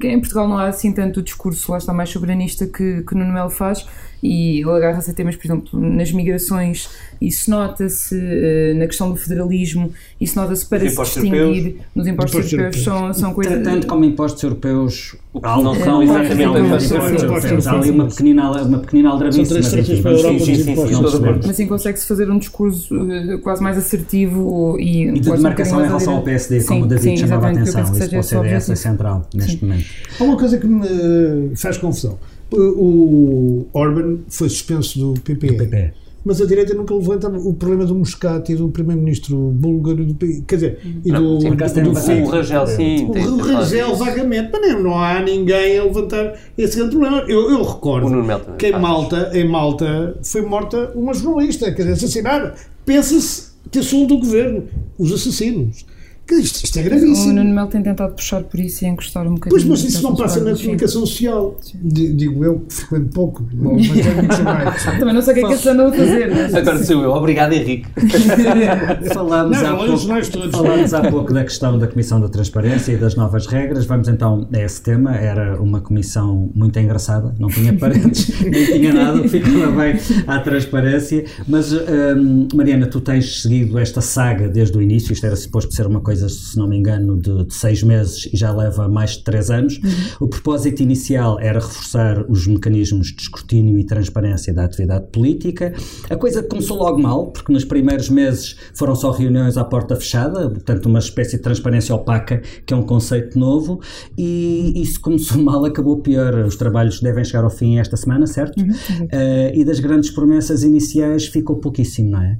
Que 0.00 0.08
em 0.08 0.18
Portugal 0.20 0.48
não 0.48 0.58
há 0.58 0.68
assim 0.68 0.92
tanto 0.92 1.20
o 1.20 1.22
discurso, 1.22 1.72
lá 1.72 1.78
está 1.78 1.92
mais 1.92 2.10
soberanista 2.10 2.66
que, 2.66 3.02
que 3.02 3.14
Nuno 3.14 3.32
Melo 3.32 3.50
faz 3.50 3.86
e 4.22 4.60
ele 4.60 4.70
agarra-se 4.70 5.10
a 5.10 5.14
temas, 5.14 5.34
por 5.34 5.46
exemplo, 5.48 5.80
nas 5.80 6.12
migrações, 6.12 6.88
isso 7.20 7.50
nota-se 7.50 8.16
eh, 8.16 8.72
na 8.74 8.86
questão 8.86 9.10
do 9.10 9.16
federalismo, 9.16 9.92
isso 10.20 10.38
nota-se 10.38 10.64
para 10.64 10.78
se 10.78 10.92
impostos 10.92 11.20
distinguir 11.22 11.42
europeus. 11.64 11.86
nos 11.96 12.06
impostos 12.06 12.34
Impostos 12.36 12.52
europeus, 12.52 12.84
são, 12.84 13.12
são 13.14 13.34
coisas. 13.34 13.64
Tanto 13.64 13.86
como 13.88 14.04
impostos 14.04 14.40
europeus, 14.44 15.16
não 15.34 15.74
são 15.74 16.02
exatamente 16.04 16.58
impostos 16.60 16.90
europeus. 16.92 17.66
Há 17.66 17.72
ali 17.72 17.90
uma 17.90 18.06
pequenina, 18.06 18.50
uma 18.62 18.78
pequenina 18.78 19.10
aldrabice. 19.10 19.44
São 19.44 19.56
três 19.56 19.64
mas 19.64 19.72
trechas 19.72 19.90
enfim, 19.94 20.02
para 20.02 20.10
a 20.12 20.14
vamos- 20.14 20.24
Europa 20.24 20.44
sim, 20.44 20.54
sim, 20.54 20.76
sim, 20.86 20.94
acordo. 21.04 21.36
Mas 21.38 21.50
assim 21.50 21.66
consegue-se 21.66 22.06
fazer 22.06 22.30
um 22.30 22.38
discurso 22.38 22.94
eh, 23.10 23.38
quase 23.38 23.60
mais 23.60 23.76
assertivo 23.76 24.31
e, 24.78 25.08
E 25.08 25.12
de 25.12 25.20
quase 25.20 25.30
um 25.30 25.36
demarcação 25.36 25.80
em 25.80 25.86
relação 25.86 26.16
ao. 26.16 26.22
PSD, 26.22 26.64
como 26.64 26.80
Sim, 26.80 26.86
o 26.86 26.88
David 26.88 27.04
sim, 27.04 27.16
chamava 27.16 27.48
a 27.48 27.50
atenção. 27.50 27.82
Isso 27.82 27.94
CDS 27.94 28.32
é 28.32 28.38
objetivo. 28.38 28.76
central 28.76 29.28
neste 29.34 29.64
momento. 29.64 29.86
Há 30.18 30.24
uma 30.24 30.36
coisa 30.36 30.58
que 30.58 30.66
me 30.66 30.86
eh, 30.86 31.56
faz 31.56 31.76
confusão. 31.78 32.18
O, 32.52 33.66
Orban 33.72 34.18
foi 34.28 34.48
suspenso 34.48 34.98
do 34.98 35.20
PPE. 35.20 35.56
PP. 35.56 35.92
Mas 36.24 36.40
a 36.40 36.46
direita 36.46 36.72
nunca 36.74 36.94
levanta 36.94 37.28
o 37.28 37.52
problema 37.52 37.84
do 37.84 37.94
Muscat 37.96 38.52
e 38.52 38.54
do 38.54 38.68
primeiro-ministro 38.68 39.36
búlgaro, 39.36 40.04
do, 40.04 40.14
PPE. 40.14 40.44
quer 40.46 40.54
dizer, 40.54 40.78
e 41.04 41.10
do, 41.10 41.40
Sim, 41.40 41.50
do 41.50 41.56
levantado. 41.56 41.90
O 41.90 42.28
Rangel, 42.28 42.66
sim. 42.68 43.06
O 43.06 43.36
Rangel, 43.38 43.96
vagamente, 43.96 44.50
mas 44.52 44.72
não, 44.72 44.82
não 44.82 44.98
há 44.98 45.20
ninguém 45.20 45.78
a 45.78 45.84
levantar 45.84 46.34
esse 46.56 46.76
grande 46.76 46.92
problema. 46.92 47.24
Eu, 47.28 47.50
eu 47.50 47.62
recordo 47.64 48.08
que 48.56 48.68
em. 48.68 48.78
Malta, 48.78 49.30
em 49.34 49.48
Malta 49.48 50.16
foi 50.22 50.42
morta 50.42 50.92
uma 50.94 51.12
jornalista, 51.12 51.66
quer 51.72 51.82
dizer, 51.82 51.92
assassinada. 51.92 52.54
Pensa-se 52.84 53.51
que 53.70 53.78
assunto 53.78 54.08
do 54.08 54.18
governo, 54.18 54.68
os 54.98 55.12
assassinos. 55.12 55.84
Que 56.32 56.40
isto, 56.40 56.64
isto 56.64 56.78
é 56.78 56.82
O 56.82 56.84
gravíssimo. 56.84 57.32
Nuno 57.34 57.54
Melo 57.54 57.68
tem 57.68 57.82
tentado 57.82 58.14
puxar 58.14 58.42
por 58.42 58.58
isso 58.60 58.84
e 58.84 58.88
encostar 58.88 59.26
um 59.26 59.34
bocadinho. 59.34 59.50
Pois, 59.50 59.64
mas 59.64 59.84
isso 59.90 60.02
não 60.02 60.14
passa 60.16 60.40
na 60.42 60.54
comunicação 60.56 61.04
social. 61.06 61.58
D- 61.74 62.12
Digo 62.14 62.44
eu, 62.44 62.60
que 62.60 62.74
frequento 62.74 63.08
pouco, 63.12 63.46
mas 63.52 64.06
é 64.06 64.14
muito 64.14 64.42
mais. 64.42 64.84
Também 64.98 65.14
não 65.14 65.22
sei 65.22 65.32
o 65.32 65.34
que 65.36 65.40
é 65.44 65.46
que 65.46 65.52
eles 65.52 65.66
andam 65.66 65.86
a 65.88 65.92
fazer. 65.92 66.30
mas- 66.34 66.54
Agora 66.54 66.84
sou 66.84 67.02
eu. 67.02 67.10
Obrigado, 67.10 67.52
Henrique. 67.52 67.86
Falámos, 69.12 69.60
Não, 69.62 69.66
há 69.74 69.76
pouco, 69.86 70.06
nós 70.06 70.28
todos. 70.28 70.50
falámos 70.50 70.94
há 70.94 71.10
pouco 71.10 71.32
da 71.32 71.44
questão 71.44 71.78
da 71.78 71.86
Comissão 71.86 72.20
da 72.20 72.28
Transparência 72.28 72.92
e 72.92 72.96
das 72.96 73.14
novas 73.14 73.46
regras. 73.46 73.84
Vamos 73.86 74.08
então 74.08 74.46
a 74.52 74.58
esse 74.60 74.82
tema. 74.82 75.14
Era 75.16 75.60
uma 75.60 75.80
comissão 75.80 76.50
muito 76.54 76.78
engraçada, 76.78 77.34
não 77.38 77.48
tinha 77.48 77.72
paredes, 77.74 78.28
nem 78.40 78.64
tinha 78.66 78.92
nada, 78.92 79.28
ficava 79.28 79.70
bem 79.72 79.94
à 80.26 80.38
transparência. 80.40 81.24
Mas, 81.46 81.72
hum, 81.72 82.48
Mariana, 82.54 82.86
tu 82.86 83.00
tens 83.00 83.42
seguido 83.42 83.78
esta 83.78 84.00
saga 84.00 84.48
desde 84.48 84.76
o 84.76 84.82
início. 84.82 85.12
Isto 85.12 85.26
era 85.26 85.36
suposto 85.36 85.74
ser 85.74 85.86
uma 85.86 86.00
coisa, 86.00 86.21
se 86.28 86.56
não 86.56 86.68
me 86.68 86.76
engano, 86.76 87.18
de, 87.18 87.44
de 87.44 87.54
seis 87.54 87.82
meses 87.82 88.28
e 88.32 88.36
já 88.36 88.52
leva 88.52 88.88
mais 88.88 89.12
de 89.12 89.24
três 89.24 89.50
anos. 89.50 89.80
O 90.20 90.28
propósito 90.28 90.82
inicial 90.82 91.38
era 91.40 91.58
reforçar 91.58 92.24
os 92.30 92.46
mecanismos 92.46 93.08
de 93.08 93.22
escrutínio 93.22 93.78
e 93.78 93.84
transparência 93.84 94.52
da 94.52 94.64
atividade 94.64 95.06
política. 95.12 95.72
A 96.08 96.16
coisa 96.16 96.42
começou 96.42 96.78
logo 96.78 97.00
mal, 97.00 97.26
porque 97.28 97.52
nos 97.52 97.64
primeiros 97.64 98.08
meses 98.08 98.56
foram 98.74 98.94
só 98.94 99.10
reuniões 99.10 99.56
à 99.56 99.64
porta 99.64 99.96
fechada, 99.96 100.48
portanto, 100.48 100.86
uma 100.86 100.98
espécie 100.98 101.36
de 101.36 101.42
transparência 101.42 101.94
opaca, 101.94 102.42
que 102.66 102.72
é 102.72 102.76
um 102.76 102.82
conceito 102.82 103.38
novo, 103.38 103.80
e 104.16 104.72
isso 104.76 105.00
começou 105.00 105.40
mal, 105.42 105.64
acabou 105.64 105.98
pior. 105.98 106.34
Os 106.44 106.56
trabalhos 106.56 107.00
devem 107.00 107.24
chegar 107.24 107.44
ao 107.44 107.50
fim 107.50 107.78
esta 107.78 107.96
semana, 107.96 108.26
certo? 108.26 108.62
Eh, 109.10 109.52
e 109.54 109.64
das 109.64 109.80
grandes 109.80 110.10
promessas 110.10 110.62
iniciais 110.62 111.26
ficou 111.26 111.56
pouquíssimo, 111.56 112.10
não 112.10 112.22
é? 112.22 112.38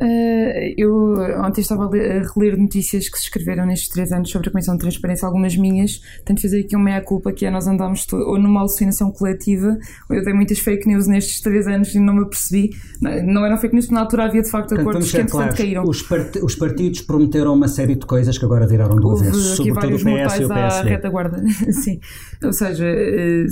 Eh, 0.00 0.74
eu 0.76 1.14
ontem 1.44 1.60
estava 1.60 1.84
a, 1.84 1.88
ler, 1.88 2.22
a 2.22 2.32
reler 2.32 2.56
notícias 2.58 3.08
que 3.08 3.18
se 3.18 3.24
escreveram 3.24 3.66
nestes 3.66 3.88
três 3.88 4.12
anos 4.12 4.30
sobre 4.30 4.48
a 4.48 4.52
Comissão 4.52 4.74
de 4.74 4.80
Transparência, 4.80 5.26
algumas 5.26 5.56
minhas. 5.56 6.00
Tenho 6.24 6.36
de 6.36 6.42
fazer 6.42 6.60
aqui 6.60 6.76
uma 6.76 6.84
meia-culpa, 6.84 7.32
que 7.32 7.44
é 7.46 7.50
nós 7.50 7.66
andámos 7.66 8.06
ou 8.12 8.38
numa 8.38 8.60
alucinação 8.60 9.10
coletiva, 9.10 9.76
ou 10.08 10.16
eu 10.16 10.24
dei 10.24 10.32
muitas 10.32 10.58
fake 10.58 10.86
news 10.88 11.06
nestes 11.06 11.40
três 11.40 11.66
anos 11.66 11.94
e 11.94 11.98
não 12.00 12.14
me 12.14 12.22
apercebi. 12.22 12.70
Não, 13.00 13.22
não 13.24 13.46
eram 13.46 13.56
fake 13.58 13.74
news, 13.74 13.86
porque 13.86 13.94
na 13.94 14.00
altura 14.02 14.24
havia 14.24 14.42
de 14.42 14.50
facto 14.50 14.74
acordos 14.74 15.10
que 15.10 15.16
entretanto 15.18 15.56
caíram. 15.56 15.84
Os, 15.84 16.02
part- 16.02 16.38
os 16.42 16.54
partidos 16.54 17.00
prometeram 17.02 17.54
uma 17.54 17.68
série 17.68 17.94
de 17.94 18.06
coisas 18.06 18.36
que 18.38 18.44
agora 18.44 18.66
viraram 18.66 18.96
do 18.96 19.10
avesso, 19.10 19.56
sobretudo 19.56 19.94
o 19.96 19.98
PS 19.98 20.38
e 20.40 20.44
o 20.44 20.52
à 20.52 20.54
PSD. 20.54 20.90
retaguarda. 20.90 21.42
Sim. 21.72 21.98
Ou 22.44 22.52
seja, 22.52 22.86
eh, 22.86 23.46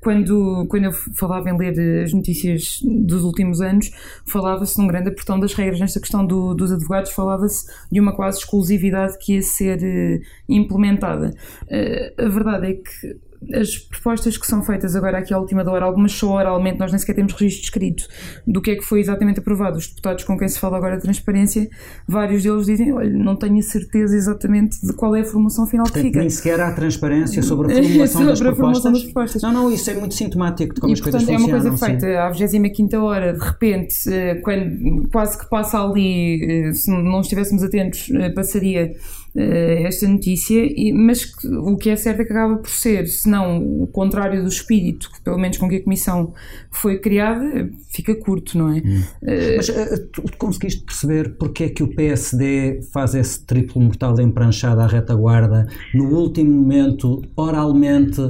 quando, 0.00 0.66
quando 0.68 0.84
eu 0.84 0.92
falava 0.92 1.48
em 1.50 1.56
ler 1.56 2.02
as 2.04 2.12
notícias 2.12 2.80
dos 2.82 3.22
últimos 3.22 3.60
anos, 3.60 3.90
falava-se 4.26 4.78
num 4.78 4.86
grande 4.86 5.08
apertão 5.08 5.38
das 5.38 5.54
regras. 5.54 5.78
Nesta 5.80 6.00
questão 6.00 6.26
do- 6.26 6.54
dos 6.54 6.72
advogados, 6.72 7.12
falava-se 7.12 7.66
de 7.90 8.00
uma 8.00 8.14
quase 8.14 8.38
exclusividade 8.38 9.16
que 9.20 9.34
ia 9.34 9.42
ser 9.42 9.78
eh, 9.82 10.20
implementada. 10.48 11.32
Eh, 11.68 12.14
a 12.18 12.28
verdade 12.28 12.66
é 12.66 12.74
que 12.74 13.16
as 13.54 13.76
propostas 13.76 14.36
que 14.36 14.46
são 14.46 14.62
feitas 14.62 14.94
agora 14.96 15.18
aqui 15.18 15.32
à 15.34 15.38
última 15.38 15.68
hora, 15.70 15.84
algumas 15.84 16.12
só 16.12 16.32
oralmente, 16.34 16.78
nós 16.78 16.90
nem 16.92 16.98
sequer 16.98 17.14
temos 17.14 17.32
registro 17.32 17.64
escrito 17.64 18.04
do 18.46 18.60
que 18.60 18.72
é 18.72 18.76
que 18.76 18.82
foi 18.82 19.00
exatamente 19.00 19.40
aprovado. 19.40 19.78
Os 19.78 19.86
deputados 19.88 20.24
com 20.24 20.36
quem 20.38 20.48
se 20.48 20.58
fala 20.58 20.76
agora 20.76 20.96
de 20.96 21.02
transparência, 21.02 21.68
vários 22.08 22.42
deles 22.42 22.66
dizem, 22.66 22.92
olha, 22.92 23.10
não 23.10 23.36
tenho 23.36 23.58
a 23.58 23.62
certeza 23.62 24.16
exatamente 24.16 24.80
de 24.84 24.92
qual 24.94 25.14
é 25.16 25.20
a 25.20 25.24
formulação 25.24 25.66
final 25.66 25.84
que 25.86 25.92
Portanto, 25.92 26.06
fica. 26.08 26.20
nem 26.20 26.30
sequer 26.30 26.60
há 26.60 26.72
transparência 26.72 27.42
sobre 27.42 27.72
a 27.72 27.76
formulação, 27.82 28.06
Sobre 28.20 28.26
das, 28.28 28.40
a 28.40 28.44
propostas. 28.44 28.56
formulação 28.56 28.92
das 28.92 29.02
propostas. 29.04 29.42
Não, 29.42 29.52
não, 29.52 29.72
isso 29.72 29.90
é 29.90 29.94
muito 29.94 30.14
sintomático 30.14 30.74
de 30.74 30.80
como 30.80 30.90
E 30.90 30.94
as 30.94 31.00
coisas 31.00 31.22
portanto 31.22 31.36
é 31.36 31.38
uma 31.38 31.48
funcionam. 31.48 31.78
coisa 31.78 31.86
sim. 32.00 32.00
feita 32.00 32.22
à 32.22 32.30
25 32.30 32.96
hora, 32.98 33.32
de 33.32 33.44
repente, 33.44 33.94
eh, 34.12 34.34
quando 34.36 35.08
quase 35.10 35.38
que 35.38 35.48
passa 35.48 35.80
ali, 35.82 36.68
eh, 36.68 36.72
se 36.72 36.90
não 36.90 37.20
estivéssemos 37.20 37.62
atentos, 37.62 38.08
eh, 38.10 38.30
passaria 38.30 38.94
esta 39.38 40.08
notícia, 40.08 40.62
mas 40.94 41.30
o 41.44 41.76
que 41.76 41.90
é 41.90 41.96
certo 41.96 42.20
é 42.22 42.24
que 42.24 42.32
acaba 42.32 42.56
por 42.56 42.70
ser, 42.70 43.06
se 43.06 43.28
não 43.28 43.58
o 43.82 43.86
contrário 43.86 44.42
do 44.42 44.48
espírito, 44.48 45.10
que 45.12 45.20
pelo 45.20 45.38
menos 45.38 45.58
com 45.58 45.68
que 45.68 45.76
a 45.76 45.82
Comissão 45.84 46.32
foi 46.70 46.98
criada, 46.98 47.44
eh, 47.44 47.68
fica 47.90 48.14
curto, 48.14 48.56
não 48.56 48.72
é? 48.72 48.78
Hum. 48.78 49.02
Eh, 49.22 49.54
Mas 49.56 49.68
eh, 49.68 49.96
tu 50.12 50.22
conseguiste 50.38 50.82
perceber 50.84 51.36
porque 51.38 51.64
é 51.64 51.68
que 51.68 51.82
o 51.82 51.88
PSD 51.94 52.80
faz 52.92 53.14
esse 53.14 53.44
triplo 53.44 53.80
mortal 53.82 54.18
empranchado 54.20 54.80
à 54.80 54.86
retaguarda 54.86 55.66
no 55.94 56.04
último 56.14 56.50
momento, 56.52 57.22
oralmente, 57.36 58.20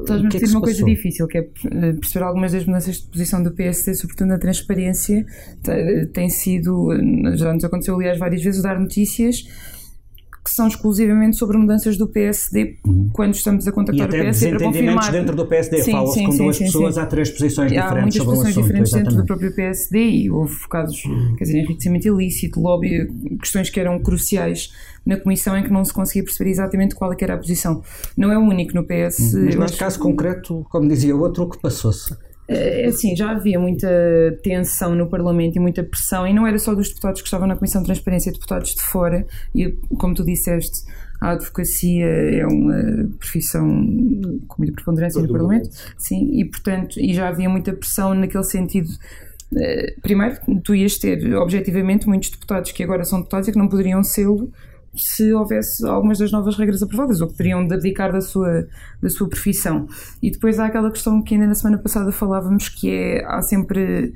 Estás-me 0.00 0.26
a 0.26 0.28
é 0.28 0.32
pedir 0.32 0.46
que 0.46 0.50
uma 0.50 0.60
coisa 0.62 0.80
passou? 0.80 0.88
difícil, 0.94 1.26
que 1.28 1.38
é 1.38 1.40
eh, 1.42 1.92
perceber 1.92 2.24
algumas 2.24 2.52
das 2.52 2.64
mudanças 2.64 2.96
de 2.96 3.06
posição 3.06 3.42
do 3.42 3.52
PSD, 3.52 3.94
sobretudo 3.94 4.28
na 4.28 4.38
transparência, 4.38 5.24
te- 5.62 6.06
tem 6.06 6.28
sido, 6.30 6.92
eh, 6.92 7.36
já 7.36 7.52
nos 7.52 7.62
aconteceu 7.64 7.94
aliás 7.94 8.18
várias 8.18 8.42
vezes, 8.42 8.62
dar 8.62 8.80
notícias 8.80 9.46
que 10.44 10.50
são 10.50 10.66
exclusivamente 10.68 11.36
sobre 11.36 11.56
mudanças 11.58 11.96
do 11.96 12.06
PSD 12.06 12.78
quando 13.12 13.34
estamos 13.34 13.66
a 13.66 13.70
E 13.70 13.72
contactar 13.72 14.06
o 14.06 14.08
até 14.08 14.18
PSD 14.22 14.50
para 14.50 14.64
confirmar. 14.66 15.12
dentro 15.12 15.36
do 15.36 15.46
PSD. 15.46 15.82
Fala-se 15.90 16.24
com 16.24 16.36
duas 16.36 16.56
sim, 16.56 16.64
pessoas, 16.64 16.94
sim. 16.94 17.00
há 17.00 17.06
três 17.06 17.30
posições 17.30 17.72
Há 17.72 17.74
diferentes 17.82 18.00
muitas 18.02 18.14
sobre 18.16 18.28
o 18.28 18.30
posições 18.32 18.50
assunto. 18.52 18.64
diferentes 18.64 18.92
dentro 18.92 19.04
do 19.04 19.14
exatamente. 19.22 19.26
próprio 19.26 19.54
PSD 19.54 19.98
e 20.10 20.30
houve 20.30 20.68
casos, 20.68 21.02
quer 21.36 21.44
dizer, 21.44 21.58
enriquecimento 21.58 22.06
ilícito, 22.08 22.60
lobby, 22.60 23.08
questões 23.40 23.68
que 23.70 23.78
eram 23.80 23.98
cruciais 24.00 24.72
na 25.04 25.16
comissão 25.16 25.56
em 25.56 25.62
que 25.62 25.70
não 25.70 25.84
se 25.84 25.92
conseguia 25.92 26.22
perceber 26.24 26.50
exatamente 26.50 26.94
qual 26.94 27.12
é 27.12 27.16
era 27.20 27.34
a 27.34 27.38
posição. 27.38 27.82
Não 28.16 28.30
é 28.32 28.38
o 28.38 28.42
único 28.42 28.74
no 28.74 28.84
PS. 28.84 29.18
Mas 29.20 29.32
eu 29.34 29.42
neste 29.44 29.62
acho 29.62 29.76
caso 29.78 29.98
concreto, 29.98 30.64
como 30.70 30.86
dizia 30.88 31.14
o 31.16 31.20
outro, 31.20 31.44
o 31.44 31.48
que 31.50 31.58
passou-se? 31.58 32.14
É 32.48 32.86
assim, 32.86 33.14
já 33.14 33.30
havia 33.30 33.60
muita 33.60 33.88
tensão 34.42 34.94
no 34.94 35.06
Parlamento 35.08 35.56
e 35.56 35.60
muita 35.60 35.82
pressão, 35.82 36.26
e 36.26 36.32
não 36.32 36.46
era 36.46 36.58
só 36.58 36.74
dos 36.74 36.88
deputados 36.88 37.20
que 37.20 37.26
estavam 37.26 37.46
na 37.46 37.56
Comissão 37.56 37.82
de 37.82 37.86
Transparência, 37.86 38.32
deputados 38.32 38.74
de 38.74 38.80
fora, 38.80 39.26
e 39.54 39.70
como 39.98 40.14
tu 40.14 40.24
disseste, 40.24 40.82
a 41.20 41.30
advocacia 41.32 42.06
é 42.06 42.46
uma 42.46 43.08
profissão 43.18 43.66
com 44.46 44.54
muita 44.58 44.72
preponderância 44.72 45.20
no 45.20 45.28
Parlamento, 45.30 45.68
sim, 45.98 46.40
e 46.40 46.44
portanto, 46.44 46.98
e 46.98 47.12
já 47.12 47.28
havia 47.28 47.48
muita 47.48 47.72
pressão 47.72 48.14
naquele 48.14 48.44
sentido. 48.44 48.88
eh, 49.56 49.94
Primeiro, 50.00 50.36
tu 50.64 50.74
ias 50.74 50.96
ter 50.96 51.34
objetivamente 51.34 52.06
muitos 52.06 52.30
deputados 52.30 52.72
que 52.72 52.82
agora 52.82 53.04
são 53.04 53.18
deputados 53.18 53.48
e 53.48 53.52
que 53.52 53.58
não 53.58 53.68
poderiam 53.68 54.02
sê-lo 54.02 54.50
se 55.02 55.32
houvesse 55.32 55.86
algumas 55.86 56.18
das 56.18 56.32
novas 56.32 56.56
regras 56.56 56.82
aprovadas 56.82 57.20
ou 57.20 57.28
que 57.28 57.34
teriam 57.34 57.66
de 57.66 57.74
abdicar 57.74 58.12
da 58.12 58.20
sua, 58.20 58.66
da 59.02 59.08
sua 59.08 59.28
profissão. 59.28 59.86
E 60.22 60.30
depois 60.30 60.58
há 60.58 60.66
aquela 60.66 60.90
questão 60.90 61.22
que 61.22 61.34
ainda 61.34 61.46
na 61.46 61.54
semana 61.54 61.78
passada 61.78 62.12
falávamos 62.12 62.68
que 62.68 62.90
é 62.90 63.24
há 63.24 63.40
sempre 63.42 64.14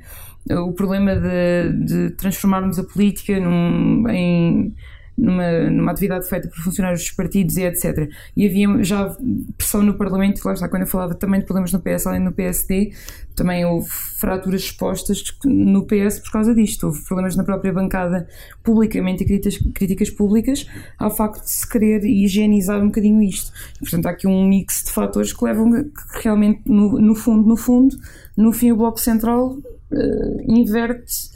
eh, 0.49 0.59
o 0.59 0.73
problema 0.73 1.15
de, 1.15 1.85
de 1.85 2.09
transformarmos 2.11 2.79
a 2.79 2.83
política 2.83 3.39
num, 3.39 4.07
em 4.09 4.75
numa, 5.17 5.69
numa 5.69 5.91
atividade 5.91 6.27
feita 6.27 6.47
por 6.47 6.57
funcionários 6.57 7.01
dos 7.01 7.11
partidos 7.11 7.57
e 7.57 7.63
etc. 7.63 8.09
E 8.35 8.47
havia 8.47 8.83
já 8.83 9.15
pressão 9.57 9.83
no 9.83 9.95
Parlamento, 9.95 10.41
lá 10.43 10.53
está, 10.53 10.67
quando 10.67 10.83
eu 10.83 10.87
falava 10.87 11.13
também 11.15 11.39
de 11.39 11.45
problemas 11.45 11.71
no 11.71 11.79
PS, 11.79 12.07
além 12.07 12.23
do 12.23 12.31
PSD, 12.31 12.93
também 13.35 13.65
houve 13.65 13.89
fraturas 13.89 14.61
expostas 14.61 15.23
no 15.45 15.85
PS 15.85 16.19
por 16.19 16.31
causa 16.31 16.53
disto. 16.53 16.87
Houve 16.87 17.03
problemas 17.03 17.35
na 17.35 17.43
própria 17.43 17.73
bancada 17.73 18.27
publicamente 18.63 19.23
e 19.23 19.27
críticas, 19.27 19.57
críticas 19.73 20.09
públicas 20.09 20.65
ao 20.97 21.09
facto 21.09 21.43
de 21.43 21.49
se 21.49 21.67
querer 21.67 22.03
higienizar 22.05 22.81
um 22.81 22.87
bocadinho 22.87 23.21
isto. 23.21 23.51
E, 23.77 23.79
portanto, 23.79 24.05
há 24.07 24.11
aqui 24.11 24.27
um 24.27 24.47
mix 24.47 24.83
de 24.83 24.91
fatores 24.91 25.33
que 25.33 25.43
levam 25.43 25.71
que 25.71 26.23
realmente, 26.23 26.61
no, 26.65 26.99
no 26.99 27.15
fundo, 27.15 27.47
no 27.47 27.57
fundo, 27.57 27.95
no 28.37 28.51
fim 28.51 28.71
o 28.71 28.77
Bloco 28.77 28.99
Central 28.99 29.57
eh, 29.91 30.45
inverte 30.47 31.32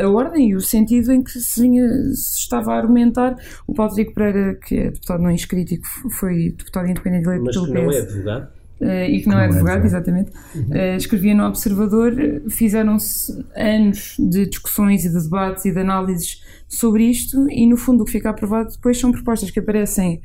a 0.00 0.08
ordem 0.08 0.50
e 0.50 0.54
o 0.56 0.60
sentido 0.60 1.12
em 1.12 1.22
que 1.22 1.30
se, 1.32 1.60
vinha, 1.60 1.86
se 2.14 2.38
estava 2.40 2.72
a 2.72 2.76
argumentar. 2.78 3.36
O 3.66 3.74
Paulo 3.74 3.90
Rodrigo 3.90 4.14
Pereira, 4.14 4.54
que 4.54 4.76
é 4.76 4.90
deputado 4.90 5.22
não 5.22 5.30
inscrito 5.30 5.74
e 5.74 5.78
que 5.78 5.88
foi 6.18 6.50
deputado 6.56 6.88
independente 6.88 7.26
eleito 7.26 7.44
Mas 7.44 7.54
pelo 7.54 7.66
que 7.66 7.72
não 7.72 7.82
é 7.82 7.88
PS, 7.88 8.08
advogado. 8.08 8.48
eh, 8.80 9.10
e 9.10 9.22
que 9.22 9.28
não 9.28 9.38
é 9.38 9.44
advogado, 9.46 9.84
exatamente, 9.84 10.32
eh, 10.70 10.96
escrevia 10.96 11.34
no 11.34 11.44
Observador, 11.46 12.18
eh, 12.18 12.40
fizeram-se 12.48 13.44
anos 13.54 14.16
de 14.18 14.46
discussões 14.46 15.04
e 15.04 15.08
de 15.10 15.22
debates 15.22 15.64
e 15.66 15.72
de 15.72 15.78
análises 15.80 16.42
sobre 16.68 17.04
isto 17.04 17.48
e 17.50 17.66
no 17.66 17.76
fundo 17.76 18.02
o 18.02 18.06
que 18.06 18.12
fica 18.12 18.30
aprovado 18.30 18.70
depois 18.72 18.98
são 18.98 19.12
propostas 19.12 19.50
que 19.50 19.58
aparecem 19.58 20.20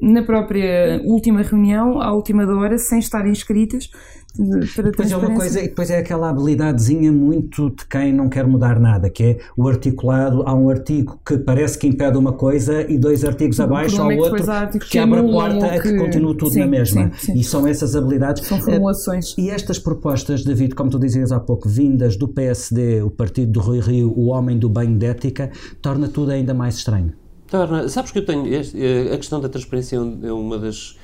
na 0.00 0.22
própria 0.22 1.00
última 1.04 1.40
reunião, 1.42 2.00
à 2.02 2.12
última 2.12 2.44
da 2.46 2.54
hora, 2.54 2.76
sem 2.78 2.98
estarem 2.98 3.32
escritas 3.32 3.88
eh, 3.88 4.25
para 4.74 4.84
Depois 4.90 5.10
é 5.10 5.16
uma 5.16 5.34
coisa, 5.34 5.60
e 5.60 5.68
depois 5.68 5.90
é 5.90 5.98
aquela 5.98 6.28
habilidadezinha 6.30 7.10
muito 7.12 7.70
de 7.70 7.86
quem 7.86 8.12
não 8.12 8.28
quer 8.28 8.46
mudar 8.46 8.78
nada, 8.78 9.08
que 9.10 9.22
é 9.22 9.38
o 9.56 9.66
articulado. 9.68 10.42
Há 10.46 10.54
um 10.54 10.68
artigo 10.68 11.18
que 11.26 11.38
parece 11.38 11.78
que 11.78 11.86
impede 11.86 12.16
uma 12.18 12.32
coisa 12.32 12.82
e 12.90 12.98
dois 12.98 13.24
artigos 13.24 13.58
abaixo 13.60 14.00
ao 14.00 14.10
é 14.10 14.16
que 14.16 14.20
outro 14.22 14.50
há 14.50 14.66
que 14.66 14.78
que 14.78 14.98
abre 14.98 15.20
a 15.20 15.22
porta 15.22 15.56
ou 15.56 15.64
a 15.64 15.70
que 15.80 15.80
que- 15.82 15.96
continue 15.96 16.36
tudo 16.36 16.50
sim, 16.52 16.60
na 16.60 16.66
mesma. 16.66 17.10
sim, 17.16 17.32
sim. 17.32 17.38
E 17.38 17.44
são 17.44 17.66
essas 17.66 17.94
habilidades. 17.96 18.46
São 18.46 18.60
formulações. 18.60 19.34
E 19.38 19.50
estas 19.50 19.78
propostas, 19.78 20.44
David, 20.44 20.74
como 20.74 20.90
tu 20.90 20.98
dizias 20.98 21.32
há 21.32 21.40
pouco, 21.40 21.68
vindas 21.68 22.16
do 22.16 22.28
PSD, 22.28 23.02
o 23.02 23.10
partido 23.10 23.52
do 23.52 23.60
Rui 23.60 23.80
Rio, 23.80 24.12
o 24.16 24.26
homem 24.26 24.58
do 24.58 24.68
banho 24.68 24.96
de 24.98 25.06
ética, 25.06 25.50
torna 25.80 26.08
tudo 26.08 26.30
ainda 26.30 26.52
mais 26.54 26.76
estranho. 26.76 27.12
Torna, 27.48 27.88
sabes 27.88 28.10
que 28.10 28.18
eu 28.18 28.26
tenho. 28.26 28.46
este- 28.52 28.76
eh, 28.82 29.12
a 29.14 29.16
questão 29.16 29.40
da 29.40 29.48
transparência 29.48 29.96
é 29.96 30.26
é 30.28 30.32
uma 30.32 30.58
das 30.58 30.96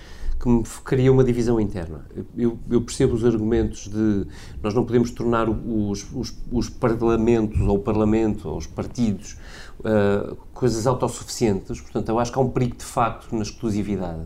que 0.43 0.49
me 0.49 0.65
cria 0.85 1.13
uma 1.13 1.23
divisão 1.23 1.61
interna. 1.61 2.05
Eu, 2.37 2.59
eu 2.69 2.81
percebo 2.81 3.15
os 3.15 3.25
argumentos 3.25 3.87
de 3.87 4.27
nós 4.61 4.75
não 4.75 4.85
podemos 4.85 5.13
tornar 5.13 5.49
os, 5.49 6.05
os, 6.13 6.37
os 6.51 6.69
parlamentos, 6.69 7.61
ou 7.61 7.77
o 7.77 7.79
parlamento, 7.79 8.49
ou 8.49 8.59
os 8.59 8.67
partidos, 8.67 9.37
eh, 9.85 10.35
coisas 10.53 10.85
autossuficientes. 10.85 11.81
Portanto, 11.81 12.09
eu 12.09 12.19
acho 12.19 12.33
que 12.33 12.39
há 12.39 12.43
um 12.43 12.49
perigo 12.49 12.77
de 12.77 12.85
facto 12.85 13.33
na 13.37 13.43
exclusividade. 13.43 14.23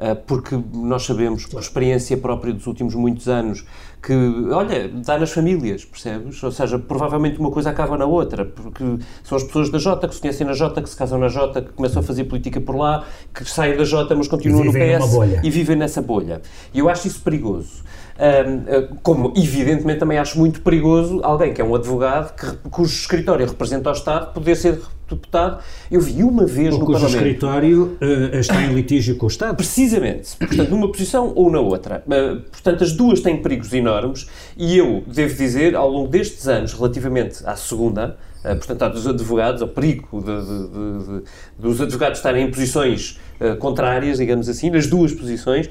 Uh, 0.00 0.16
porque 0.26 0.58
nós 0.72 1.04
sabemos, 1.04 1.44
por 1.44 1.60
experiência 1.60 2.16
própria 2.16 2.54
dos 2.54 2.66
últimos 2.66 2.94
muitos 2.94 3.28
anos, 3.28 3.66
que, 4.02 4.14
olha, 4.50 4.88
dá 4.88 5.18
nas 5.18 5.30
famílias, 5.30 5.84
percebes? 5.84 6.42
Ou 6.42 6.50
seja, 6.50 6.78
provavelmente 6.78 7.38
uma 7.38 7.50
coisa 7.50 7.70
acaba 7.70 7.98
na 7.98 8.06
outra, 8.06 8.44
porque 8.44 8.82
são 9.22 9.36
as 9.36 9.44
pessoas 9.44 9.70
da 9.70 9.78
Jota 9.78 10.08
que 10.08 10.14
se 10.14 10.20
conhecem 10.20 10.46
na 10.46 10.54
Jota, 10.54 10.80
que 10.80 10.88
se 10.88 10.96
casam 10.96 11.18
na 11.18 11.28
Jota, 11.28 11.60
que 11.60 11.72
começam 11.72 12.00
a 12.00 12.02
fazer 12.02 12.24
política 12.24 12.60
por 12.60 12.76
lá, 12.76 13.04
que 13.34 13.44
saem 13.44 13.76
da 13.76 13.84
Jota, 13.84 14.14
mas 14.14 14.26
continuam 14.26 14.64
no 14.64 14.72
PS 14.72 15.44
e 15.44 15.50
vivem 15.50 15.76
nessa 15.76 16.00
bolha. 16.00 16.40
E 16.72 16.78
eu 16.78 16.88
acho 16.88 17.06
isso 17.06 17.20
perigoso. 17.20 17.82
Um, 18.20 18.94
uh, 18.94 18.98
como, 19.02 19.32
evidentemente, 19.34 19.98
também 19.98 20.18
acho 20.18 20.38
muito 20.38 20.60
perigoso 20.60 21.20
alguém 21.22 21.54
que 21.54 21.60
é 21.62 21.64
um 21.64 21.74
advogado 21.74 22.34
que, 22.34 22.68
cujo 22.68 22.92
escritório 22.92 23.46
representa 23.46 23.88
o 23.88 23.92
Estado 23.92 24.34
poder 24.34 24.56
ser 24.56 24.78
deputado. 25.08 25.62
Eu 25.90 26.00
vi 26.00 26.22
uma 26.22 26.44
vez 26.44 26.74
no 26.74 26.84
cujo 26.84 27.00
Parlamento. 27.00 27.16
escritório 27.16 27.96
eh, 28.00 28.38
está 28.38 28.62
em 28.62 28.72
litígio 28.74 29.16
com 29.16 29.26
o 29.26 29.28
Estado. 29.28 29.56
Precisamente. 29.56 30.36
Portanto, 30.36 30.68
numa 30.68 30.92
posição 30.92 31.32
ou 31.34 31.50
na 31.50 31.60
outra. 31.60 32.04
Uh, 32.06 32.42
Portanto, 32.50 32.84
as 32.84 32.92
duas 32.92 33.20
têm 33.20 33.40
perigos 33.40 33.72
enormes 33.72 34.28
e 34.56 34.76
eu 34.76 35.02
devo 35.06 35.34
dizer, 35.34 35.74
ao 35.74 35.88
longo 35.88 36.08
destes 36.08 36.46
anos, 36.46 36.74
relativamente 36.74 37.42
à 37.46 37.56
segunda, 37.56 38.18
uh, 38.44 38.56
portanto, 38.56 38.82
à 38.82 38.88
dos 38.88 39.06
advogados, 39.06 39.62
ao 39.62 39.68
perigo 39.68 40.20
de- 40.20 40.26
de- 40.26 41.20
de- 41.20 41.24
dos 41.58 41.80
advogados 41.80 42.18
estarem 42.18 42.46
em 42.46 42.50
posições 42.50 43.18
uh, 43.40 43.56
contrárias, 43.56 44.18
digamos 44.18 44.48
assim, 44.48 44.70
nas 44.70 44.86
duas 44.86 45.12
posições, 45.12 45.66
uh, 45.66 45.70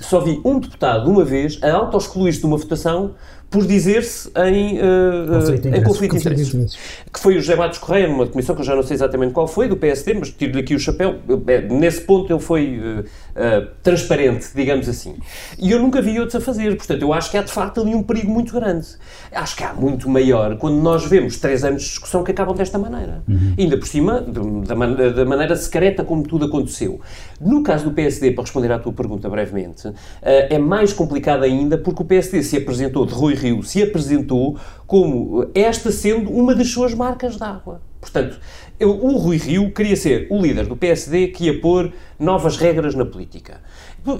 só 0.00 0.20
vi 0.20 0.40
um 0.44 0.58
deputado, 0.60 1.10
uma 1.10 1.24
vez, 1.24 1.58
a 1.62 1.72
auto-excluir-se 1.72 2.40
de 2.40 2.46
uma 2.46 2.56
votação 2.56 3.14
por 3.50 3.66
dizer-se 3.66 4.28
em, 4.36 4.78
uh, 4.78 5.40
de 5.40 5.52
em 5.52 5.54
interesses. 5.54 5.84
conflito 5.84 6.12
de 6.12 6.18
interesses. 6.18 6.78
Que 7.12 7.18
foi 7.18 7.36
o 7.36 7.40
José 7.40 7.56
Matos 7.56 7.78
Correia, 7.78 8.06
numa 8.06 8.26
comissão 8.26 8.54
que 8.54 8.60
eu 8.60 8.66
já 8.66 8.74
não 8.74 8.82
sei 8.82 8.94
exatamente 8.94 9.32
qual 9.32 9.48
foi, 9.48 9.68
do 9.68 9.76
PSD, 9.76 10.14
mas 10.14 10.30
tiro-lhe 10.30 10.60
aqui 10.60 10.74
o 10.74 10.78
chapéu. 10.78 11.16
Eh, 11.46 11.62
Nesse 11.62 12.02
ponto 12.02 12.30
ele 12.30 12.40
foi 12.40 12.78
uh, 12.78 13.00
uh, 13.00 13.66
transparente, 13.82 14.48
digamos 14.54 14.88
assim. 14.88 15.16
E 15.58 15.70
eu 15.70 15.78
nunca 15.78 16.02
vi 16.02 16.18
outros 16.18 16.36
a 16.36 16.40
fazer. 16.40 16.76
Portanto, 16.76 17.00
eu 17.00 17.12
acho 17.12 17.30
que 17.30 17.38
há 17.38 17.42
de 17.42 17.50
facto 17.50 17.80
ali 17.80 17.94
um 17.94 18.02
perigo 18.02 18.30
muito 18.30 18.52
grande. 18.52 18.86
Acho 19.32 19.56
que 19.56 19.64
há 19.64 19.72
muito 19.72 20.08
maior 20.10 20.56
quando 20.58 20.76
nós 20.76 21.06
vemos 21.06 21.38
três 21.38 21.64
anos 21.64 21.82
de 21.82 21.88
discussão 21.88 22.22
que 22.22 22.30
acabam 22.30 22.54
desta 22.54 22.78
maneira. 22.78 23.22
Ainda 23.58 23.78
por 23.78 23.86
cima, 23.86 24.20
da, 24.20 25.08
da 25.10 25.24
maneira 25.24 25.56
secreta 25.56 26.04
como 26.04 26.22
tudo 26.22 26.44
aconteceu. 26.46 27.00
No 27.40 27.62
caso 27.62 27.84
do 27.84 27.92
PSD, 27.92 28.32
para 28.32 28.42
responder 28.44 28.72
à 28.72 28.78
tua 28.78 28.92
pergunta 28.92 29.28
brevemente, 29.28 29.92
eh, 30.22 30.54
é 30.54 30.58
mais 30.58 30.92
complicado 30.92 31.44
ainda 31.44 31.78
porque 31.78 32.02
o 32.02 32.04
PSD 32.04 32.42
se 32.42 32.56
apresentou, 32.56 33.06
de 33.06 33.12
Rui 33.14 33.34
Rio, 33.34 33.62
se 33.62 33.82
apresentou 33.82 34.56
como 34.86 35.44
eh, 35.54 35.60
esta 35.62 35.92
sendo 35.92 36.30
uma 36.30 36.54
das 36.54 36.68
suas 36.70 36.94
marcas 36.94 37.36
de 37.36 37.42
água. 37.44 37.80
Portanto, 38.00 38.38
eu- 38.78 38.90
o 38.90 39.16
Rui 39.18 39.36
Rio 39.36 39.72
queria 39.72 39.96
ser 39.96 40.26
o 40.30 40.40
líder 40.40 40.66
do 40.66 40.76
PSD 40.76 41.28
que 41.28 41.44
ia 41.44 41.60
pôr 41.60 41.92
novas 42.18 42.56
regras 42.56 42.94
na 42.94 43.04
política. 43.04 43.60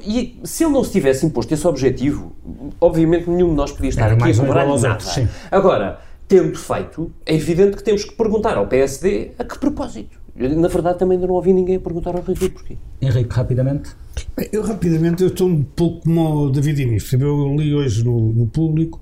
E 0.04 0.38
se 0.44 0.64
ele 0.64 0.72
não 0.72 0.84
se 0.84 0.90
tivesse 0.92 1.24
imposto 1.24 1.54
esse 1.54 1.66
objetivo, 1.66 2.32
obviamente 2.80 3.30
nenhum 3.30 3.50
de 3.50 3.54
nós 3.54 3.72
podia 3.72 3.88
estar 3.88 4.06
Era 4.06 4.14
aqui 4.14 4.30
a 4.30 4.34
cobrar 4.36 4.66
nada. 4.66 4.88
outros. 4.90 5.18
Agora, 5.50 5.98
tendo 6.26 6.58
feito, 6.58 7.10
é 7.24 7.34
evidente 7.34 7.76
que 7.76 7.82
temos 7.82 8.04
que 8.04 8.12
perguntar 8.14 8.56
ao 8.58 8.66
PSD 8.66 9.30
a 9.38 9.44
que 9.44 9.58
propósito. 9.58 10.18
Eu, 10.38 10.56
Na 10.56 10.68
verdade, 10.68 10.98
também 10.98 11.16
ainda 11.16 11.26
não 11.26 11.34
ouvi 11.34 11.52
ninguém 11.52 11.78
perguntar 11.80 12.14
ao 12.14 12.22
Rui 12.22 12.34
Rio 12.34 12.50
porquê. 12.50 12.76
Henrique, 13.00 13.34
rapidamente. 13.34 13.90
Bem, 14.36 14.48
Eu 14.52 14.62
rapidamente 14.62 15.22
eu 15.22 15.28
estou 15.28 15.48
um 15.48 15.62
pouco 15.62 16.02
como 16.02 16.46
o 16.46 16.50
David 16.50 16.82
Inês. 16.82 17.12
Eu 17.12 17.56
li 17.56 17.74
hoje 17.74 18.04
no, 18.04 18.32
no 18.32 18.46
público 18.46 19.00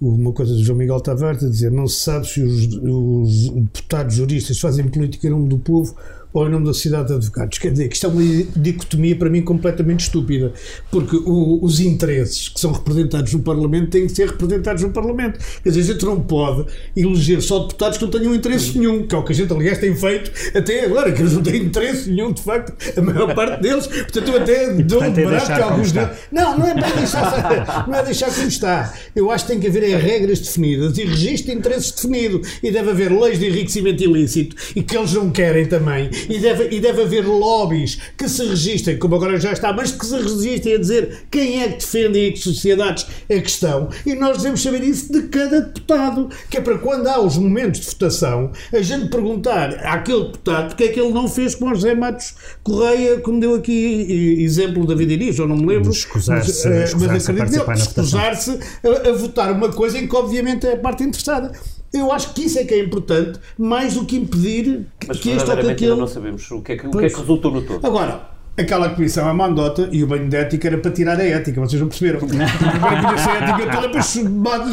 uma 0.00 0.32
coisa 0.32 0.52
do 0.52 0.62
João 0.62 0.78
Miguel 0.78 1.00
Tavares 1.00 1.42
a 1.42 1.48
dizer 1.48 1.70
não 1.70 1.86
se 1.86 2.00
sabe 2.00 2.26
se 2.26 2.42
os, 2.42 2.66
os 2.82 3.48
deputados 3.48 4.16
juristas 4.16 4.58
fazem 4.58 4.86
política 4.88 5.26
em 5.26 5.30
nome 5.30 5.48
do 5.48 5.58
povo 5.58 5.94
ou 6.34 6.46
em 6.46 6.50
nome 6.50 6.66
da 6.66 6.72
sociedade 6.74 7.08
de 7.08 7.14
advogados. 7.14 7.56
Quer 7.58 7.70
dizer, 7.70 7.88
que 7.88 7.94
isto 7.94 8.06
é 8.06 8.08
uma 8.10 8.22
dicotomia 8.56 9.14
para 9.16 9.30
mim 9.30 9.40
completamente 9.40 10.00
estúpida, 10.00 10.52
porque 10.90 11.16
o- 11.16 11.60
os 11.64 11.78
interesses 11.80 12.48
que 12.48 12.58
são 12.60 12.72
representados 12.72 13.32
no 13.32 13.38
Parlamento 13.40 13.88
têm 13.90 14.06
que 14.06 14.12
ser 14.14 14.28
representados 14.28 14.82
no 14.82 14.90
Parlamento. 14.90 15.38
Quer 15.62 15.68
dizer, 15.70 15.80
a 15.80 15.94
gente 15.94 16.04
não 16.04 16.20
pode 16.20 16.66
eleger 16.96 17.40
só 17.40 17.60
deputados 17.60 17.98
que 17.98 18.04
não 18.04 18.10
tenham 18.10 18.34
interesse 18.34 18.76
nenhum, 18.76 19.06
que 19.06 19.14
é 19.14 19.18
o 19.18 19.22
que 19.22 19.32
a 19.32 19.34
gente, 19.34 19.52
aliás, 19.52 19.78
tem 19.78 19.94
feito 19.94 20.30
até 20.54 20.84
agora, 20.84 21.12
que 21.12 21.22
eles 21.22 21.32
não 21.34 21.42
têm 21.42 21.62
interesse 21.62 22.10
nenhum, 22.10 22.32
de 22.32 22.42
facto, 22.42 22.74
a 22.98 23.00
maior 23.00 23.32
parte 23.34 23.62
deles. 23.62 23.86
Portanto, 23.86 24.28
eu 24.28 24.36
até 24.42 24.72
dou 24.82 24.98
portanto, 24.98 25.18
é 25.18 25.24
barato 25.24 25.46
que 25.46 25.52
como 25.52 25.70
alguns 25.70 25.92
deles- 25.92 26.10
Não, 26.32 26.58
não 26.58 26.66
é 26.66 26.74
para 26.74 26.90
deixar, 26.96 27.86
não 27.88 27.94
é 27.94 28.02
deixar 28.04 28.34
como 28.34 28.48
está. 28.48 28.92
Eu 29.14 29.30
acho 29.30 29.46
que 29.46 29.52
tem 29.52 29.60
que 29.60 29.68
haver 29.68 29.84
é, 29.84 29.96
regras 29.96 30.40
definidas 30.40 30.98
e 30.98 31.04
registro 31.04 31.52
de 31.52 31.58
interesses 31.58 31.92
definido. 31.92 32.40
E 32.62 32.70
deve 32.72 32.90
haver 32.90 33.12
leis 33.12 33.38
de 33.38 33.46
enriquecimento 33.46 34.02
ilícito 34.02 34.56
e 34.74 34.82
que 34.82 34.96
eles 34.96 35.12
não 35.12 35.30
querem 35.30 35.66
também. 35.66 36.10
E 36.28 36.38
deve, 36.38 36.68
e 36.74 36.80
deve 36.80 37.02
haver 37.02 37.26
lobbies 37.26 37.98
que 38.16 38.28
se 38.28 38.44
registrem, 38.44 38.98
como 38.98 39.14
agora 39.16 39.38
já 39.38 39.52
está, 39.52 39.72
mas 39.72 39.92
que 39.92 40.04
se 40.06 40.16
registrem 40.16 40.74
a 40.74 40.78
dizer 40.78 41.24
quem 41.30 41.62
é 41.62 41.68
que 41.68 41.78
defende 41.78 42.18
e 42.18 42.32
que 42.32 42.38
sociedades 42.38 43.06
é 43.28 43.40
que 43.40 43.48
estão. 43.48 43.88
E 44.06 44.14
nós 44.14 44.38
devemos 44.38 44.62
saber 44.62 44.82
isso 44.82 45.12
de 45.12 45.22
cada 45.28 45.60
deputado, 45.60 46.28
que 46.50 46.56
é 46.56 46.60
para 46.60 46.78
quando 46.78 47.06
há 47.08 47.20
os 47.20 47.36
momentos 47.36 47.80
de 47.80 47.86
votação, 47.86 48.50
a 48.72 48.80
gente 48.82 49.08
perguntar 49.08 49.70
àquele 49.86 50.24
deputado 50.24 50.68
porque 50.68 50.84
é 50.84 50.88
que 50.88 51.00
ele 51.00 51.12
não 51.12 51.28
fez 51.28 51.54
como 51.54 51.70
o 51.72 51.74
José 51.74 51.94
Matos 51.94 52.34
Correia, 52.62 53.18
como 53.20 53.40
deu 53.40 53.54
aqui 53.54 54.42
exemplo 54.42 54.86
da 54.86 54.94
vida 54.94 55.12
Iris, 55.12 55.38
ou 55.38 55.46
não 55.48 55.56
me 55.56 55.66
lembro. 55.66 55.90
Escusar-se- 55.90 56.68
mas, 56.68 56.90
eh, 56.92 56.92
mas 57.08 57.28
acredito 57.42 57.64
escusar-se 58.04 58.58
a, 59.04 59.08
a 59.08 59.12
votar 59.12 59.52
uma 59.52 59.72
coisa 59.72 59.98
em 59.98 60.06
que 60.06 60.16
obviamente 60.16 60.66
é 60.66 60.72
a 60.74 60.76
parte 60.78 61.02
interessada. 61.04 61.52
Eu 61.94 62.10
acho 62.12 62.34
que 62.34 62.42
isso 62.42 62.58
é 62.58 62.64
que 62.64 62.74
é 62.74 62.80
importante, 62.82 63.38
mais 63.56 63.94
do 63.94 64.04
que 64.04 64.16
impedir 64.16 64.84
Mas 65.06 65.20
que 65.20 65.30
este 65.30 65.48
ou 65.50 65.56
que 65.56 65.70
aquele. 65.70 65.94
não 65.94 66.06
sabemos 66.08 66.50
o 66.50 66.60
que 66.60 66.72
é 66.72 66.76
que, 66.76 66.86
o 66.86 66.90
que, 66.90 66.96
é 66.96 67.00
Pois. 67.02 67.14
que 67.14 67.20
resultou 67.20 67.50
no 67.52 67.62
todo. 67.62 67.86
Agora, 67.86 68.20
aquela 68.58 68.88
comissão 68.90 69.28
é 69.28 69.32
mandota 69.32 69.88
e 69.92 70.02
o 70.02 70.06
banho 70.08 70.28
de 70.28 70.36
ética 70.36 70.66
era 70.68 70.78
para 70.78 70.90
tirar 70.90 71.18
a 71.20 71.24
ética, 71.24 71.60
vocês 71.60 71.80
não 71.80 71.88
perceberam? 71.88 72.18
Primeiro 72.26 72.50
tinha-se 72.50 73.28
a 73.28 73.34
ética 73.36 73.70
toda 73.72 73.88
para 73.90 74.02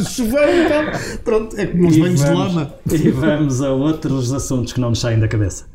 chuveiro 0.03 0.51
e 0.65 0.69
tal. 0.69 1.19
Pronto, 1.23 1.59
é 1.59 1.65
como 1.67 1.87
os 1.87 1.95
E 1.95 1.99
banhos 2.01 2.19
de 2.21 2.25
vamos- 2.25 2.55
lama. 2.55 2.73
E 2.91 3.09
vamos 3.11 3.61
a 3.61 3.71
outros 3.71 4.33
assuntos 4.33 4.73
que 4.73 4.81
não 4.81 4.89
nos 4.89 4.99
saem 4.99 5.19
da 5.19 5.27
cabeça. 5.27 5.65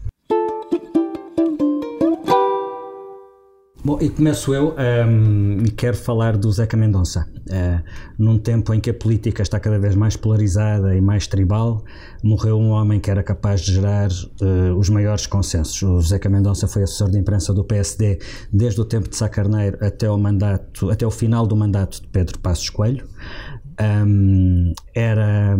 Bom, 3.86 3.98
e 4.00 4.10
começo 4.10 4.52
eu 4.52 4.74
hum, 5.08 5.58
e 5.64 5.70
quero 5.70 5.96
falar 5.96 6.36
do 6.36 6.50
Zeca 6.50 6.76
Mendonça. 6.76 7.24
Eh, 7.48 7.80
num 8.18 8.36
tempo 8.36 8.74
em 8.74 8.80
que 8.80 8.90
a 8.90 8.94
política 8.94 9.44
está 9.44 9.60
cada 9.60 9.78
vez 9.78 9.94
mais 9.94 10.16
polarizada 10.16 10.96
e 10.96 11.00
mais 11.00 11.28
tribal, 11.28 11.84
morreu 12.20 12.58
um 12.58 12.70
homem 12.70 12.98
que 12.98 13.08
era 13.08 13.22
capaz 13.22 13.60
de 13.60 13.74
gerar 13.74 14.08
eh, 14.42 14.72
os 14.76 14.88
maiores 14.90 15.28
consensos. 15.28 15.80
O 15.82 16.00
Zeca 16.00 16.28
Mendonça 16.28 16.66
foi 16.66 16.82
assessor 16.82 17.08
de 17.12 17.18
imprensa 17.20 17.54
do 17.54 17.62
PSD 17.62 18.18
desde 18.52 18.80
o 18.80 18.84
tempo 18.84 19.08
de 19.08 19.14
Sá 19.14 19.28
Carneiro 19.28 19.78
até 19.80 20.10
o, 20.10 20.18
mandato, 20.18 20.90
até 20.90 21.06
o 21.06 21.10
final 21.12 21.46
do 21.46 21.54
mandato 21.54 22.02
de 22.02 22.08
Pedro 22.08 22.40
Passos 22.40 22.68
Coelho. 22.68 23.06
Hum, 23.80 24.72
era, 24.92 25.56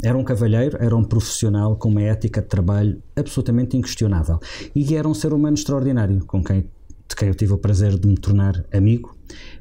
era 0.00 0.16
um 0.16 0.22
cavalheiro, 0.22 0.78
era 0.80 0.94
um 0.94 1.02
profissional 1.02 1.74
com 1.74 1.88
uma 1.88 2.02
ética 2.02 2.40
de 2.40 2.46
trabalho 2.46 3.02
absolutamente 3.16 3.76
inquestionável 3.76 4.38
e 4.76 4.94
era 4.94 5.08
um 5.08 5.14
ser 5.14 5.32
humano 5.32 5.54
extraordinário 5.54 6.24
com 6.26 6.44
quem, 6.44 6.68
de 7.08 7.16
quem 7.16 7.28
eu 7.28 7.34
tive 7.34 7.52
o 7.52 7.58
prazer 7.58 7.98
de 7.98 8.06
me 8.06 8.16
tornar 8.16 8.64
amigo. 8.72 9.14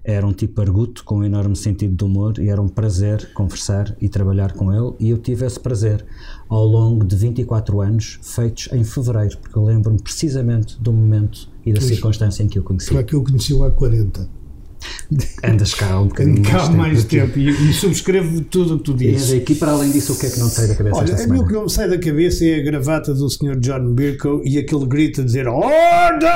Era 0.03 0.25
um 0.25 0.33
tipo 0.33 0.61
arguto 0.61 1.03
com 1.03 1.19
um 1.19 1.23
enorme 1.23 1.55
sentido 1.55 1.95
de 1.95 2.03
humor 2.03 2.37
e 2.37 2.49
era 2.49 2.61
um 2.61 2.67
prazer 2.67 3.31
conversar 3.33 3.95
e 3.99 4.09
trabalhar 4.09 4.53
com 4.53 4.71
ele. 4.71 4.93
E 4.99 5.09
eu 5.09 5.17
tive 5.17 5.45
esse 5.45 5.59
prazer 5.59 6.05
ao 6.49 6.65
longo 6.65 7.05
de 7.05 7.15
24 7.15 7.81
anos, 7.81 8.19
feitos 8.21 8.69
em 8.71 8.83
fevereiro, 8.83 9.37
porque 9.37 9.57
eu 9.57 9.63
lembro-me 9.63 10.01
precisamente 10.01 10.81
do 10.81 10.91
momento 10.91 11.49
e 11.65 11.73
da 11.73 11.81
circunstância 11.81 12.43
em 12.43 12.47
que 12.47 12.59
eu 12.59 12.63
conheci. 12.63 12.89
Foi 12.89 13.03
que 13.03 13.15
eu 13.15 13.23
conheci 13.23 13.53
há 13.61 13.71
40. 13.71 14.42
Andas 15.43 15.73
cá 15.73 15.99
um 15.99 16.07
bocadinho 16.07 16.41
cá 16.43 16.51
mais 16.51 16.67
tempo. 16.69 16.77
mais 16.77 17.03
tempo 17.05 17.39
e, 17.39 17.69
e 17.69 17.73
subscrevo 17.73 18.41
tudo 18.41 18.75
o 18.75 18.77
que 18.79 18.83
tu 18.85 18.91
E 18.93 19.11
dizes. 19.11 19.41
aqui, 19.41 19.55
para 19.55 19.71
além 19.71 19.91
disso, 19.91 20.13
o 20.13 20.19
que 20.19 20.25
é 20.25 20.29
que 20.29 20.39
não 20.39 20.49
te 20.49 20.55
sai 20.55 20.67
da 20.67 20.75
cabeça 20.75 20.95
Olha, 20.97 21.03
esta 21.05 21.15
a 21.15 21.19
semana? 21.19 21.41
o 21.41 21.47
que 21.47 21.53
não 21.53 21.63
me 21.63 21.69
sai 21.69 21.89
da 21.89 21.97
cabeça 21.97 22.45
é 22.45 22.59
a 22.59 22.63
gravata 22.63 23.13
do 23.13 23.29
Sr. 23.29 23.57
John 23.59 23.93
Birko 23.93 24.41
e 24.45 24.57
aquele 24.57 24.85
grito 24.85 25.21
a 25.21 25.23
dizer 25.23 25.47
Order! 25.47 26.29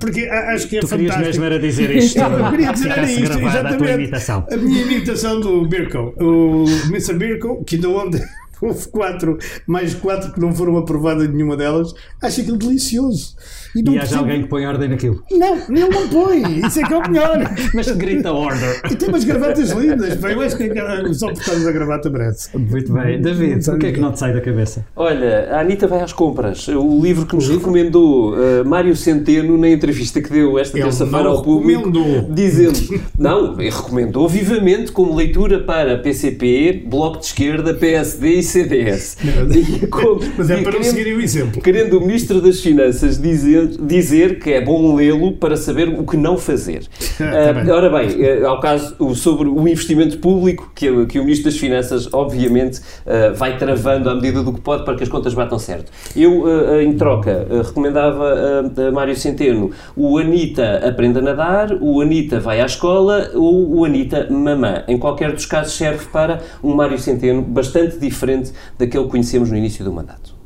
Porque 0.00 0.22
a- 0.26 0.54
acho 0.54 0.68
que 0.68 0.78
é 0.78 0.80
Tu 0.80 0.88
fantástico. 0.88 1.24
mesmo 1.26 1.44
era 1.44 1.58
dizer 1.58 1.94
isto. 1.96 2.18
Não, 2.18 2.32
eu 2.38 2.50
queria 2.50 2.72
dizer 2.72 2.90
era 2.90 3.10
isto, 3.10 3.32
a 3.32 3.40
exatamente. 3.48 3.92
imitação. 3.94 4.46
A 4.50 4.56
minha 4.56 4.82
imitação 4.82 5.40
do 5.40 5.66
Birko. 5.66 6.14
O 6.20 6.64
Mr. 6.88 7.14
Birko, 7.14 7.64
que 7.64 7.76
ainda 7.76 7.88
ontem 7.90 8.22
houve 8.60 8.88
quatro, 8.88 9.38
mais 9.66 9.94
quatro 9.94 10.32
que 10.32 10.40
não 10.40 10.52
foram 10.52 10.76
aprovadas 10.76 11.28
nenhuma 11.28 11.56
delas, 11.56 11.92
acho 12.22 12.40
aquilo 12.40 12.56
delicioso. 12.56 13.34
E 13.76 13.82
não 13.82 13.92
E 13.92 13.96
haja 13.98 14.06
percebo- 14.08 14.20
alguém 14.22 14.42
que 14.42 14.48
põe 14.48 14.66
ordem 14.66 14.88
naquilo. 14.88 15.22
Não, 15.30 15.54
ele 15.68 15.88
não 15.88 16.08
põe. 16.08 16.66
Isso 16.66 16.80
é 16.80 16.84
que 16.86 16.92
é 16.94 16.96
o 16.96 17.02
melhor. 17.10 17.38
Mas 17.74 17.90
grita 17.92 18.32
order. 18.32 18.80
E 18.90 18.96
tem 18.96 19.08
umas 19.08 19.24
gravatas 19.24 19.70
lindas. 19.70 20.16
pá, 20.16 20.30
Eu 20.32 20.40
acho 20.40 20.56
que 20.56 21.14
só 21.14 21.32
por 21.32 21.44
causa 21.44 21.64
da 21.64 21.72
gravata 21.72 22.08
merece. 22.10 22.56
Muito 22.56 22.92
bem. 22.92 23.20
David, 23.20 23.68
o 23.70 23.78
que 23.78 23.86
é 23.86 23.92
que 23.92 24.00
não 24.00 24.12
te 24.12 24.18
sai 24.20 24.32
da 24.32 24.40
cabeça? 24.40 24.86
Olha, 24.96 25.50
a 25.52 25.60
Anitta 25.60 25.86
vai 25.86 26.00
às 26.00 26.12
compras. 26.12 26.66
O 26.68 27.00
livro 27.02 27.26
que 27.26 27.34
nos 27.36 27.48
recomendou 27.48 28.34
uh, 28.34 28.64
Mário 28.66 28.96
Centeno 28.96 29.58
na 29.58 29.68
entrevista 29.68 30.20
que 30.22 30.30
deu 30.30 30.58
esta 30.58 30.78
terça-feira 30.78 31.28
ao 31.28 31.42
público, 31.42 31.86
recomendou. 31.90 32.32
dizendo, 32.32 33.02
não, 33.18 33.60
ele 33.60 33.70
recomendou 33.70 34.26
vivamente 34.28 34.90
como 34.92 35.14
leitura 35.14 35.60
para 35.62 35.98
PCP, 35.98 36.84
Bloco 36.86 37.18
de 37.18 37.26
Esquerda, 37.26 37.74
PSD 37.74 38.38
e 38.38 38.42
CDS. 38.48 39.16
E 39.82 39.86
como- 39.86 40.20
Mas 40.36 40.50
é 40.50 40.62
para 40.62 40.72
não 40.72 40.82
seguirem 40.82 41.14
o 41.14 41.20
exemplo. 41.20 41.60
Querendo 41.62 41.98
o 41.98 42.00
Ministro 42.00 42.40
das 42.40 42.60
Finanças 42.60 43.20
dizer, 43.20 43.68
dizer 43.80 44.38
que 44.38 44.52
é 44.52 44.60
bom 44.64 44.94
lê-lo 44.94 45.32
para 45.32 45.56
saber 45.56 45.88
o 45.88 46.04
que 46.04 46.16
não 46.16 46.36
fazer. 46.36 46.82
Ah, 47.20 47.24
tá 47.32 47.50
Ah, 47.50 47.52
bem. 47.52 47.70
ora 47.72 47.90
bem, 47.90 48.22
eh, 48.24 48.44
ao 48.44 48.60
caso 48.60 48.94
sobre 49.16 49.48
o 49.48 49.66
investimento 49.68 50.18
público, 50.18 50.70
que, 50.72 50.88
o- 50.88 51.04
que 51.06 51.18
o 51.18 51.24
Ministro 51.24 51.50
das 51.50 51.58
Finanças, 51.58 52.08
obviamente, 52.12 52.80
ah, 53.04 53.32
vai 53.34 53.58
travando 53.58 54.08
à 54.08 54.14
medida 54.14 54.40
do 54.44 54.52
que 54.52 54.60
pode 54.60 54.84
para 54.84 54.94
que 54.94 55.02
as 55.02 55.08
contas 55.08 55.34
batam 55.34 55.58
certo. 55.58 55.90
Eu, 56.16 56.44
ah, 56.46 56.80
em 56.82 56.92
troca, 56.92 57.46
recomendava 57.66 58.62
a 58.88 58.92
Mário 58.92 59.16
Centeno 59.16 59.72
o 59.96 60.16
Anitta 60.18 60.80
aprenda 60.88 61.18
a 61.18 61.22
nadar, 61.22 61.72
o 61.80 62.00
Anitta 62.00 62.38
vai 62.38 62.60
à 62.60 62.66
escola 62.66 63.30
ou 63.34 63.78
o 63.78 63.84
Anitta 63.84 64.28
mamã. 64.30 64.84
Em 64.86 64.96
qualquer 64.96 65.32
dos 65.32 65.44
casos 65.46 65.72
serve 65.72 66.06
para 66.12 66.40
um 66.62 66.74
Mário 66.74 66.98
Centeno 66.98 67.42
bastante 67.42 67.98
diferente 67.98 68.37
daquele 68.78 69.04
que 69.04 69.10
conhecemos 69.10 69.50
no 69.50 69.56
início 69.56 69.84
do 69.84 69.92
mandato. 69.92 70.38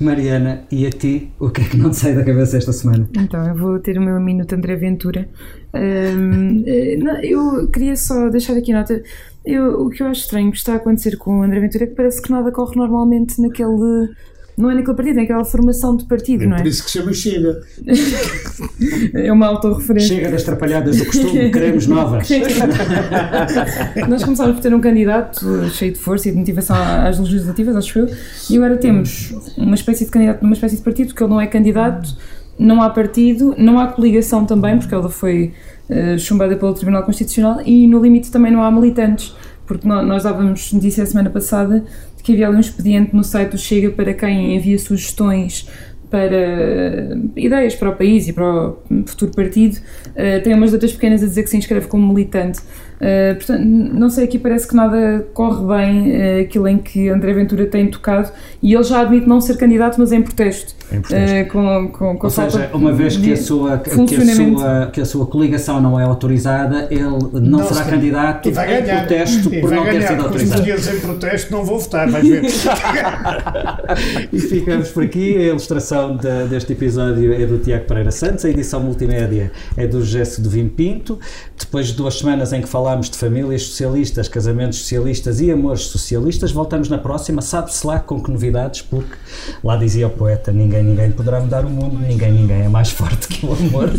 Mariana, 0.00 0.64
e 0.70 0.86
a 0.86 0.90
ti, 0.90 1.32
o 1.40 1.50
que 1.50 1.60
é 1.60 1.64
que 1.64 1.76
não 1.76 1.90
te 1.90 1.96
sai 1.96 2.14
da 2.14 2.24
cabeça 2.24 2.56
esta 2.56 2.72
semana? 2.72 3.08
Então, 3.18 3.44
eu 3.44 3.54
vou 3.56 3.78
ter 3.80 3.98
o 3.98 4.00
meu 4.00 4.20
minuto 4.20 4.52
André 4.54 4.76
Ventura. 4.76 5.28
Ahm, 5.72 6.62
eh, 6.66 6.96
não, 6.98 7.20
eu 7.20 7.68
queria 7.68 7.96
só 7.96 8.28
deixar 8.28 8.56
aqui 8.56 8.72
nota. 8.72 9.02
Eu, 9.44 9.86
o 9.86 9.90
que 9.90 10.02
eu 10.02 10.06
acho 10.06 10.20
estranho 10.20 10.52
que 10.52 10.56
está 10.56 10.74
a 10.74 10.76
acontecer 10.76 11.16
com 11.16 11.40
o 11.40 11.42
André 11.42 11.58
Ventura 11.60 11.84
é 11.84 11.86
que 11.88 11.96
parece 11.96 12.22
que 12.22 12.30
nada 12.30 12.52
corre 12.52 12.76
normalmente 12.76 13.40
naquele. 13.40 14.10
Não 14.58 14.70
é 14.70 14.74
naquele 14.74 14.96
partido, 14.96 15.18
é 15.18 15.20
naquela 15.22 15.44
formação 15.44 15.96
de 15.96 16.04
partido, 16.04 16.46
não 16.48 16.56
é? 16.56 16.58
Por 16.58 16.66
isso 16.66 16.84
que 16.84 16.90
chama 16.90 17.12
Chega. 17.12 17.60
É 19.14 19.32
uma 19.32 19.46
autorreferência. 19.46 20.16
Chega 20.16 20.30
das 20.30 20.42
trapalhadas 20.42 20.96
do 20.98 21.06
costume, 21.06 21.50
queremos 21.50 21.86
novas. 21.86 22.28
Nós 24.08 24.24
começámos 24.24 24.56
por 24.56 24.62
ter 24.62 24.74
um 24.74 24.80
candidato 24.80 25.68
cheio 25.70 25.92
de 25.92 25.98
força 25.98 26.28
e 26.28 26.32
de 26.32 26.38
motivação 26.38 26.76
às 26.76 27.18
legislativas, 27.18 27.76
acho 27.76 27.98
eu, 28.00 28.08
e 28.50 28.56
agora 28.56 28.76
temos 28.76 29.32
uma 29.56 29.74
espécie 29.74 30.04
de 30.04 30.10
candidato 30.10 30.42
numa 30.42 30.54
espécie 30.54 30.76
de 30.76 30.82
partido, 30.82 31.08
porque 31.08 31.22
ele 31.22 31.30
não 31.30 31.40
é 31.40 31.46
candidato, 31.46 32.16
não 32.58 32.82
há 32.82 32.90
partido, 32.90 33.54
não 33.58 33.78
há 33.78 33.86
coligação 33.88 34.44
também, 34.44 34.78
porque 34.78 34.94
ela 34.94 35.08
foi 35.08 35.52
eh, 35.88 36.18
chumbada 36.18 36.56
pelo 36.56 36.74
Tribunal 36.74 37.02
Constitucional, 37.04 37.60
e 37.64 37.86
no 37.86 38.00
limite 38.02 38.30
também 38.30 38.52
não 38.52 38.62
há 38.62 38.70
militantes, 38.70 39.34
porque 39.66 39.86
nó- 39.86 40.02
nós 40.02 40.22
dávamos 40.24 40.72
notícia 40.72 41.02
a 41.04 41.06
semana 41.06 41.30
passada 41.30 41.84
havia 42.32 42.48
ali 42.48 42.56
um 42.56 42.60
expediente 42.60 43.14
no 43.14 43.24
site 43.24 43.50
do 43.50 43.58
Chega 43.58 43.90
para 43.90 44.14
quem 44.14 44.56
envia 44.56 44.78
sugestões 44.78 45.68
para 46.10 46.34
eh, 46.34 47.16
ideias 47.36 47.74
para 47.74 47.90
o 47.90 47.96
país 47.96 48.28
e 48.28 48.32
para 48.32 48.70
o 48.70 48.78
futuro 49.06 49.32
partido, 49.32 49.78
eh, 50.14 50.38
tem 50.40 50.54
umas 50.54 50.72
letras 50.72 50.92
pequenas 50.92 51.22
a 51.22 51.26
dizer 51.26 51.42
que 51.42 51.50
se 51.50 51.56
inscreve 51.56 51.86
como 51.86 52.08
militante. 52.08 52.60
Eh, 53.00 53.34
portanto, 53.34 53.64
não 53.64 54.10
sei, 54.10 54.24
aqui 54.24 54.38
parece 54.38 54.66
que 54.66 54.74
nada 54.74 55.26
corre 55.32 55.66
bem 55.66 56.12
eh, 56.12 56.40
aquilo 56.40 56.66
em 56.66 56.78
que 56.78 57.08
André 57.08 57.32
Ventura 57.32 57.66
tem 57.66 57.86
tocado 57.88 58.30
e 58.62 58.74
ele 58.74 58.82
já 58.82 59.00
admite 59.00 59.28
não 59.28 59.40
ser 59.40 59.56
candidato, 59.56 59.98
mas 59.98 60.12
em 60.12 60.22
protesto. 60.22 60.74
Protesto. 60.88 61.14
Eh, 61.14 61.44
com, 61.44 61.88
com, 61.88 62.16
com 62.16 62.26
Ou 62.26 62.30
seja, 62.30 62.70
uma 62.72 62.92
vez 62.92 63.16
que 63.16 63.32
a 63.32 63.36
sua, 63.36 63.78
que 63.78 63.90
a 63.90 64.34
sua, 64.34 64.86
que 64.86 65.00
a 65.02 65.04
sua 65.04 65.26
coligação 65.26 65.80
não 65.80 66.00
é 66.00 66.04
autorizada, 66.04 66.88
ele 66.90 67.04
não, 67.40 67.62
será 67.66 67.84
se- 67.84 67.90
candidato 67.90 68.48
E 68.48 68.52
vai 68.52 68.80
em 68.80 68.84
protesto 68.84 69.54
E 69.54 69.60
por 69.60 69.68
vai 69.70 69.78
não 69.78 69.84
ter 69.84 70.02
sido 70.02 70.06
porque 70.06 70.14
Os 70.14 70.24
autorizado. 70.24 70.62
portugueses 70.62 70.94
em 70.94 71.00
protesto 71.00 71.52
não 71.52 71.64
vou 71.64 71.78
votar, 71.78 72.10
vais 72.10 72.26
ver. 72.26 72.42
E 74.32 74.38
ficamos 74.38 74.88
por 74.90 75.02
aqui. 75.04 75.36
A 75.36 75.42
ilustração 75.48 76.16
da- 76.16 76.44
deste 76.44 76.72
episódio 76.72 77.32
é 77.32 77.46
do 77.46 77.58
Tiago 77.58 77.84
Pereira 77.84 78.10
Santos, 78.10 78.44
a 78.44 78.48
edição 78.50 78.80
multimédia 78.80 79.50
é 79.76 79.86
do 79.86 80.04
Gesso 80.04 80.40
de 80.42 80.48
Vim 80.48 80.68
Pinto. 80.68 81.18
Depois 81.58 81.88
de 81.88 81.94
duas 81.94 82.18
semanas 82.18 82.52
em 82.52 82.60
que 82.60 82.68
falámos 82.68 83.10
de 83.10 83.16
famílias 83.16 83.62
socialistas, 83.62 84.28
casamentos 84.28 84.78
socialistas 84.78 85.40
e 85.40 85.50
amores 85.50 85.82
socialistas, 85.82 86.52
voltamos 86.52 86.88
na 86.88 86.98
próxima. 86.98 87.42
Sabe-se 87.42 87.86
lá 87.86 87.98
com 87.98 88.22
que 88.22 88.30
novidades, 88.30 88.82
porque 88.82 89.14
lá 89.62 89.76
dizia 89.76 90.06
o 90.06 90.10
poeta: 90.10 90.52
ninguém, 90.52 90.77
ninguém 90.82 91.10
poderá 91.12 91.40
mudar 91.40 91.64
o 91.64 91.70
mundo, 91.70 91.98
ninguém, 91.98 92.32
ninguém 92.32 92.62
é 92.62 92.68
mais 92.68 92.90
forte 92.92 93.28
que 93.28 93.46
o 93.46 93.52
amor. 93.52 93.90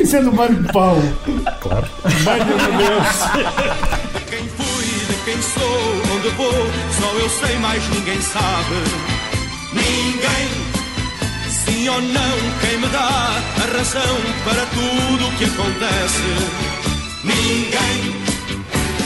Isso 0.00 0.16
é 0.16 0.22
do 0.22 0.32
Mário 0.32 0.62
Paulo. 0.72 1.02
Claro. 1.60 1.86
Vai, 2.22 2.44
meu 2.44 2.56
Deus. 2.58 3.08
De 4.14 4.20
quem 4.30 4.48
fui, 4.48 4.84
de 4.84 5.14
quem 5.24 5.42
sou, 5.42 6.16
onde 6.16 6.28
vou, 6.36 6.52
só 7.00 7.12
eu 7.18 7.28
sei, 7.28 7.56
mais 7.58 7.82
ninguém 7.90 8.20
sabe. 8.20 8.74
Ninguém, 9.72 10.48
sim, 11.48 11.82
Sim 11.82 11.88
ou 11.88 12.00
não, 12.00 12.60
quem 12.60 12.78
me 12.78 12.88
dá 12.88 13.42
a 13.62 13.76
razão 13.76 14.16
para 14.44 14.66
tudo 14.66 15.28
o 15.28 15.32
que 15.36 15.44
acontece? 15.44 16.74
Ninguém. 17.24 18.24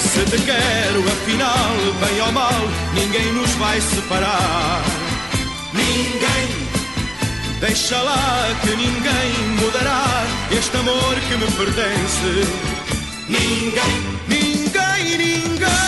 Se 0.00 0.24
te 0.24 0.42
quero, 0.44 1.00
afinal, 1.00 1.76
bem 2.00 2.20
ou 2.20 2.32
mal, 2.32 2.52
ninguém 2.94 3.32
nos 3.32 3.50
vai 3.52 3.80
separar. 3.80 5.07
Ninguém, 5.88 6.48
deixa 7.60 8.00
lá 8.02 8.46
que 8.62 8.70
ninguém 8.76 9.32
mudará 9.60 10.04
este 10.52 10.76
amor 10.76 11.14
que 11.26 11.36
me 11.36 11.50
pertence. 11.52 12.30
Ninguém, 13.28 13.96
ninguém, 14.28 15.16
ninguém. 15.16 15.87